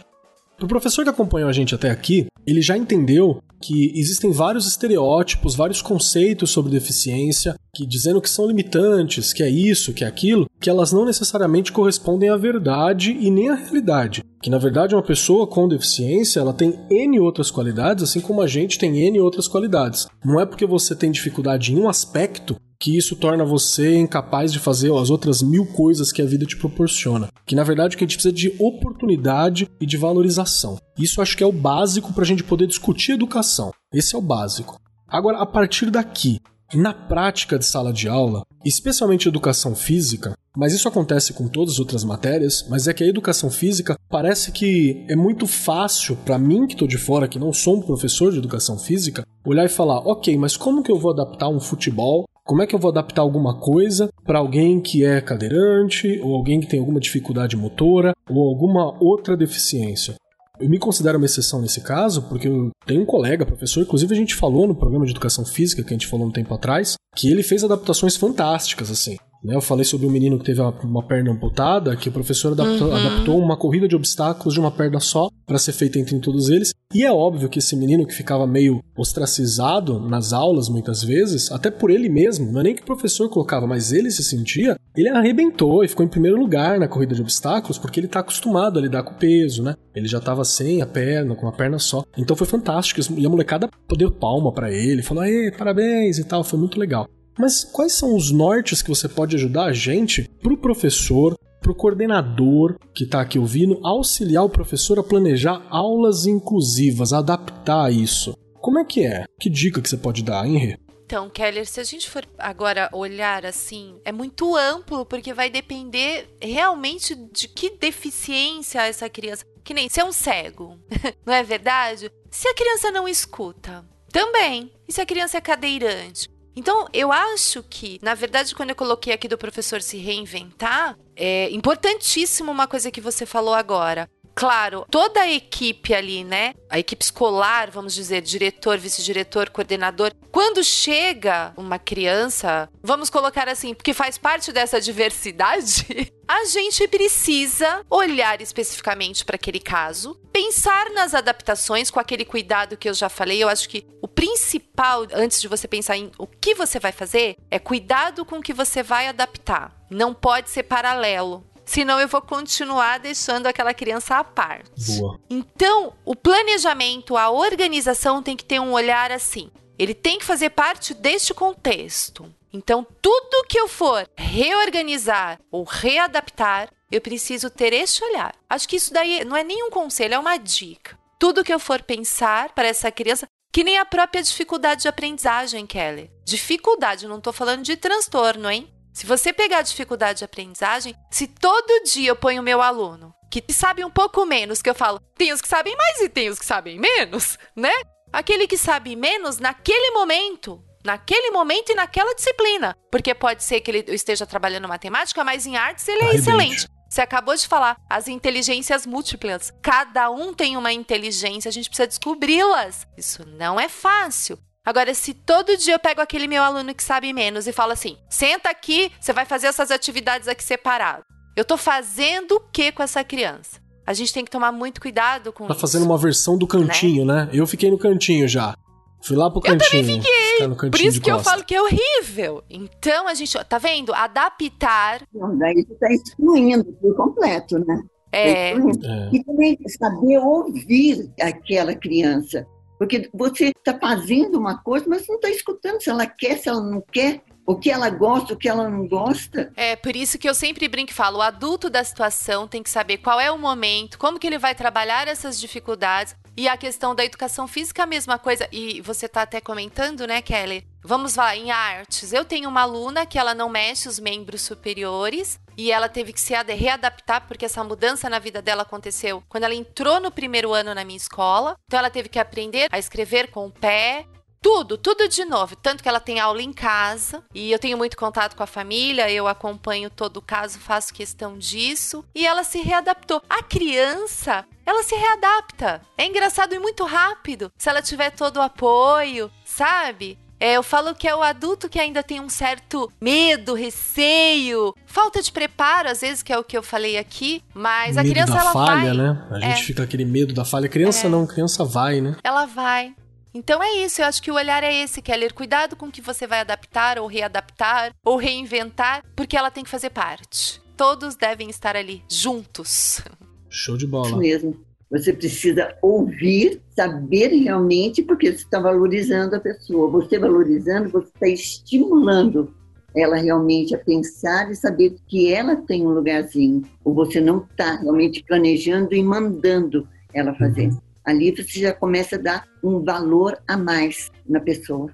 O 0.60 0.68
professor 0.68 1.02
que 1.02 1.10
acompanhou 1.10 1.48
a 1.48 1.52
gente 1.52 1.74
até 1.74 1.90
aqui, 1.90 2.26
ele 2.46 2.62
já 2.62 2.76
entendeu 2.76 3.42
que 3.60 3.92
existem 3.98 4.30
vários 4.30 4.66
estereótipos, 4.66 5.56
vários 5.56 5.82
conceitos 5.82 6.50
sobre 6.50 6.70
deficiência, 6.70 7.56
que 7.74 7.84
dizendo 7.84 8.20
que 8.20 8.30
são 8.30 8.46
limitantes, 8.46 9.32
que 9.32 9.42
é 9.42 9.48
isso, 9.48 9.92
que 9.92 10.04
é 10.04 10.06
aquilo, 10.06 10.48
que 10.62 10.70
elas 10.70 10.92
não 10.92 11.04
necessariamente 11.04 11.72
correspondem 11.72 12.30
à 12.30 12.36
verdade 12.36 13.10
e 13.10 13.30
nem 13.32 13.50
à 13.50 13.54
realidade. 13.54 14.22
Que 14.40 14.48
na 14.48 14.58
verdade 14.58 14.94
uma 14.94 15.02
pessoa 15.02 15.44
com 15.44 15.66
deficiência, 15.66 16.38
ela 16.38 16.52
tem 16.52 16.78
N 16.88 17.18
outras 17.18 17.50
qualidades, 17.50 18.04
assim 18.04 18.20
como 18.20 18.40
a 18.40 18.46
gente 18.46 18.78
tem 18.78 18.96
N 18.96 19.18
outras 19.18 19.48
qualidades. 19.48 20.06
Não 20.24 20.40
é 20.40 20.46
porque 20.46 20.64
você 20.64 20.94
tem 20.94 21.10
dificuldade 21.10 21.72
em 21.72 21.80
um 21.80 21.88
aspecto 21.88 22.56
que 22.78 22.96
isso 22.96 23.16
torna 23.16 23.44
você 23.44 23.96
incapaz 23.96 24.52
de 24.52 24.60
fazer 24.60 24.92
as 24.92 25.10
outras 25.10 25.42
mil 25.42 25.66
coisas 25.66 26.12
que 26.12 26.22
a 26.22 26.26
vida 26.26 26.46
te 26.46 26.56
proporciona. 26.56 27.28
Que 27.44 27.56
na 27.56 27.64
verdade 27.64 27.94
o 27.94 27.98
que 27.98 28.04
a 28.04 28.06
gente 28.06 28.16
precisa 28.16 28.34
é 28.34 28.36
de 28.36 28.54
oportunidade 28.58 29.68
e 29.80 29.86
de 29.86 29.96
valorização. 29.96 30.78
Isso 30.96 31.20
acho 31.20 31.36
que 31.36 31.42
é 31.42 31.46
o 31.46 31.52
básico 31.52 32.12
para 32.12 32.22
a 32.22 32.26
gente 32.26 32.44
poder 32.44 32.68
discutir 32.68 33.12
educação. 33.12 33.72
Esse 33.92 34.14
é 34.14 34.18
o 34.18 34.22
básico. 34.22 34.80
Agora, 35.08 35.38
a 35.38 35.46
partir 35.46 35.90
daqui, 35.90 36.40
na 36.74 36.94
prática 36.94 37.58
de 37.58 37.66
sala 37.66 37.92
de 37.92 38.08
aula, 38.08 38.42
especialmente 38.64 39.28
educação 39.28 39.74
física, 39.74 40.36
mas 40.56 40.72
isso 40.72 40.88
acontece 40.88 41.32
com 41.32 41.48
todas 41.48 41.74
as 41.74 41.80
outras 41.80 42.04
matérias, 42.04 42.66
mas 42.68 42.86
é 42.86 42.94
que 42.94 43.02
a 43.02 43.06
educação 43.06 43.50
física 43.50 43.98
parece 44.08 44.52
que 44.52 45.04
é 45.08 45.16
muito 45.16 45.46
fácil 45.46 46.16
para 46.16 46.38
mim 46.38 46.66
que 46.66 46.74
estou 46.74 46.88
de 46.88 46.98
fora, 46.98 47.28
que 47.28 47.38
não 47.38 47.52
sou 47.52 47.76
um 47.76 47.82
professor 47.82 48.32
de 48.32 48.38
educação 48.38 48.78
física, 48.78 49.26
olhar 49.44 49.64
e 49.64 49.68
falar: 49.68 49.98
"OK, 50.06 50.36
mas 50.36 50.56
como 50.56 50.82
que 50.82 50.92
eu 50.92 50.98
vou 50.98 51.12
adaptar 51.12 51.48
um 51.48 51.60
futebol 51.60 52.26
como 52.44 52.60
é 52.60 52.66
que 52.66 52.74
eu 52.74 52.78
vou 52.78 52.90
adaptar 52.90 53.22
alguma 53.22 53.60
coisa 53.60 54.10
para 54.24 54.40
alguém 54.40 54.80
que 54.80 55.04
é 55.04 55.20
cadeirante, 55.20 56.20
ou 56.20 56.34
alguém 56.34 56.58
que 56.58 56.66
tem 56.66 56.80
alguma 56.80 56.98
dificuldade 56.98 57.56
motora, 57.56 58.12
ou 58.28 58.48
alguma 58.48 59.00
outra 59.00 59.36
deficiência? 59.36 60.16
Eu 60.62 60.68
me 60.68 60.78
considero 60.78 61.18
uma 61.18 61.26
exceção 61.26 61.60
nesse 61.60 61.80
caso, 61.80 62.22
porque 62.22 62.46
eu 62.46 62.70
tenho 62.86 63.02
um 63.02 63.04
colega, 63.04 63.44
professor, 63.44 63.82
inclusive 63.82 64.14
a 64.14 64.16
gente 64.16 64.36
falou 64.36 64.68
no 64.68 64.76
programa 64.76 65.04
de 65.04 65.10
educação 65.10 65.44
física 65.44 65.82
que 65.82 65.88
a 65.88 65.96
gente 65.96 66.06
falou 66.06 66.28
um 66.28 66.30
tempo 66.30 66.54
atrás, 66.54 66.94
que 67.16 67.28
ele 67.28 67.42
fez 67.42 67.64
adaptações 67.64 68.16
fantásticas, 68.16 68.88
assim. 68.88 69.16
Né? 69.42 69.54
Eu 69.54 69.60
falei 69.60 69.84
sobre 69.84 70.06
um 70.06 70.10
menino 70.10 70.38
que 70.38 70.44
teve 70.44 70.60
uma, 70.60 71.02
perna 71.02 71.32
amputada, 71.32 71.96
que 71.96 72.08
o 72.08 72.12
professor 72.12 72.52
adaptou, 72.52 72.88
Uhum. 72.88 72.96
adaptou 72.96 73.38
uma 73.38 73.56
corrida 73.56 73.88
de 73.88 73.96
obstáculos 73.96 74.54
de 74.54 74.60
uma 74.60 74.70
perna 74.70 75.00
só 75.00 75.28
para 75.46 75.58
ser 75.58 75.72
feita 75.72 75.98
entre 75.98 76.18
todos 76.20 76.48
eles. 76.48 76.72
E 76.94 77.04
é 77.04 77.12
óbvio 77.12 77.48
que 77.48 77.58
esse 77.58 77.74
menino 77.74 78.06
que 78.06 78.14
ficava 78.14 78.46
meio 78.46 78.80
ostracizado 78.96 79.98
nas 79.98 80.32
aulas 80.32 80.68
muitas 80.68 81.02
vezes, 81.02 81.50
até 81.50 81.70
por 81.70 81.90
ele 81.90 82.08
mesmo, 82.08 82.52
não 82.52 82.60
é 82.60 82.64
nem 82.64 82.74
que 82.74 82.82
o 82.82 82.86
professor 82.86 83.28
colocava, 83.28 83.66
mas 83.66 83.92
ele 83.92 84.10
se 84.10 84.22
sentia, 84.22 84.76
ele 84.96 85.08
arrebentou 85.08 85.82
e 85.82 85.88
ficou 85.88 86.04
em 86.04 86.08
primeiro 86.08 86.38
lugar 86.38 86.78
na 86.78 86.86
corrida 86.88 87.14
de 87.14 87.22
obstáculos 87.22 87.78
porque 87.78 87.98
ele 87.98 88.08
tá 88.08 88.20
acostumado 88.20 88.78
a 88.78 88.82
lidar 88.82 89.02
com 89.02 89.12
o 89.12 89.16
peso, 89.16 89.62
né? 89.62 89.74
Ele 89.94 90.06
já 90.06 90.20
tava 90.20 90.44
sem 90.44 90.82
a 90.82 90.86
perna, 90.86 91.34
com 91.34 91.46
uma 91.46 91.52
perna 91.52 91.78
só. 91.78 92.04
Então 92.16 92.36
foi 92.36 92.46
fantástico. 92.46 93.00
E 93.16 93.26
a 93.26 93.28
molecada 93.28 93.68
deu 93.96 94.10
palma 94.10 94.52
para 94.52 94.70
ele, 94.70 95.02
falou: 95.02 95.22
"Aê, 95.22 95.50
parabéns" 95.50 96.18
e 96.18 96.24
tal, 96.24 96.44
foi 96.44 96.58
muito 96.58 96.78
legal. 96.78 97.08
Mas 97.38 97.64
quais 97.64 97.92
são 97.92 98.14
os 98.16 98.30
nortes 98.30 98.82
que 98.82 98.88
você 98.88 99.08
pode 99.08 99.36
ajudar 99.36 99.64
a 99.64 99.72
gente 99.72 100.28
pro 100.42 100.56
professor, 100.56 101.36
pro 101.60 101.74
coordenador 101.74 102.76
que 102.94 103.04
está 103.04 103.20
aqui 103.20 103.38
ouvindo, 103.38 103.80
auxiliar 103.84 104.44
o 104.44 104.50
professor 104.50 104.98
a 104.98 105.02
planejar 105.02 105.66
aulas 105.70 106.26
inclusivas, 106.26 107.12
a 107.12 107.18
adaptar 107.18 107.92
isso? 107.92 108.36
Como 108.60 108.78
é 108.78 108.84
que 108.84 109.04
é? 109.04 109.24
Que 109.40 109.50
dica 109.50 109.80
que 109.80 109.88
você 109.88 109.96
pode 109.96 110.22
dar, 110.22 110.46
hein, 110.46 110.58
Rê? 110.58 110.76
Então, 111.04 111.28
Keller, 111.28 111.66
se 111.66 111.78
a 111.78 111.84
gente 111.84 112.08
for 112.08 112.26
agora 112.38 112.88
olhar 112.90 113.44
assim, 113.44 114.00
é 114.02 114.10
muito 114.10 114.56
amplo, 114.56 115.04
porque 115.04 115.34
vai 115.34 115.50
depender 115.50 116.26
realmente 116.40 117.14
de 117.14 117.48
que 117.48 117.76
deficiência 117.76 118.86
essa 118.86 119.10
criança. 119.10 119.44
Que 119.62 119.74
nem 119.74 119.90
se 119.90 120.00
é 120.00 120.04
um 120.04 120.12
cego, 120.12 120.78
não 121.26 121.34
é 121.34 121.42
verdade? 121.42 122.10
Se 122.30 122.48
a 122.48 122.54
criança 122.54 122.90
não 122.90 123.06
escuta, 123.06 123.84
também. 124.10 124.72
E 124.88 124.92
se 124.92 125.00
a 125.00 125.06
criança 125.06 125.38
é 125.38 125.40
cadeirante? 125.40 126.28
Então, 126.54 126.86
eu 126.92 127.10
acho 127.10 127.62
que, 127.62 127.98
na 128.02 128.14
verdade, 128.14 128.54
quando 128.54 128.70
eu 128.70 128.76
coloquei 128.76 129.12
aqui 129.12 129.26
do 129.26 129.38
professor 129.38 129.80
se 129.80 129.96
reinventar, 129.96 130.96
é 131.16 131.50
importantíssimo 131.50 132.50
uma 132.50 132.66
coisa 132.66 132.90
que 132.90 133.00
você 133.00 133.24
falou 133.24 133.54
agora. 133.54 134.08
Claro, 134.34 134.86
toda 134.90 135.20
a 135.20 135.30
equipe 135.30 135.94
ali, 135.94 136.24
né? 136.24 136.54
A 136.68 136.78
equipe 136.78 137.04
escolar, 137.04 137.70
vamos 137.70 137.94
dizer, 137.94 138.22
diretor, 138.22 138.78
vice-diretor, 138.78 139.50
coordenador. 139.50 140.12
Quando 140.30 140.64
chega 140.64 141.52
uma 141.56 141.78
criança, 141.78 142.68
vamos 142.82 143.10
colocar 143.10 143.48
assim, 143.48 143.74
porque 143.74 143.92
faz 143.92 144.16
parte 144.16 144.50
dessa 144.50 144.80
diversidade, 144.80 146.12
a 146.26 146.44
gente 146.46 146.88
precisa 146.88 147.84
olhar 147.90 148.40
especificamente 148.40 149.24
para 149.24 149.36
aquele 149.36 149.60
caso, 149.60 150.18
pensar 150.32 150.90
nas 150.90 151.14
adaptações 151.14 151.90
com 151.90 152.00
aquele 152.00 152.24
cuidado 152.24 152.76
que 152.76 152.88
eu 152.88 152.94
já 152.94 153.10
falei. 153.10 153.42
Eu 153.42 153.48
acho 153.48 153.68
que 153.68 153.86
o 154.00 154.08
principal, 154.08 155.06
antes 155.12 155.40
de 155.42 155.48
você 155.48 155.68
pensar 155.68 155.96
em 155.96 156.10
o 156.18 156.26
que 156.26 156.54
você 156.54 156.80
vai 156.80 156.90
fazer, 156.92 157.36
é 157.50 157.58
cuidado 157.58 158.24
com 158.24 158.38
o 158.38 158.42
que 158.42 158.54
você 158.54 158.82
vai 158.82 159.08
adaptar. 159.08 159.76
Não 159.90 160.14
pode 160.14 160.48
ser 160.48 160.62
paralelo. 160.62 161.44
Senão 161.64 162.00
eu 162.00 162.08
vou 162.08 162.20
continuar 162.20 162.98
deixando 162.98 163.46
aquela 163.46 163.72
criança 163.72 164.16
à 164.16 164.24
parte. 164.24 164.98
Boa. 164.98 165.20
Então, 165.30 165.94
o 166.04 166.14
planejamento, 166.14 167.16
a 167.16 167.30
organização 167.30 168.22
tem 168.22 168.36
que 168.36 168.44
ter 168.44 168.60
um 168.60 168.72
olhar 168.72 169.12
assim. 169.12 169.50
Ele 169.78 169.94
tem 169.94 170.18
que 170.18 170.24
fazer 170.24 170.50
parte 170.50 170.94
deste 170.94 171.32
contexto. 171.32 172.32
Então, 172.52 172.86
tudo 173.00 173.46
que 173.48 173.58
eu 173.58 173.66
for 173.66 174.06
reorganizar 174.14 175.40
ou 175.50 175.64
readaptar, 175.64 176.68
eu 176.90 177.00
preciso 177.00 177.48
ter 177.48 177.72
este 177.72 178.04
olhar. 178.04 178.34
Acho 178.48 178.68
que 178.68 178.76
isso 178.76 178.92
daí 178.92 179.24
não 179.24 179.36
é 179.36 179.42
nenhum 179.42 179.70
conselho, 179.70 180.14
é 180.14 180.18
uma 180.18 180.36
dica. 180.36 180.98
Tudo 181.18 181.42
que 181.42 181.52
eu 181.52 181.58
for 181.58 181.82
pensar 181.82 182.50
para 182.50 182.68
essa 182.68 182.90
criança, 182.92 183.26
que 183.50 183.64
nem 183.64 183.78
a 183.78 183.84
própria 183.84 184.22
dificuldade 184.22 184.82
de 184.82 184.88
aprendizagem, 184.88 185.66
Kelly. 185.66 186.10
Dificuldade, 186.24 187.06
não 187.06 187.18
estou 187.18 187.32
falando 187.32 187.62
de 187.62 187.76
transtorno, 187.76 188.50
hein? 188.50 188.70
Se 188.92 189.06
você 189.06 189.32
pegar 189.32 189.58
a 189.58 189.62
dificuldade 189.62 190.18
de 190.18 190.24
aprendizagem, 190.24 190.94
se 191.10 191.26
todo 191.26 191.84
dia 191.84 192.10
eu 192.10 192.16
ponho 192.16 192.42
o 192.42 192.44
meu 192.44 192.60
aluno, 192.60 193.14
que 193.30 193.42
sabe 193.52 193.84
um 193.84 193.90
pouco 193.90 194.26
menos, 194.26 194.60
que 194.60 194.68
eu 194.68 194.74
falo, 194.74 195.00
tem 195.16 195.32
os 195.32 195.40
que 195.40 195.48
sabem 195.48 195.74
mais 195.76 196.00
e 196.00 196.08
tem 196.08 196.28
os 196.28 196.38
que 196.38 196.44
sabem 196.44 196.78
menos, 196.78 197.38
né? 197.56 197.72
Aquele 198.12 198.46
que 198.46 198.58
sabe 198.58 198.94
menos, 198.94 199.38
naquele 199.38 199.92
momento, 199.92 200.62
naquele 200.84 201.30
momento 201.30 201.72
e 201.72 201.74
naquela 201.74 202.14
disciplina. 202.14 202.76
Porque 202.90 203.14
pode 203.14 203.42
ser 203.42 203.62
que 203.62 203.70
ele 203.70 203.84
esteja 203.94 204.26
trabalhando 204.26 204.68
matemática, 204.68 205.24
mas 205.24 205.46
em 205.46 205.56
artes 205.56 205.88
ele 205.88 206.04
é 206.04 206.14
excelente. 206.14 206.66
Você 206.90 207.00
acabou 207.00 207.34
de 207.34 207.48
falar, 207.48 207.78
as 207.88 208.06
inteligências 208.06 208.84
múltiplas. 208.84 209.50
Cada 209.62 210.10
um 210.10 210.34
tem 210.34 210.58
uma 210.58 210.74
inteligência, 210.74 211.48
a 211.48 211.52
gente 211.52 211.70
precisa 211.70 211.86
descobri-las. 211.86 212.86
Isso 212.98 213.24
não 213.26 213.58
é 213.58 213.66
fácil. 213.66 214.38
Agora, 214.64 214.94
se 214.94 215.12
todo 215.12 215.56
dia 215.56 215.74
eu 215.74 215.78
pego 215.78 216.00
aquele 216.00 216.28
meu 216.28 216.42
aluno 216.42 216.74
que 216.74 216.82
sabe 216.82 217.12
menos 217.12 217.46
e 217.46 217.52
falo 217.52 217.72
assim: 217.72 217.96
senta 218.08 218.48
aqui, 218.48 218.92
você 219.00 219.12
vai 219.12 219.24
fazer 219.24 219.48
essas 219.48 219.70
atividades 219.70 220.28
aqui 220.28 220.44
separado. 220.44 221.02
Eu 221.36 221.44
tô 221.44 221.56
fazendo 221.56 222.36
o 222.36 222.40
que 222.40 222.70
com 222.70 222.82
essa 222.82 223.02
criança? 223.02 223.60
A 223.84 223.92
gente 223.92 224.12
tem 224.12 224.24
que 224.24 224.30
tomar 224.30 224.52
muito 224.52 224.80
cuidado 224.80 225.32
com 225.32 225.46
tá 225.46 225.52
isso. 225.52 225.54
Tá 225.54 225.60
fazendo 225.60 225.84
uma 225.84 225.98
versão 225.98 226.38
do 226.38 226.46
cantinho, 226.46 227.04
né? 227.04 227.24
né? 227.24 227.30
Eu 227.32 227.46
fiquei 227.46 227.70
no 227.70 227.78
cantinho 227.78 228.28
já. 228.28 228.54
Fui 229.02 229.16
lá 229.16 229.28
pro 229.28 229.40
cantinho. 229.40 229.82
Eu 229.82 229.86
também 229.86 230.00
fiquei. 230.00 230.70
Por 230.70 230.80
isso 230.80 231.00
que 231.00 231.10
costa. 231.10 231.28
eu 231.28 231.32
falo 231.32 231.44
que 231.44 231.54
é 231.54 231.60
horrível. 231.60 232.44
Então 232.48 233.08
a 233.08 233.14
gente, 233.14 233.36
tá 233.44 233.58
vendo? 233.58 233.92
Adaptar. 233.92 235.02
Não, 235.12 235.36
daí 235.36 235.54
você 235.66 235.74
tá 235.74 235.92
excluindo 235.92 236.64
por 236.74 236.94
completo, 236.94 237.58
né? 237.58 237.82
É. 238.12 238.54
Tá 238.54 238.60
é. 238.84 239.10
E 239.12 239.24
também 239.24 239.58
saber 239.66 240.18
ouvir 240.18 241.10
aquela 241.20 241.74
criança. 241.74 242.46
Porque 242.82 243.08
você 243.14 243.52
está 243.56 243.78
fazendo 243.78 244.36
uma 244.36 244.58
coisa, 244.58 244.86
mas 244.88 245.06
não 245.06 245.14
está 245.14 245.30
escutando 245.30 245.80
se 245.80 245.88
ela 245.88 246.04
quer, 246.04 246.36
se 246.36 246.48
ela 246.48 246.60
não 246.60 246.80
quer 246.80 247.22
o 247.46 247.54
que 247.54 247.70
ela 247.70 247.88
gosta, 247.88 248.34
o 248.34 248.36
que 248.36 248.48
ela 248.48 248.68
não 248.68 248.88
gosta. 248.88 249.52
É, 249.54 249.76
por 249.76 249.94
isso 249.94 250.18
que 250.18 250.28
eu 250.28 250.34
sempre 250.34 250.66
brinco 250.66 250.90
e 250.90 250.94
falo, 250.94 251.18
o 251.18 251.22
adulto 251.22 251.70
da 251.70 251.84
situação 251.84 252.48
tem 252.48 252.60
que 252.60 252.68
saber 252.68 252.98
qual 252.98 253.20
é 253.20 253.30
o 253.30 253.38
momento, 253.38 253.96
como 253.96 254.18
que 254.18 254.26
ele 254.26 254.36
vai 254.36 254.52
trabalhar 254.52 255.06
essas 255.06 255.40
dificuldades. 255.40 256.16
E 256.36 256.48
a 256.48 256.56
questão 256.56 256.92
da 256.92 257.04
educação 257.04 257.46
física, 257.46 257.84
a 257.84 257.86
mesma 257.86 258.18
coisa. 258.18 258.48
E 258.50 258.80
você 258.80 259.06
está 259.06 259.22
até 259.22 259.40
comentando, 259.40 260.04
né, 260.04 260.20
Kelly? 260.20 260.66
Vamos 260.82 261.14
lá, 261.14 261.36
em 261.36 261.52
artes. 261.52 262.12
Eu 262.12 262.24
tenho 262.24 262.48
uma 262.48 262.62
aluna 262.62 263.06
que 263.06 263.16
ela 263.16 263.32
não 263.32 263.48
mexe 263.48 263.88
os 263.88 264.00
membros 264.00 264.42
superiores 264.42 265.38
e 265.56 265.70
ela 265.70 265.88
teve 265.88 266.12
que 266.12 266.20
se 266.20 266.34
readaptar 266.34 267.26
porque 267.26 267.44
essa 267.44 267.62
mudança 267.64 268.08
na 268.08 268.18
vida 268.18 268.42
dela 268.42 268.62
aconteceu 268.62 269.22
quando 269.28 269.44
ela 269.44 269.54
entrou 269.54 270.00
no 270.00 270.10
primeiro 270.10 270.52
ano 270.52 270.74
na 270.74 270.84
minha 270.84 270.96
escola. 270.96 271.56
Então 271.66 271.78
ela 271.78 271.90
teve 271.90 272.08
que 272.08 272.18
aprender 272.18 272.68
a 272.70 272.78
escrever 272.78 273.30
com 273.30 273.46
o 273.46 273.50
pé, 273.50 274.06
tudo, 274.42 274.76
tudo 274.76 275.08
de 275.08 275.24
novo. 275.24 275.54
Tanto 275.54 275.82
que 275.82 275.88
ela 275.88 276.00
tem 276.00 276.18
aula 276.18 276.42
em 276.42 276.52
casa 276.52 277.24
e 277.32 277.52
eu 277.52 277.58
tenho 277.58 277.78
muito 277.78 277.96
contato 277.96 278.34
com 278.34 278.42
a 278.42 278.46
família, 278.46 279.10
eu 279.10 279.28
acompanho 279.28 279.88
todo 279.88 280.16
o 280.16 280.22
caso, 280.22 280.58
faço 280.58 280.92
questão 280.92 281.38
disso. 281.38 282.04
E 282.12 282.26
ela 282.26 282.42
se 282.42 282.60
readaptou. 282.60 283.22
A 283.30 283.42
criança, 283.42 284.44
ela 284.66 284.82
se 284.82 284.96
readapta. 284.96 285.80
É 285.96 286.04
engraçado 286.04 286.54
e 286.54 286.58
muito 286.58 286.84
rápido. 286.84 287.52
Se 287.56 287.68
ela 287.68 287.80
tiver 287.80 288.10
todo 288.10 288.38
o 288.38 288.42
apoio, 288.42 289.30
sabe? 289.44 290.18
É, 290.42 290.54
eu 290.54 290.62
falo 290.64 290.92
que 290.92 291.06
é 291.06 291.14
o 291.14 291.22
adulto 291.22 291.68
que 291.68 291.78
ainda 291.78 292.02
tem 292.02 292.18
um 292.20 292.28
certo 292.28 292.90
medo, 293.00 293.54
receio, 293.54 294.74
falta 294.84 295.22
de 295.22 295.30
preparo, 295.30 295.88
às 295.88 296.00
vezes, 296.00 296.20
que 296.20 296.32
é 296.32 296.38
o 296.38 296.42
que 296.42 296.58
eu 296.58 296.64
falei 296.64 296.98
aqui, 296.98 297.44
mas 297.54 297.94
medo 297.94 298.00
a 298.00 298.02
criança 298.02 298.32
da 298.32 298.40
ela 298.40 298.52
falha, 298.52 298.92
vai. 298.92 298.96
né? 298.96 299.28
A 299.30 299.38
gente 299.38 299.60
é. 299.60 299.64
fica 299.64 299.84
aquele 299.84 300.04
medo 300.04 300.34
da 300.34 300.44
falha. 300.44 300.68
Criança 300.68 301.06
é. 301.06 301.10
não, 301.10 301.28
criança 301.28 301.64
vai, 301.64 302.00
né? 302.00 302.16
Ela 302.24 302.44
vai. 302.44 302.92
Então 303.32 303.62
é 303.62 303.84
isso, 303.84 304.02
eu 304.02 304.06
acho 304.06 304.20
que 304.20 304.32
o 304.32 304.34
olhar 304.34 304.64
é 304.64 304.82
esse, 304.82 305.00
Keller. 305.00 305.32
Cuidado 305.32 305.76
com 305.76 305.86
o 305.86 305.92
que 305.92 306.00
você 306.00 306.26
vai 306.26 306.40
adaptar, 306.40 306.98
ou 306.98 307.06
readaptar, 307.06 307.92
ou 308.04 308.16
reinventar, 308.16 309.04
porque 309.14 309.36
ela 309.36 309.48
tem 309.48 309.62
que 309.62 309.70
fazer 309.70 309.90
parte. 309.90 310.60
Todos 310.76 311.14
devem 311.14 311.50
estar 311.50 311.76
ali, 311.76 312.02
juntos. 312.10 313.00
Show 313.48 313.76
de 313.76 313.86
bola. 313.86 314.08
Isso 314.08 314.16
mesmo. 314.16 314.71
Você 314.92 315.12
precisa 315.12 315.74
ouvir, 315.82 316.60
saber 316.76 317.28
realmente, 317.28 318.02
porque 318.02 318.30
você 318.30 318.44
está 318.44 318.60
valorizando 318.60 319.34
a 319.34 319.40
pessoa. 319.40 319.90
Você 319.90 320.18
valorizando, 320.18 320.90
você 320.90 321.08
está 321.08 321.28
estimulando 321.28 322.54
ela 322.94 323.16
realmente 323.16 323.74
a 323.74 323.78
pensar 323.78 324.50
e 324.50 324.54
saber 324.54 324.94
que 325.08 325.32
ela 325.32 325.56
tem 325.56 325.84
um 325.84 325.90
lugarzinho. 325.90 326.62
Ou 326.84 326.94
você 326.94 327.20
não 327.20 327.38
está 327.50 327.76
realmente 327.76 328.22
planejando 328.22 328.94
e 328.94 329.02
mandando 329.02 329.88
ela 330.14 330.34
fazer. 330.34 330.68
Uhum 330.68 330.92
ali 331.04 331.34
você 331.34 331.60
já 331.60 331.72
começa 331.72 332.16
a 332.16 332.18
dar 332.18 332.44
um 332.62 332.82
valor 332.82 333.38
a 333.46 333.56
mais 333.56 334.10
na 334.28 334.40
pessoa. 334.40 334.90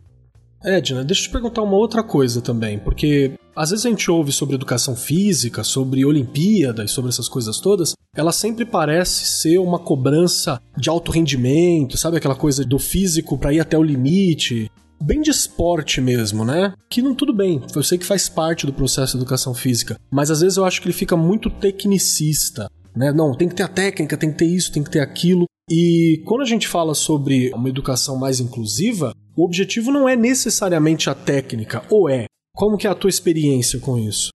Edna, 0.64 1.05
deixa 1.05 1.22
eu 1.22 1.26
te 1.26 1.32
perguntar 1.32 1.62
uma 1.62 1.76
outra 1.76 2.03
coisa 2.03 2.40
também, 2.40 2.78
porque 2.78 3.32
às 3.59 3.71
vezes 3.71 3.85
a 3.85 3.89
gente 3.89 4.09
ouve 4.09 4.31
sobre 4.31 4.55
educação 4.55 4.95
física, 4.95 5.65
sobre 5.65 6.05
Olimpíadas, 6.05 6.93
sobre 6.93 7.09
essas 7.09 7.29
coisas 7.29 7.59
todas, 7.59 7.93
ela 8.15 8.31
sempre 8.31 8.65
parece 8.65 9.27
ser 9.27 9.59
uma 9.59 9.81
cobrança 9.81 10.63
de 10.77 10.89
alto 10.89 11.11
rendimento, 11.11 11.99
sabe 11.99 12.17
aquela 12.17 12.37
coisa 12.37 12.65
do 12.65 12.79
físico 12.79 13.37
para 13.37 13.53
ir 13.53 13.59
até 13.59 13.77
o 13.77 13.83
limite, 13.83 14.71
bem 15.03 15.21
de 15.21 15.31
esporte 15.31 16.01
mesmo, 16.01 16.45
né? 16.45 16.73
Que 16.89 17.03
não 17.03 17.17
tudo 17.17 17.33
bem, 17.35 17.61
eu 17.75 17.83
sei 17.83 17.99
que 17.99 18.07
faz 18.07 18.29
parte 18.29 18.65
do 18.65 18.73
processo 18.73 19.15
de 19.15 19.19
educação 19.19 19.53
física, 19.53 19.99
mas 20.09 20.31
às 20.31 20.41
vezes 20.41 20.57
eu 20.57 20.65
acho 20.65 20.81
que 20.81 20.87
ele 20.87 20.95
fica 20.95 21.17
muito 21.17 21.51
tecnicista. 21.51 22.71
Né? 22.95 23.13
Não, 23.13 23.35
tem 23.35 23.49
que 23.49 23.57
ter 23.57 23.65
a 23.65 23.69
técnica, 23.69 24.17
tem 24.17 24.31
que 24.31 24.39
ter 24.39 24.47
isso, 24.47 24.73
tem 24.73 24.85
que 24.85 24.91
ter 24.91 25.01
aquilo. 25.01 25.47
E 25.69 26.23
quando 26.25 26.43
a 26.43 26.47
gente 26.47 26.69
fala 26.69 26.95
sobre 26.95 27.51
uma 27.53 27.69
educação 27.69 28.17
mais 28.17 28.39
inclusiva, 28.39 29.13
o 29.37 29.45
objetivo 29.45 29.91
não 29.91 30.09
é 30.09 30.15
necessariamente 30.15 31.11
a 31.11 31.15
técnica, 31.15 31.83
ou 31.91 32.09
é? 32.09 32.28
Como 32.59 32.77
que 32.77 32.89
é 32.89 32.91
a 32.91 32.95
tua 32.95 33.09
experiência 33.09 33.79
com 33.79 33.97
isso? 33.97 34.31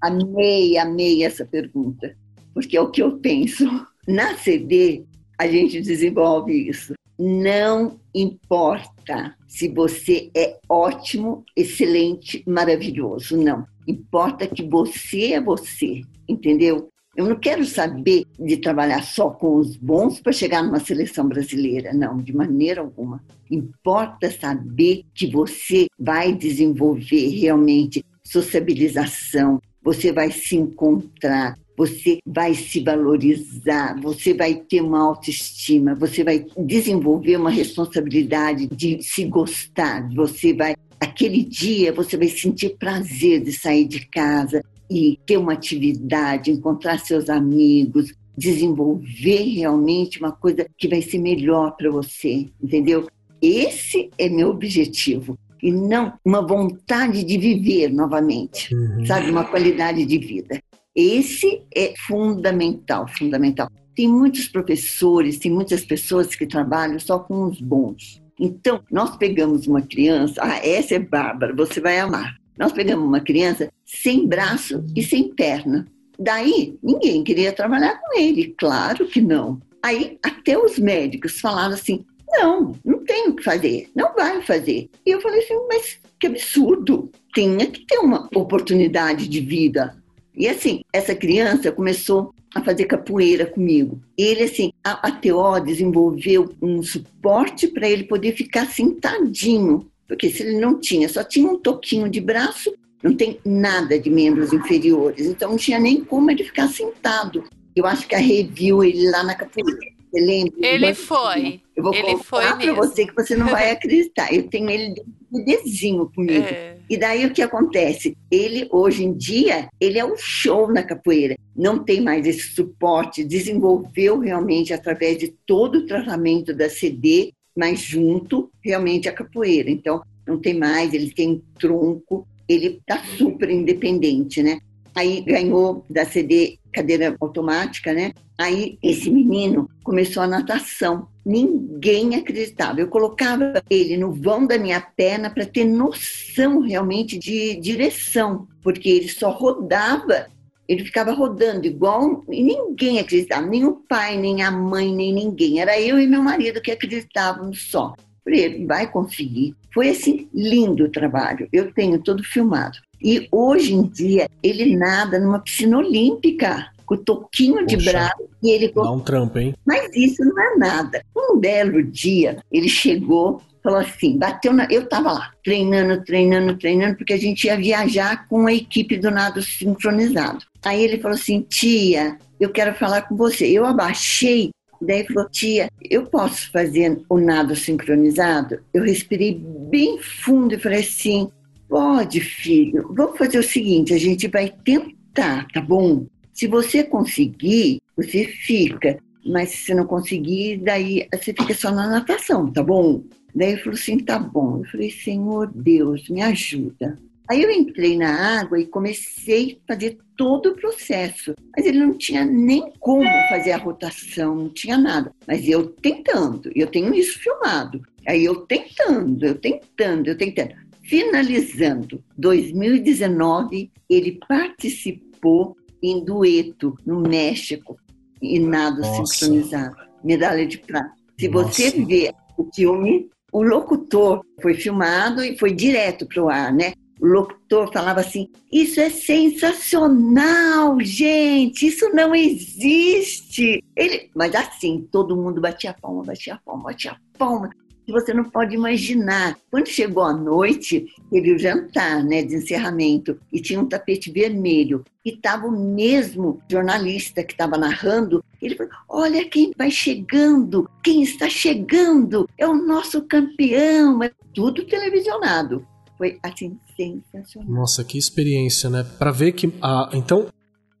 Amei, 0.00 0.78
amei 0.78 1.22
essa 1.22 1.44
pergunta, 1.44 2.16
porque 2.54 2.78
é 2.78 2.80
o 2.80 2.90
que 2.90 3.02
eu 3.02 3.18
penso. 3.18 3.66
Na 4.06 4.34
CD, 4.38 5.04
a 5.38 5.46
gente 5.46 5.82
desenvolve 5.82 6.66
isso. 6.66 6.94
Não 7.18 8.00
importa 8.14 9.36
se 9.46 9.68
você 9.68 10.30
é 10.34 10.58
ótimo, 10.66 11.44
excelente, 11.54 12.42
maravilhoso, 12.46 13.36
não. 13.36 13.66
Importa 13.86 14.46
que 14.46 14.62
você 14.62 15.34
é 15.34 15.40
você, 15.40 16.00
entendeu? 16.26 16.88
Eu 17.18 17.26
não 17.26 17.34
quero 17.34 17.64
saber 17.64 18.26
de 18.38 18.58
trabalhar 18.58 19.02
só 19.02 19.28
com 19.28 19.56
os 19.56 19.76
bons 19.76 20.20
para 20.20 20.30
chegar 20.32 20.62
numa 20.62 20.78
seleção 20.78 21.26
brasileira, 21.26 21.92
não, 21.92 22.18
de 22.18 22.32
maneira 22.32 22.80
alguma. 22.80 23.20
Importa 23.50 24.30
saber 24.30 25.02
que 25.12 25.26
você 25.26 25.88
vai 25.98 26.32
desenvolver 26.32 27.28
realmente 27.30 28.04
sociabilização, 28.22 29.60
você 29.82 30.12
vai 30.12 30.30
se 30.30 30.54
encontrar, 30.54 31.58
você 31.76 32.20
vai 32.24 32.54
se 32.54 32.78
valorizar, 32.84 34.00
você 34.00 34.32
vai 34.32 34.54
ter 34.54 34.80
uma 34.80 35.02
autoestima, 35.02 35.96
você 35.96 36.22
vai 36.22 36.46
desenvolver 36.56 37.36
uma 37.36 37.50
responsabilidade 37.50 38.68
de 38.68 39.02
se 39.02 39.24
gostar, 39.24 40.08
você 40.14 40.54
vai 40.54 40.76
aquele 41.00 41.44
dia 41.44 41.92
você 41.92 42.16
vai 42.16 42.28
sentir 42.28 42.76
prazer 42.78 43.40
de 43.40 43.52
sair 43.52 43.86
de 43.86 44.06
casa, 44.06 44.62
e 44.90 45.18
ter 45.26 45.36
uma 45.36 45.52
atividade, 45.52 46.50
encontrar 46.50 46.98
seus 46.98 47.28
amigos, 47.28 48.12
desenvolver 48.36 49.42
realmente 49.54 50.18
uma 50.20 50.32
coisa 50.32 50.66
que 50.76 50.88
vai 50.88 51.02
ser 51.02 51.18
melhor 51.18 51.72
para 51.76 51.90
você, 51.90 52.48
entendeu? 52.62 53.08
Esse 53.42 54.10
é 54.16 54.28
meu 54.28 54.50
objetivo 54.50 55.38
e 55.62 55.72
não 55.72 56.12
uma 56.24 56.46
vontade 56.46 57.24
de 57.24 57.36
viver 57.36 57.92
novamente, 57.92 58.74
uhum. 58.74 59.04
sabe, 59.04 59.30
uma 59.30 59.44
qualidade 59.44 60.04
de 60.04 60.18
vida. 60.18 60.60
Esse 60.94 61.62
é 61.74 61.94
fundamental, 62.06 63.06
fundamental. 63.08 63.68
Tem 63.94 64.08
muitos 64.08 64.48
professores, 64.48 65.38
tem 65.38 65.50
muitas 65.50 65.84
pessoas 65.84 66.34
que 66.34 66.46
trabalham 66.46 66.98
só 66.98 67.18
com 67.18 67.44
os 67.44 67.60
bons. 67.60 68.22
Então, 68.38 68.80
nós 68.90 69.16
pegamos 69.16 69.66
uma 69.66 69.82
criança, 69.82 70.40
ah, 70.40 70.64
essa 70.64 70.94
é 70.94 70.98
Bárbara, 71.00 71.54
você 71.54 71.80
vai 71.80 71.98
amar. 71.98 72.37
Nós 72.58 72.72
pegamos 72.72 73.06
uma 73.06 73.20
criança 73.20 73.70
sem 73.84 74.26
braço 74.26 74.84
e 74.96 75.02
sem 75.02 75.34
perna. 75.34 75.86
Daí, 76.18 76.76
ninguém 76.82 77.22
queria 77.22 77.52
trabalhar 77.52 78.00
com 78.00 78.18
ele, 78.18 78.54
claro 78.58 79.06
que 79.06 79.20
não. 79.20 79.60
Aí, 79.82 80.18
até 80.22 80.58
os 80.58 80.78
médicos 80.78 81.40
falaram 81.40 81.74
assim: 81.74 82.04
não, 82.28 82.72
não 82.84 83.04
tem 83.04 83.28
o 83.28 83.36
que 83.36 83.44
fazer, 83.44 83.88
não 83.94 84.12
vai 84.14 84.42
fazer. 84.42 84.90
E 85.06 85.10
eu 85.10 85.20
falei 85.20 85.38
assim: 85.38 85.54
mas 85.68 85.98
que 86.18 86.26
absurdo, 86.26 87.10
tinha 87.32 87.66
que 87.66 87.86
ter 87.86 87.98
uma 87.98 88.28
oportunidade 88.34 89.28
de 89.28 89.40
vida. 89.40 89.96
E 90.34 90.48
assim, 90.48 90.82
essa 90.92 91.14
criança 91.14 91.70
começou 91.70 92.34
a 92.54 92.62
fazer 92.62 92.86
capoeira 92.86 93.46
comigo. 93.46 94.00
Ele, 94.16 94.42
assim, 94.42 94.72
a, 94.82 95.08
a 95.08 95.12
TO 95.12 95.60
desenvolveu 95.64 96.48
um 96.60 96.82
suporte 96.82 97.68
para 97.68 97.88
ele 97.88 98.04
poder 98.04 98.32
ficar 98.32 98.66
sentadinho 98.66 99.88
porque 100.08 100.30
se 100.30 100.42
ele 100.42 100.58
não 100.58 100.80
tinha, 100.80 101.08
só 101.08 101.22
tinha 101.22 101.46
um 101.46 101.58
toquinho 101.58 102.08
de 102.08 102.20
braço, 102.20 102.74
não 103.02 103.14
tem 103.14 103.38
nada 103.44 103.98
de 103.98 104.08
membros 104.08 104.52
inferiores, 104.52 105.26
então 105.26 105.50
não 105.50 105.58
tinha 105.58 105.78
nem 105.78 106.02
como 106.02 106.30
ele 106.30 106.42
ficar 106.42 106.68
sentado. 106.68 107.44
Eu 107.76 107.86
acho 107.86 108.08
que 108.08 108.14
a 108.14 108.18
reviu 108.18 108.82
ele 108.82 109.08
lá 109.10 109.22
na 109.22 109.34
capoeira. 109.34 109.78
Você 110.10 110.20
lembra? 110.20 110.66
Ele 110.66 110.94
foi. 110.94 111.60
Eu 111.76 111.82
vou 111.82 111.94
ele 111.94 112.16
contar 112.16 112.56
para 112.56 112.72
você 112.72 113.06
que 113.06 113.14
você 113.14 113.36
não 113.36 113.48
vai 113.48 113.70
acreditar. 113.70 114.32
Eu 114.32 114.48
tenho 114.48 114.70
ele 114.70 114.94
de 114.94 115.44
desenho 115.44 116.10
comigo. 116.12 116.46
É. 116.46 116.78
E 116.88 116.96
daí 116.96 117.26
o 117.26 117.32
que 117.32 117.42
acontece? 117.42 118.16
Ele, 118.30 118.66
hoje 118.72 119.04
em 119.04 119.12
dia, 119.12 119.68
ele 119.78 119.98
é 119.98 120.04
um 120.04 120.16
show 120.16 120.72
na 120.72 120.82
capoeira. 120.82 121.36
Não 121.54 121.78
tem 121.78 122.00
mais 122.00 122.26
esse 122.26 122.54
suporte. 122.54 123.22
Desenvolveu 123.22 124.18
realmente 124.18 124.72
através 124.72 125.18
de 125.18 125.28
todo 125.46 125.80
o 125.80 125.86
tratamento 125.86 126.54
da 126.54 126.70
CD 126.70 127.32
mas 127.58 127.80
junto 127.80 128.47
realmente 128.68 129.08
à 129.08 129.12
capoeira. 129.12 129.70
Então, 129.70 130.02
não 130.26 130.38
tem 130.38 130.58
mais, 130.58 130.92
ele 130.92 131.10
tem 131.10 131.42
tronco, 131.58 132.26
ele 132.48 132.78
está 132.80 133.02
super 133.16 133.50
independente, 133.50 134.42
né? 134.42 134.60
Aí 134.94 135.20
ganhou 135.20 135.84
da 135.88 136.04
CD 136.04 136.58
cadeira 136.72 137.16
automática, 137.20 137.92
né? 137.92 138.12
Aí 138.36 138.78
esse 138.82 139.10
menino 139.10 139.68
começou 139.82 140.22
a 140.22 140.26
natação. 140.26 141.08
Ninguém 141.24 142.14
acreditava. 142.14 142.80
Eu 142.80 142.88
colocava 142.88 143.62
ele 143.68 143.96
no 143.96 144.12
vão 144.12 144.46
da 144.46 144.58
minha 144.58 144.80
perna 144.80 145.30
para 145.30 145.46
ter 145.46 145.64
noção 145.64 146.60
realmente 146.60 147.18
de 147.18 147.56
direção, 147.56 148.46
porque 148.62 148.88
ele 148.88 149.08
só 149.08 149.30
rodava, 149.30 150.26
ele 150.68 150.84
ficava 150.84 151.12
rodando 151.12 151.66
igual 151.66 152.24
e 152.30 152.42
ninguém 152.42 152.98
acreditava, 152.98 153.46
nem 153.46 153.64
o 153.64 153.74
pai, 153.88 154.16
nem 154.16 154.42
a 154.42 154.50
mãe, 154.50 154.94
nem 154.94 155.12
ninguém. 155.12 155.60
Era 155.60 155.80
eu 155.80 155.98
e 155.98 156.06
meu 156.06 156.22
marido 156.22 156.60
que 156.60 156.70
acreditávamos 156.70 157.70
só. 157.70 157.94
Falei, 158.28 158.44
ele 158.44 158.66
vai 158.66 158.86
conseguir. 158.86 159.56
Foi 159.72 159.88
assim 159.88 160.28
lindo 160.34 160.84
o 160.84 160.90
trabalho. 160.90 161.48
Eu 161.50 161.72
tenho 161.72 161.98
tudo 161.98 162.22
filmado. 162.22 162.78
E 163.02 163.26
hoje 163.32 163.72
em 163.72 163.84
dia 163.84 164.28
ele 164.42 164.76
nada 164.76 165.18
numa 165.18 165.38
piscina 165.38 165.78
olímpica 165.78 166.70
com 166.84 166.94
o 166.94 166.98
toquinho 166.98 167.66
de 167.66 167.76
braço 167.78 168.28
e 168.42 168.50
ele 168.50 168.70
dá 168.70 168.90
um 168.90 169.00
trampo, 169.00 169.38
hein? 169.38 169.54
Mas 169.64 169.88
isso 169.94 170.22
não 170.24 170.38
é 170.38 170.56
nada. 170.56 171.02
Um 171.16 171.38
belo 171.38 171.82
dia 171.82 172.42
ele 172.52 172.68
chegou, 172.68 173.40
falou 173.62 173.78
assim, 173.78 174.18
bateu 174.18 174.52
na, 174.52 174.66
eu 174.70 174.82
estava 174.82 175.12
lá 175.12 175.30
treinando, 175.42 176.04
treinando, 176.04 176.58
treinando 176.58 176.96
porque 176.96 177.14
a 177.14 177.18
gente 177.18 177.44
ia 177.44 177.56
viajar 177.56 178.28
com 178.28 178.46
a 178.46 178.52
equipe 178.52 178.98
do 178.98 179.10
nado 179.10 179.40
sincronizado. 179.40 180.44
Aí 180.62 180.82
ele 180.82 180.98
falou 180.98 181.16
assim, 181.16 181.40
tia, 181.48 182.18
eu 182.38 182.50
quero 182.50 182.74
falar 182.74 183.02
com 183.02 183.16
você. 183.16 183.46
Eu 183.46 183.64
abaixei 183.64 184.50
Daí 184.80 185.06
falou, 185.06 185.28
tia, 185.28 185.70
eu 185.90 186.06
posso 186.06 186.50
fazer 186.52 187.00
o 187.08 187.18
nado 187.18 187.56
sincronizado? 187.56 188.60
Eu 188.72 188.84
respirei 188.84 189.40
bem 189.70 189.98
fundo 190.00 190.54
e 190.54 190.58
falei 190.58 190.80
assim, 190.80 191.30
Pode, 191.68 192.20
filho. 192.20 192.92
Vamos 192.94 193.18
fazer 193.18 193.38
o 193.38 193.42
seguinte: 193.42 193.92
a 193.92 193.98
gente 193.98 194.26
vai 194.26 194.50
tentar, 194.64 195.46
tá 195.52 195.60
bom? 195.60 196.06
Se 196.32 196.46
você 196.46 196.82
conseguir, 196.82 197.80
você 197.96 198.24
fica. 198.24 198.98
Mas 199.26 199.50
se 199.50 199.74
não 199.74 199.84
conseguir, 199.84 200.58
daí 200.58 201.06
você 201.12 201.34
fica 201.34 201.52
só 201.52 201.70
na 201.70 201.86
natação, 201.86 202.50
tá 202.50 202.62
bom? 202.62 203.02
Daí 203.34 203.52
ele 203.52 203.60
falou 203.60 203.74
assim: 203.74 203.98
tá 203.98 204.18
bom. 204.18 204.62
Eu 204.64 204.70
falei: 204.70 204.90
Senhor 204.90 205.52
Deus, 205.54 206.08
me 206.08 206.22
ajuda. 206.22 206.98
Aí 207.28 207.42
eu 207.42 207.50
entrei 207.50 207.96
na 207.96 208.40
água 208.40 208.58
e 208.58 208.66
comecei 208.66 209.60
a 209.68 209.74
fazer 209.74 209.98
todo 210.16 210.50
o 210.50 210.54
processo. 210.54 211.34
Mas 211.54 211.66
ele 211.66 211.78
não 211.78 211.92
tinha 211.92 212.24
nem 212.24 212.72
como 212.80 213.04
fazer 213.28 213.52
a 213.52 213.58
rotação, 213.58 214.34
não 214.34 214.48
tinha 214.48 214.78
nada. 214.78 215.12
Mas 215.26 215.46
eu 215.46 215.68
tentando, 215.68 216.50
eu 216.54 216.66
tenho 216.66 216.94
isso 216.94 217.18
filmado. 217.18 217.82
Aí 218.06 218.24
eu 218.24 218.46
tentando, 218.46 219.26
eu 219.26 219.34
tentando, 219.34 220.08
eu 220.08 220.16
tentando. 220.16 220.54
Finalizando 220.82 222.02
2019, 222.16 223.70
ele 223.90 224.18
participou 224.26 225.54
em 225.82 226.02
dueto 226.02 226.78
no 226.86 227.00
México, 227.00 227.78
em 228.22 228.40
nado 228.40 228.80
Nossa. 228.80 229.14
sincronizado, 229.14 229.76
medalha 230.02 230.46
de 230.46 230.58
prata. 230.58 230.94
Se 231.20 231.28
Nossa. 231.28 231.52
você 231.52 231.70
ver 231.84 232.12
o 232.38 232.48
filme, 232.54 233.10
o 233.30 233.42
locutor 233.42 234.24
foi 234.40 234.54
filmado 234.54 235.22
e 235.22 235.36
foi 235.36 235.52
direto 235.52 236.06
para 236.06 236.22
o 236.22 236.30
ar, 236.30 236.52
né? 236.52 236.72
Locutor 237.00 237.72
falava 237.72 238.00
assim: 238.00 238.30
Isso 238.52 238.80
é 238.80 238.90
sensacional, 238.90 240.78
gente, 240.80 241.66
isso 241.66 241.88
não 241.90 242.14
existe. 242.14 243.62
Ele, 243.76 244.10
mas 244.14 244.34
assim, 244.34 244.86
todo 244.90 245.16
mundo 245.16 245.40
batia 245.40 245.74
palma, 245.80 246.02
batia 246.02 246.40
palma, 246.44 246.64
batia 246.64 246.96
palma 247.16 247.50
você 247.92 248.12
não 248.12 248.24
pode 248.24 248.54
imaginar. 248.54 249.36
Quando 249.50 249.68
chegou 249.68 250.02
a 250.02 250.12
noite, 250.12 250.86
teve 251.10 251.32
o 251.32 251.38
jantar 251.38 252.04
né, 252.04 252.22
de 252.22 252.36
encerramento 252.36 253.18
e 253.32 253.40
tinha 253.40 253.60
um 253.60 253.66
tapete 253.66 254.10
vermelho. 254.10 254.84
E 255.04 255.10
estava 255.10 255.46
o 255.46 255.74
mesmo 255.74 256.42
jornalista 256.50 257.24
que 257.24 257.32
estava 257.32 257.56
narrando. 257.56 258.22
Ele 258.40 258.56
falou: 258.56 258.72
Olha 258.88 259.28
quem 259.28 259.52
vai 259.56 259.70
chegando, 259.70 260.68
quem 260.82 261.02
está 261.02 261.28
chegando, 261.28 262.28
é 262.36 262.46
o 262.46 262.54
nosso 262.54 263.02
campeão. 263.02 264.02
É 264.02 264.10
tudo 264.34 264.66
televisionado. 264.66 265.66
Foi 265.98 266.18
assim, 266.22 266.56
sensacional. 266.76 267.50
Nossa, 267.50 267.84
que 267.84 267.98
experiência, 267.98 268.70
né? 268.70 268.86
Para 268.98 269.10
ver 269.10 269.32
que. 269.32 269.52
Ah, 269.60 269.90
então, 269.92 270.28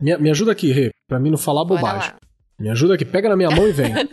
me, 0.00 0.16
me 0.16 0.30
ajuda 0.30 0.52
aqui, 0.52 0.70
Rê, 0.70 0.90
para 1.08 1.18
mim 1.18 1.30
não 1.30 1.36
falar 1.36 1.64
bobagem. 1.64 2.12
Me 2.58 2.70
ajuda 2.70 2.94
aqui, 2.94 3.04
pega 3.04 3.28
na 3.28 3.36
minha 3.36 3.50
mão 3.50 3.68
e 3.68 3.72
vem. 3.72 3.92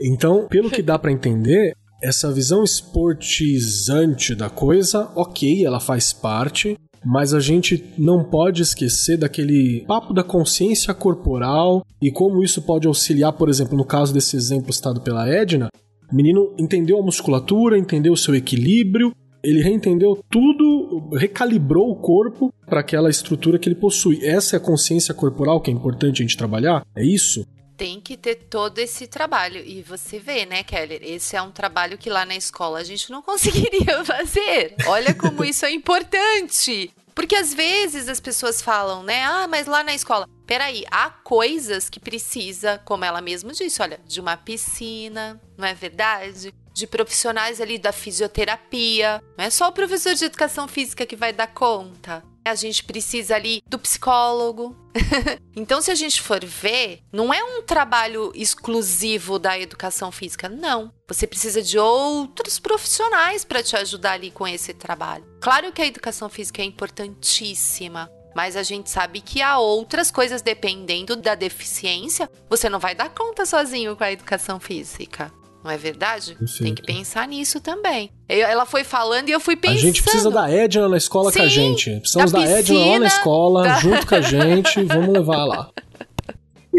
Então, 0.00 0.46
pelo 0.48 0.70
que 0.70 0.82
dá 0.82 0.98
para 0.98 1.12
entender, 1.12 1.74
essa 2.02 2.30
visão 2.30 2.62
esportizante 2.62 4.34
da 4.34 4.50
coisa, 4.50 5.10
ok, 5.14 5.64
ela 5.64 5.80
faz 5.80 6.12
parte, 6.12 6.76
mas 7.02 7.32
a 7.32 7.40
gente 7.40 7.82
não 7.96 8.22
pode 8.22 8.60
esquecer 8.60 9.16
daquele 9.16 9.84
papo 9.86 10.12
da 10.12 10.22
consciência 10.22 10.92
corporal 10.92 11.82
e 12.02 12.10
como 12.10 12.42
isso 12.42 12.60
pode 12.60 12.86
auxiliar, 12.86 13.32
por 13.32 13.48
exemplo, 13.48 13.78
no 13.78 13.84
caso 13.84 14.12
desse 14.12 14.36
exemplo 14.36 14.72
citado 14.72 15.00
pela 15.00 15.26
Edna, 15.26 15.68
o 16.12 16.14
menino 16.14 16.54
entendeu 16.58 16.98
a 16.98 17.02
musculatura, 17.02 17.78
entendeu 17.78 18.12
o 18.12 18.16
seu 18.16 18.34
equilíbrio, 18.34 19.14
ele 19.44 19.62
reentendeu 19.62 20.22
tudo, 20.30 21.10
recalibrou 21.16 21.90
o 21.90 21.96
corpo 21.96 22.52
para 22.66 22.80
aquela 22.80 23.10
estrutura 23.10 23.58
que 23.58 23.68
ele 23.68 23.76
possui. 23.76 24.24
Essa 24.24 24.56
é 24.56 24.58
a 24.58 24.60
consciência 24.60 25.14
corporal 25.14 25.60
que 25.60 25.70
é 25.70 25.74
importante 25.74 26.22
a 26.22 26.24
gente 26.24 26.36
trabalhar? 26.36 26.84
É 26.96 27.04
isso? 27.04 27.46
tem 27.76 28.00
que 28.00 28.16
ter 28.16 28.36
todo 28.36 28.78
esse 28.78 29.06
trabalho. 29.06 29.60
E 29.64 29.82
você 29.82 30.18
vê, 30.18 30.46
né, 30.46 30.62
Keller? 30.62 31.00
Esse 31.02 31.36
é 31.36 31.42
um 31.42 31.50
trabalho 31.50 31.98
que 31.98 32.08
lá 32.08 32.24
na 32.24 32.36
escola 32.36 32.78
a 32.78 32.84
gente 32.84 33.10
não 33.10 33.20
conseguiria 33.22 34.04
fazer. 34.04 34.76
Olha 34.86 35.14
como 35.14 35.44
isso 35.44 35.66
é 35.66 35.72
importante. 35.72 36.94
Porque 37.14 37.36
às 37.36 37.54
vezes 37.54 38.08
as 38.08 38.20
pessoas 38.20 38.60
falam, 38.60 39.02
né? 39.02 39.22
Ah, 39.22 39.46
mas 39.48 39.66
lá 39.66 39.84
na 39.84 39.94
escola. 39.94 40.28
Peraí, 40.46 40.84
há 40.90 41.08
coisas 41.10 41.88
que 41.88 42.00
precisa, 42.00 42.78
como 42.84 43.04
ela 43.04 43.20
mesma 43.20 43.52
disse, 43.52 43.80
olha, 43.80 44.00
de 44.06 44.20
uma 44.20 44.36
piscina, 44.36 45.40
não 45.56 45.66
é 45.66 45.72
verdade? 45.72 46.52
De 46.74 46.86
profissionais 46.86 47.60
ali 47.60 47.78
da 47.78 47.92
fisioterapia. 47.92 49.22
Não 49.38 49.44
é 49.46 49.48
só 49.48 49.68
o 49.68 49.72
professor 49.72 50.14
de 50.14 50.26
educação 50.26 50.68
física 50.68 51.06
que 51.06 51.16
vai 51.16 51.32
dar 51.32 51.46
conta 51.46 52.22
a 52.44 52.54
gente 52.54 52.84
precisa 52.84 53.34
ali 53.34 53.62
do 53.66 53.78
psicólogo. 53.78 54.76
então, 55.56 55.80
se 55.80 55.90
a 55.90 55.94
gente 55.94 56.20
for 56.20 56.44
ver, 56.44 57.00
não 57.10 57.32
é 57.32 57.42
um 57.42 57.62
trabalho 57.62 58.30
exclusivo 58.34 59.38
da 59.38 59.58
educação 59.58 60.12
física, 60.12 60.48
não. 60.48 60.92
Você 61.08 61.26
precisa 61.26 61.62
de 61.62 61.78
outros 61.78 62.58
profissionais 62.58 63.44
para 63.44 63.62
te 63.62 63.76
ajudar 63.76 64.12
ali 64.12 64.30
com 64.30 64.46
esse 64.46 64.74
trabalho. 64.74 65.24
Claro 65.40 65.72
que 65.72 65.80
a 65.80 65.86
educação 65.86 66.28
física 66.28 66.60
é 66.60 66.64
importantíssima, 66.66 68.10
mas 68.36 68.56
a 68.56 68.62
gente 68.62 68.90
sabe 68.90 69.20
que 69.20 69.40
há 69.40 69.58
outras 69.58 70.10
coisas 70.10 70.42
dependendo 70.42 71.16
da 71.16 71.34
deficiência. 71.34 72.30
Você 72.50 72.68
não 72.68 72.78
vai 72.78 72.94
dar 72.94 73.08
conta 73.08 73.46
sozinho 73.46 73.96
com 73.96 74.04
a 74.04 74.12
educação 74.12 74.60
física. 74.60 75.32
Não 75.64 75.70
é 75.70 75.78
verdade? 75.78 76.34
Perfeito. 76.34 76.62
Tem 76.62 76.74
que 76.74 76.82
pensar 76.82 77.26
nisso 77.26 77.58
também. 77.58 78.10
ela 78.28 78.66
foi 78.66 78.84
falando 78.84 79.30
e 79.30 79.32
eu 79.32 79.40
fui 79.40 79.56
pensando. 79.56 79.78
A 79.78 79.80
gente 79.80 80.02
precisa 80.02 80.30
da 80.30 80.50
Edna 80.50 80.90
na 80.90 80.98
escola 80.98 81.32
Sim, 81.32 81.38
com 81.38 81.44
a 81.44 81.48
gente. 81.48 82.00
Precisamos 82.00 82.32
da, 82.32 82.40
da 82.40 82.50
Edna 82.50 82.78
lá 82.78 82.98
na 82.98 83.06
escola, 83.06 83.62
da... 83.62 83.74
junto 83.76 84.06
com 84.06 84.14
a 84.14 84.20
gente. 84.20 84.84
Vamos 84.84 85.08
levar 85.08 85.44
lá. 85.46 85.70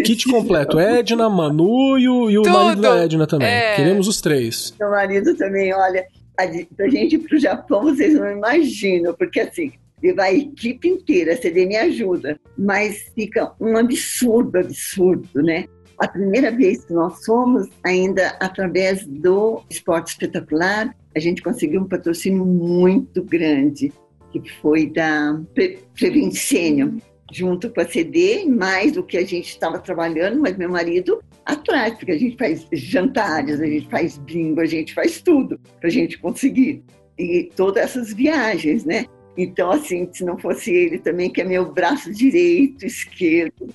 Kit 0.04 0.30
completo. 0.30 0.78
Edna, 0.80 1.28
Manu 1.28 1.98
e 1.98 2.08
o, 2.08 2.30
e 2.30 2.38
o 2.38 2.44
marido 2.44 2.82
da 2.84 3.04
Edna 3.04 3.26
também. 3.26 3.48
É. 3.48 3.76
Queremos 3.76 4.08
os 4.08 4.22
três. 4.22 4.72
Meu 4.80 4.92
marido 4.92 5.36
também, 5.36 5.74
olha. 5.74 6.06
Pra 6.76 6.90
gente 6.90 7.16
ir 7.16 7.20
pro 7.20 7.40
Japão, 7.40 7.84
vocês 7.84 8.14
não 8.14 8.30
imaginam, 8.30 9.14
porque 9.14 9.40
assim, 9.40 9.72
levar 10.04 10.26
a 10.26 10.34
equipe 10.34 10.88
inteira, 10.88 11.34
a 11.34 11.38
CD 11.38 11.66
me 11.66 11.78
ajuda, 11.78 12.38
mas 12.58 13.10
fica 13.16 13.54
um 13.60 13.78
absurdo, 13.78 14.58
absurdo, 14.58 15.42
né? 15.42 15.66
A 15.98 16.08
primeira 16.08 16.52
vez 16.52 16.84
que 16.84 16.94
nós 16.94 17.24
fomos, 17.26 17.68
ainda 17.84 18.28
através 18.40 19.06
do 19.06 19.64
Esporte 19.70 20.10
Espetacular, 20.10 20.96
a 21.16 21.20
gente 21.20 21.42
conseguiu 21.42 21.82
um 21.82 21.88
patrocínio 21.88 22.46
muito 22.46 23.24
grande, 23.24 23.94
que 24.32 24.52
foi 24.62 24.88
da 24.88 25.40
Previncênio, 25.94 26.98
junto 27.32 27.70
com 27.70 27.82
a 27.82 27.88
CD, 27.88 28.46
mais 28.46 28.92
do 28.92 29.04
que 29.04 29.18
a 29.18 29.26
gente 29.26 29.50
estava 29.50 29.80
trabalhando, 29.80 30.40
mas 30.42 30.58
meu 30.58 30.70
marido 30.70 31.22
atrás, 31.46 31.94
porque 31.96 32.12
a 32.12 32.18
gente 32.18 32.38
faz 32.38 32.68
jantares, 32.72 33.60
a 33.60 33.66
gente 33.66 33.88
faz 33.90 34.18
bingo, 34.18 34.62
a 34.62 34.66
gente 34.66 34.94
faz 34.94 35.22
tudo 35.22 35.60
para 35.80 35.88
a 35.88 35.92
gente 35.92 36.20
conseguir. 36.20 36.84
E 37.18 37.50
todas 37.56 37.84
essas 37.84 38.14
viagens, 38.14 38.84
né? 38.84 39.06
Então, 39.38 39.72
assim, 39.72 40.10
se 40.12 40.24
não 40.24 40.38
fosse 40.38 40.72
ele 40.72 40.98
também, 40.98 41.30
que 41.30 41.42
é 41.42 41.44
meu 41.44 41.72
braço 41.72 42.12
direito, 42.12 42.86
esquerdo, 42.86 43.70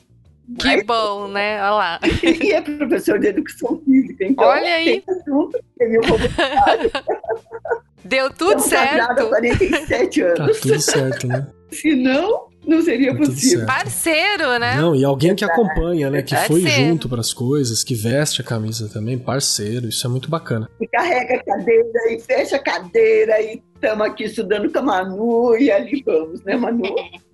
que 0.58 0.66
Mas... 0.66 0.86
bom, 0.86 1.28
né? 1.28 1.62
Olha 1.62 1.70
lá. 1.70 2.00
E 2.22 2.52
é 2.52 2.60
professor 2.60 3.18
de 3.18 3.28
educação 3.28 3.80
física, 3.84 4.24
então. 4.24 4.44
Olha 4.44 4.74
aí. 4.74 5.02
Junto, 5.26 5.58
Deu 8.04 8.30
tudo 8.30 8.60
certo. 8.60 9.20
Há 9.20 9.26
47 9.26 10.22
anos. 10.22 10.38
Tá 10.38 10.62
tudo 10.62 10.80
certo, 10.80 11.26
né? 11.26 11.46
Se 11.70 11.94
não, 11.94 12.48
não 12.66 12.82
seria 12.82 13.16
possível. 13.16 13.66
Parceiro, 13.66 14.58
né? 14.58 14.76
Não, 14.76 14.94
e 14.94 15.04
alguém 15.04 15.34
que 15.34 15.44
acompanha, 15.44 16.10
né? 16.10 16.22
Que 16.22 16.34
foi 16.36 16.62
junto 16.66 17.08
para 17.08 17.20
as 17.20 17.32
coisas, 17.32 17.84
que 17.84 17.94
veste 17.94 18.40
a 18.40 18.44
camisa 18.44 18.88
também, 18.88 19.18
parceiro, 19.18 19.88
isso 19.88 20.06
é 20.06 20.10
muito 20.10 20.28
bacana. 20.28 20.68
E 20.80 20.86
carrega 20.88 21.36
a 21.36 21.44
cadeira 21.44 22.12
e 22.12 22.20
fecha 22.20 22.56
a 22.56 22.62
cadeira 22.62 23.40
e 23.40 23.62
estamos 23.74 24.06
aqui 24.06 24.24
estudando 24.24 24.72
com 24.72 24.78
a 24.78 24.82
Manu 24.82 25.56
e 25.56 25.70
ali 25.70 26.02
vamos, 26.04 26.42
né, 26.42 26.56
Manu? 26.56 26.82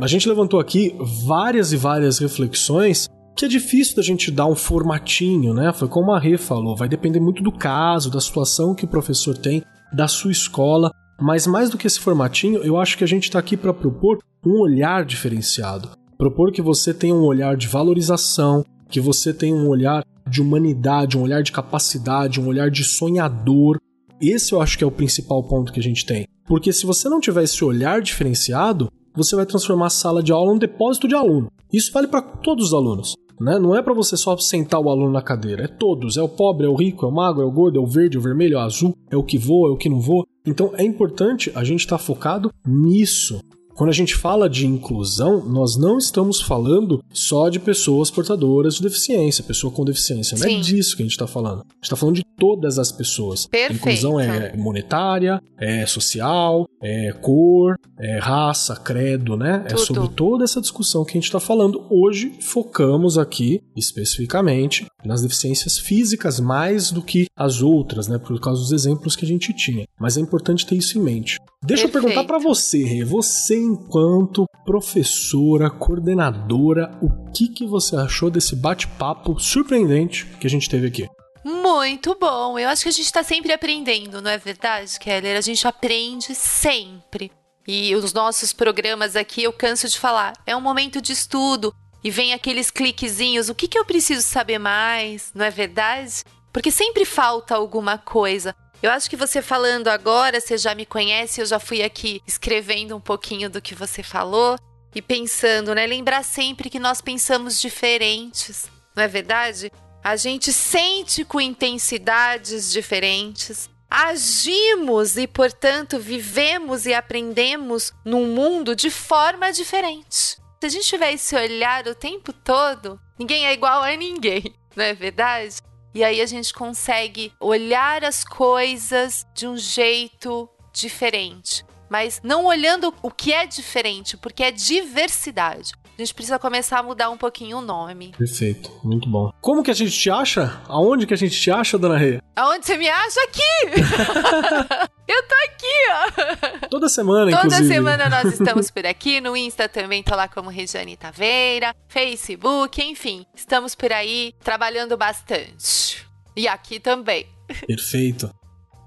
A 0.00 0.06
gente 0.06 0.28
levantou 0.28 0.60
aqui 0.60 0.94
várias 1.26 1.72
e 1.72 1.76
várias 1.76 2.18
reflexões 2.18 3.08
que 3.34 3.44
é 3.44 3.48
difícil 3.48 3.96
da 3.96 4.02
gente 4.02 4.30
dar 4.30 4.46
um 4.46 4.54
formatinho, 4.54 5.52
né? 5.52 5.72
Foi 5.72 5.88
como 5.88 6.12
a 6.12 6.20
Rê 6.20 6.38
falou, 6.38 6.76
vai 6.76 6.88
depender 6.88 7.18
muito 7.18 7.42
do 7.42 7.50
caso, 7.50 8.10
da 8.10 8.20
situação 8.20 8.76
que 8.76 8.84
o 8.84 8.88
professor 8.88 9.36
tem, 9.36 9.62
da 9.92 10.06
sua 10.06 10.30
escola, 10.30 10.92
mas 11.20 11.48
mais 11.48 11.68
do 11.68 11.76
que 11.76 11.86
esse 11.86 11.98
formatinho, 11.98 12.62
eu 12.62 12.76
acho 12.78 12.96
que 12.96 13.02
a 13.02 13.08
gente 13.08 13.24
está 13.24 13.40
aqui 13.40 13.56
para 13.56 13.74
propor 13.74 14.18
um 14.46 14.60
olhar 14.60 15.04
diferenciado. 15.04 15.90
Propor 16.16 16.52
que 16.52 16.62
você 16.62 16.94
tenha 16.94 17.14
um 17.14 17.24
olhar 17.24 17.56
de 17.56 17.66
valorização, 17.66 18.64
que 18.88 19.00
você 19.00 19.34
tenha 19.34 19.54
um 19.54 19.68
olhar 19.68 20.04
de 20.28 20.40
humanidade, 20.40 21.18
um 21.18 21.22
olhar 21.22 21.42
de 21.42 21.50
capacidade, 21.50 22.40
um 22.40 22.46
olhar 22.46 22.70
de 22.70 22.84
sonhador. 22.84 23.78
Esse 24.20 24.52
eu 24.52 24.60
acho 24.60 24.78
que 24.78 24.84
é 24.84 24.86
o 24.86 24.92
principal 24.92 25.42
ponto 25.42 25.72
que 25.72 25.80
a 25.80 25.82
gente 25.82 26.06
tem. 26.06 26.26
Porque 26.46 26.72
se 26.72 26.86
você 26.86 27.08
não 27.08 27.20
tiver 27.20 27.44
esse 27.44 27.64
olhar 27.64 28.00
diferenciado, 28.00 28.88
você 29.18 29.36
vai 29.36 29.44
transformar 29.44 29.86
a 29.86 29.90
sala 29.90 30.22
de 30.22 30.32
aula 30.32 30.52
num 30.52 30.58
depósito 30.58 31.08
de 31.08 31.14
aluno. 31.14 31.50
Isso 31.72 31.92
vale 31.92 32.06
para 32.06 32.22
todos 32.22 32.68
os 32.68 32.74
alunos. 32.74 33.14
Né? 33.40 33.58
Não 33.58 33.76
é 33.76 33.82
para 33.82 33.94
você 33.94 34.16
só 34.16 34.36
sentar 34.36 34.80
o 34.80 34.88
aluno 34.88 35.12
na 35.12 35.22
cadeira, 35.22 35.64
é 35.64 35.68
todos. 35.68 36.16
É 36.16 36.22
o 36.22 36.28
pobre, 36.28 36.66
é 36.66 36.68
o 36.68 36.74
rico, 36.74 37.04
é 37.04 37.08
o 37.08 37.12
magro, 37.12 37.42
é 37.42 37.44
o 37.44 37.50
gordo, 37.50 37.78
é 37.78 37.82
o 37.82 37.86
verde, 37.86 38.16
é 38.16 38.20
o 38.20 38.22
vermelho, 38.22 38.54
é 38.54 38.58
o 38.58 38.60
azul, 38.62 38.96
é 39.10 39.16
o 39.16 39.22
que 39.22 39.38
voa, 39.38 39.68
é 39.68 39.72
o 39.72 39.76
que 39.76 39.88
não 39.88 40.00
voa. 40.00 40.24
Então 40.46 40.72
é 40.76 40.82
importante 40.82 41.52
a 41.54 41.62
gente 41.62 41.80
estar 41.80 41.98
tá 41.98 42.02
focado 42.02 42.50
nisso. 42.66 43.40
Quando 43.78 43.90
a 43.90 43.94
gente 43.94 44.16
fala 44.16 44.50
de 44.50 44.66
inclusão, 44.66 45.48
nós 45.48 45.76
não 45.76 45.98
estamos 45.98 46.40
falando 46.40 47.00
só 47.12 47.48
de 47.48 47.60
pessoas 47.60 48.10
portadoras 48.10 48.74
de 48.74 48.82
deficiência, 48.82 49.44
pessoa 49.44 49.72
com 49.72 49.84
deficiência. 49.84 50.36
Não 50.36 50.46
é 50.46 50.48
Sim. 50.48 50.56
é 50.56 50.60
disso 50.60 50.96
que 50.96 51.02
a 51.02 51.04
gente 51.04 51.12
está 51.12 51.28
falando. 51.28 51.60
A 51.60 51.74
gente 51.74 51.84
está 51.84 51.94
falando 51.94 52.16
de 52.16 52.24
todas 52.36 52.76
as 52.76 52.90
pessoas. 52.90 53.46
Perfeito. 53.46 53.76
inclusão 53.76 54.18
é 54.18 54.56
monetária, 54.56 55.40
é 55.56 55.86
social, 55.86 56.68
é 56.82 57.12
cor, 57.12 57.76
é 57.98 58.18
raça, 58.18 58.76
credo, 58.76 59.36
né? 59.36 59.64
É 59.64 59.68
Tudo. 59.68 59.82
É 59.82 59.84
sobre 59.84 60.08
toda 60.14 60.44
essa 60.44 60.60
discussão 60.60 61.04
que 61.04 61.12
a 61.12 61.14
gente 61.14 61.24
está 61.24 61.40
falando. 61.40 61.86
Hoje 61.90 62.32
focamos 62.40 63.18
aqui 63.18 63.62
especificamente 63.76 64.86
nas 65.04 65.22
deficiências 65.22 65.78
físicas 65.78 66.40
mais 66.40 66.90
do 66.90 67.02
que 67.02 67.26
as 67.36 67.62
outras, 67.62 68.08
né? 68.08 68.18
Por 68.18 68.38
causa 68.40 68.60
dos 68.60 68.72
exemplos 68.72 69.16
que 69.16 69.24
a 69.24 69.28
gente 69.28 69.52
tinha. 69.52 69.86
Mas 69.98 70.16
é 70.16 70.20
importante 70.20 70.66
ter 70.66 70.76
isso 70.76 70.98
em 70.98 71.02
mente. 71.02 71.38
Deixa 71.64 71.84
Perfeito. 71.84 71.96
eu 71.96 72.02
perguntar 72.02 72.24
para 72.24 72.38
você, 72.38 72.84
Rê. 72.84 73.04
Você, 73.04 73.58
enquanto 73.58 74.46
professora, 74.64 75.70
coordenadora, 75.70 76.96
o 77.02 77.30
que, 77.32 77.48
que 77.48 77.66
você 77.66 77.96
achou 77.96 78.30
desse 78.30 78.54
bate-papo 78.54 79.38
surpreendente 79.40 80.26
que 80.40 80.46
a 80.46 80.50
gente 80.50 80.68
teve 80.68 80.86
aqui? 80.86 81.08
Muito 81.48 82.14
bom. 82.14 82.58
Eu 82.58 82.68
acho 82.68 82.82
que 82.82 82.90
a 82.90 82.92
gente 82.92 83.06
está 83.06 83.22
sempre 83.22 83.54
aprendendo, 83.54 84.20
não 84.20 84.30
é 84.30 84.36
verdade, 84.36 84.98
Keller? 85.00 85.34
A 85.34 85.40
gente 85.40 85.66
aprende 85.66 86.34
sempre. 86.34 87.32
E 87.66 87.94
os 87.96 88.12
nossos 88.12 88.52
programas 88.52 89.16
aqui, 89.16 89.44
eu 89.44 89.52
canso 89.52 89.88
de 89.88 89.98
falar, 89.98 90.34
é 90.46 90.54
um 90.54 90.60
momento 90.60 91.00
de 91.00 91.12
estudo. 91.12 91.74
E 92.04 92.10
vem 92.10 92.34
aqueles 92.34 92.70
cliquezinhos, 92.70 93.48
o 93.48 93.54
que, 93.54 93.66
que 93.66 93.78
eu 93.78 93.84
preciso 93.84 94.20
saber 94.20 94.58
mais, 94.58 95.32
não 95.34 95.44
é 95.44 95.50
verdade? 95.50 96.22
Porque 96.52 96.70
sempre 96.70 97.06
falta 97.06 97.54
alguma 97.54 97.96
coisa. 97.96 98.54
Eu 98.82 98.90
acho 98.90 99.08
que 99.08 99.16
você 99.16 99.40
falando 99.40 99.88
agora, 99.88 100.40
você 100.40 100.56
já 100.58 100.74
me 100.74 100.84
conhece, 100.84 101.40
eu 101.40 101.46
já 101.46 101.58
fui 101.58 101.82
aqui 101.82 102.22
escrevendo 102.26 102.94
um 102.94 103.00
pouquinho 103.00 103.48
do 103.48 103.60
que 103.60 103.74
você 103.74 104.02
falou 104.02 104.58
e 104.94 105.00
pensando, 105.00 105.74
né? 105.74 105.86
Lembrar 105.86 106.22
sempre 106.22 106.70
que 106.70 106.78
nós 106.78 107.00
pensamos 107.00 107.60
diferentes, 107.60 108.70
não 108.94 109.02
é 109.02 109.08
verdade? 109.08 109.72
A 110.08 110.16
gente 110.16 110.54
sente 110.54 111.22
com 111.22 111.38
intensidades 111.38 112.72
diferentes, 112.72 113.68
agimos 113.90 115.18
e, 115.18 115.26
portanto, 115.26 115.98
vivemos 115.98 116.86
e 116.86 116.94
aprendemos 116.94 117.92
num 118.06 118.26
mundo 118.28 118.74
de 118.74 118.88
forma 118.88 119.52
diferente. 119.52 120.08
Se 120.08 120.64
a 120.64 120.68
gente 120.70 120.86
tiver 120.86 121.12
esse 121.12 121.36
olhar 121.36 121.86
o 121.86 121.94
tempo 121.94 122.32
todo, 122.32 122.98
ninguém 123.18 123.44
é 123.44 123.52
igual 123.52 123.82
a 123.82 123.94
ninguém, 123.94 124.54
não 124.74 124.82
é 124.82 124.94
verdade? 124.94 125.56
E 125.94 126.02
aí 126.02 126.22
a 126.22 126.26
gente 126.26 126.54
consegue 126.54 127.30
olhar 127.38 128.02
as 128.02 128.24
coisas 128.24 129.26
de 129.34 129.46
um 129.46 129.58
jeito 129.58 130.48
diferente. 130.72 131.66
Mas 131.90 132.22
não 132.24 132.46
olhando 132.46 132.94
o 133.02 133.10
que 133.10 133.30
é 133.30 133.44
diferente, 133.44 134.16
porque 134.16 134.42
é 134.42 134.50
diversidade. 134.50 135.74
A 135.98 136.02
gente 136.02 136.14
precisa 136.14 136.38
começar 136.38 136.78
a 136.78 136.82
mudar 136.84 137.10
um 137.10 137.16
pouquinho 137.16 137.58
o 137.58 137.60
nome. 137.60 138.14
Perfeito, 138.16 138.70
muito 138.84 139.08
bom. 139.10 139.32
Como 139.40 139.64
que 139.64 139.70
a 139.72 139.74
gente 139.74 139.90
te 139.90 140.08
acha? 140.08 140.62
Aonde 140.68 141.08
que 141.08 141.12
a 141.12 141.16
gente 141.16 141.36
te 141.36 141.50
acha, 141.50 141.76
dona 141.76 141.98
Rê? 141.98 142.20
Aonde 142.36 142.66
você 142.66 142.76
me 142.76 142.88
acha? 142.88 143.20
Aqui! 143.24 143.82
Eu 145.08 145.22
tô 145.24 145.34
aqui, 145.46 146.62
ó. 146.62 146.68
Toda 146.68 146.88
semana, 146.88 147.32
Toda 147.32 147.46
inclusive. 147.46 147.74
semana 147.74 148.08
nós 148.08 148.26
estamos 148.38 148.70
por 148.70 148.86
aqui. 148.86 149.20
No 149.20 149.36
Insta 149.36 149.68
também 149.68 150.00
tô 150.04 150.14
lá 150.14 150.28
como 150.28 150.50
Regiane 150.50 150.96
Taveira. 150.96 151.74
Facebook, 151.88 152.80
enfim. 152.80 153.26
Estamos 153.34 153.74
por 153.74 153.92
aí 153.92 154.34
trabalhando 154.44 154.96
bastante. 154.96 156.06
E 156.36 156.46
aqui 156.46 156.78
também. 156.78 157.26
Perfeito. 157.66 158.30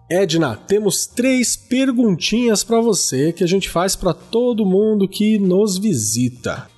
Edna, 0.10 0.56
temos 0.56 1.06
três 1.08 1.58
perguntinhas 1.58 2.64
para 2.64 2.80
você 2.80 3.34
que 3.34 3.44
a 3.44 3.48
gente 3.48 3.70
faz 3.70 3.98
para 3.98 4.14
todo 4.14 4.66
mundo 4.66 5.10
que 5.10 5.38
nos 5.38 5.78
visita. 5.78 6.71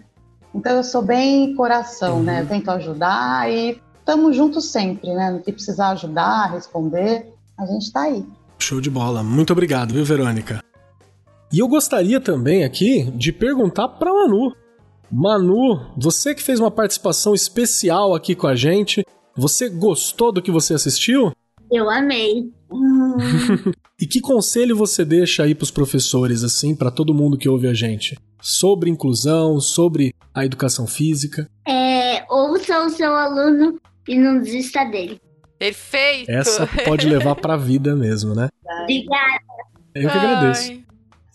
Então, 0.54 0.76
eu 0.76 0.84
sou 0.84 1.02
bem 1.02 1.54
coração, 1.54 2.22
né? 2.22 2.38
Eu 2.38 2.42
uhum. 2.42 2.48
tento 2.48 2.70
ajudar 2.70 3.50
e 3.50 3.80
estamos 3.98 4.36
juntos 4.36 4.70
sempre, 4.70 5.12
né? 5.12 5.30
No 5.30 5.40
que 5.40 5.52
precisar 5.52 5.90
ajudar, 5.90 6.52
responder, 6.52 7.32
a 7.58 7.66
gente 7.66 7.82
está 7.82 8.02
aí. 8.02 8.24
Show 8.58 8.80
de 8.80 8.90
bola. 8.90 9.22
Muito 9.22 9.52
obrigado, 9.52 9.92
viu, 9.92 10.04
Verônica? 10.04 10.62
E 11.52 11.58
eu 11.58 11.66
gostaria 11.66 12.20
também 12.20 12.62
aqui 12.62 13.10
de 13.12 13.32
perguntar 13.32 13.88
para 13.88 14.12
Manu. 14.12 14.54
Manu, 15.10 15.80
você 15.96 16.34
que 16.34 16.42
fez 16.42 16.60
uma 16.60 16.70
participação 16.70 17.34
especial 17.34 18.14
aqui 18.14 18.34
com 18.34 18.46
a 18.46 18.54
gente, 18.54 19.04
você 19.34 19.68
gostou 19.68 20.30
do 20.30 20.42
que 20.42 20.50
você 20.50 20.74
assistiu? 20.74 21.32
Eu 21.70 21.88
amei. 21.90 22.52
E 24.00 24.06
que 24.06 24.20
conselho 24.20 24.76
você 24.76 25.04
deixa 25.04 25.42
aí 25.42 25.54
para 25.54 25.64
os 25.64 25.70
professores, 25.70 26.44
assim, 26.44 26.74
para 26.74 26.90
todo 26.90 27.14
mundo 27.14 27.38
que 27.38 27.48
ouve 27.48 27.66
a 27.66 27.74
gente? 27.74 28.18
Sobre 28.40 28.90
inclusão, 28.90 29.60
sobre 29.60 30.14
a 30.34 30.44
educação 30.44 30.86
física? 30.86 31.48
É, 31.66 32.24
ouça 32.30 32.84
o 32.84 32.90
seu 32.90 33.14
aluno 33.14 33.78
e 34.06 34.18
não 34.18 34.40
desista 34.40 34.84
dele. 34.84 35.20
Perfeito! 35.58 36.30
Essa 36.30 36.68
pode 36.84 37.06
levar 37.06 37.34
para 37.34 37.54
a 37.54 37.56
vida 37.56 37.96
mesmo, 37.96 38.34
né? 38.34 38.48
Obrigada. 38.82 39.40
Eu 39.94 40.10
que 40.10 40.16
agradeço. 40.16 40.70
Ai. 40.70 40.84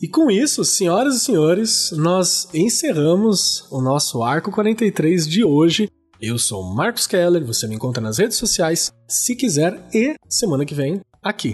E 0.02 0.08
com 0.08 0.30
isso, 0.30 0.66
senhoras 0.66 1.16
e 1.16 1.20
senhores, 1.20 1.92
nós 1.96 2.48
encerramos 2.54 3.66
o 3.72 3.82
nosso 3.82 4.22
Arco 4.22 4.52
43 4.52 5.28
de 5.28 5.46
hoje. 5.46 5.90
Eu 6.20 6.38
sou 6.38 6.64
Marcos 6.64 7.08
Keller, 7.08 7.46
você 7.46 7.68
me 7.68 7.76
encontra 7.76 8.02
nas 8.02 8.18
redes 8.18 8.38
sociais, 8.38 8.92
se 9.08 9.36
quiser, 9.36 9.82
e 9.94 10.16
semana 10.28 10.66
que 10.66 10.74
vem, 10.74 11.02
aqui. 11.24 11.54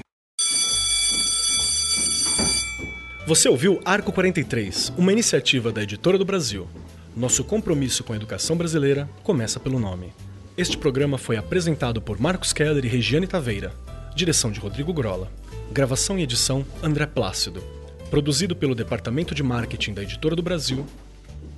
Você 3.28 3.48
ouviu 3.48 3.80
Arco 3.86 4.12
43, 4.12 4.94
uma 4.98 5.12
iniciativa 5.12 5.72
da 5.72 5.84
Editora 5.84 6.18
do 6.18 6.26
Brasil. 6.26 6.68
Nosso 7.16 7.44
compromisso 7.44 8.04
com 8.04 8.14
a 8.14 8.16
educação 8.16 8.58
brasileira 8.58 9.08
começa 9.24 9.60
pelo 9.60 9.78
nome. 9.78 10.12
Este 10.58 10.78
programa 10.78 11.18
foi 11.18 11.38
apresentado 11.38 12.02
por 12.02 12.20
Marcos 12.20 12.52
Keller 12.52 12.84
e 12.84 12.88
Regiane 12.88 13.28
Taveira. 13.28 13.72
Direção 14.16 14.52
de 14.52 14.60
Rodrigo 14.60 14.92
Grola. 14.92 15.32
Gravação 15.72 16.18
e 16.18 16.24
edição 16.24 16.66
André 16.82 17.06
Plácido. 17.06 17.64
Produzido 18.10 18.56
pelo 18.56 18.74
Departamento 18.74 19.36
de 19.36 19.44
Marketing 19.44 19.94
da 19.94 20.02
Editora 20.02 20.36
do 20.36 20.42
Brasil. 20.42 20.86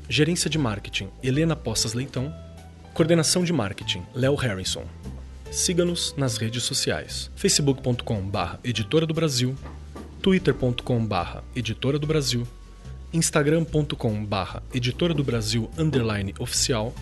Gerência 0.09 0.49
de 0.49 0.57
Marketing 0.57 1.09
Helena 1.24 1.55
Poças 1.55 1.93
Leitão. 1.93 2.36
Coordenação 2.93 3.45
de 3.45 3.53
Marketing 3.53 4.03
Léo 4.14 4.36
Harrison. 4.36 4.84
Siga-nos 5.52 6.16
nas 6.16 6.38
redes 6.38 6.64
sociais: 6.64 7.30
facebook.com/barra 7.36 8.58
Editora 8.64 9.06
do 9.06 9.14
Brasil, 9.14 9.54
twitter.com/barra 10.22 11.43
Editora 11.54 11.99
do 11.99 12.08
Brasil, 12.08 12.47
instagram.com/barra 13.12 14.64
Editora 14.74 15.14
do 15.14 15.26
Brasil 15.26 15.70
underline 15.78 16.34
oficial 16.39 16.95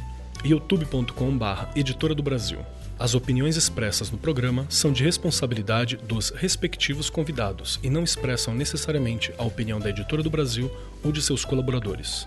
e 0.43 0.50
youtube.com/barra 0.50 1.72
Editora 1.76 2.16
do 2.16 2.24
Brasil. 2.24 2.58
As 2.97 3.14
opiniões 3.14 3.56
expressas 3.56 4.10
no 4.10 4.18
programa 4.18 4.66
são 4.68 4.91
de 4.91 5.04
responsabilidade 5.04 5.97
dos 5.97 6.32
respectivos 6.32 7.08
convidados 7.08 7.80
e 7.84 7.89
não 7.89 8.04
expressam 8.04 8.56
necessariamente 8.56 9.32
a 9.38 9.43
opinião 9.43 9.80
da 9.80 9.91
Editora 9.91 10.24
do 10.24 10.30
Brasil 10.30 10.72
ou 11.04 11.12
de 11.12 11.22
seus 11.22 11.45
colaboradores. 11.45 12.26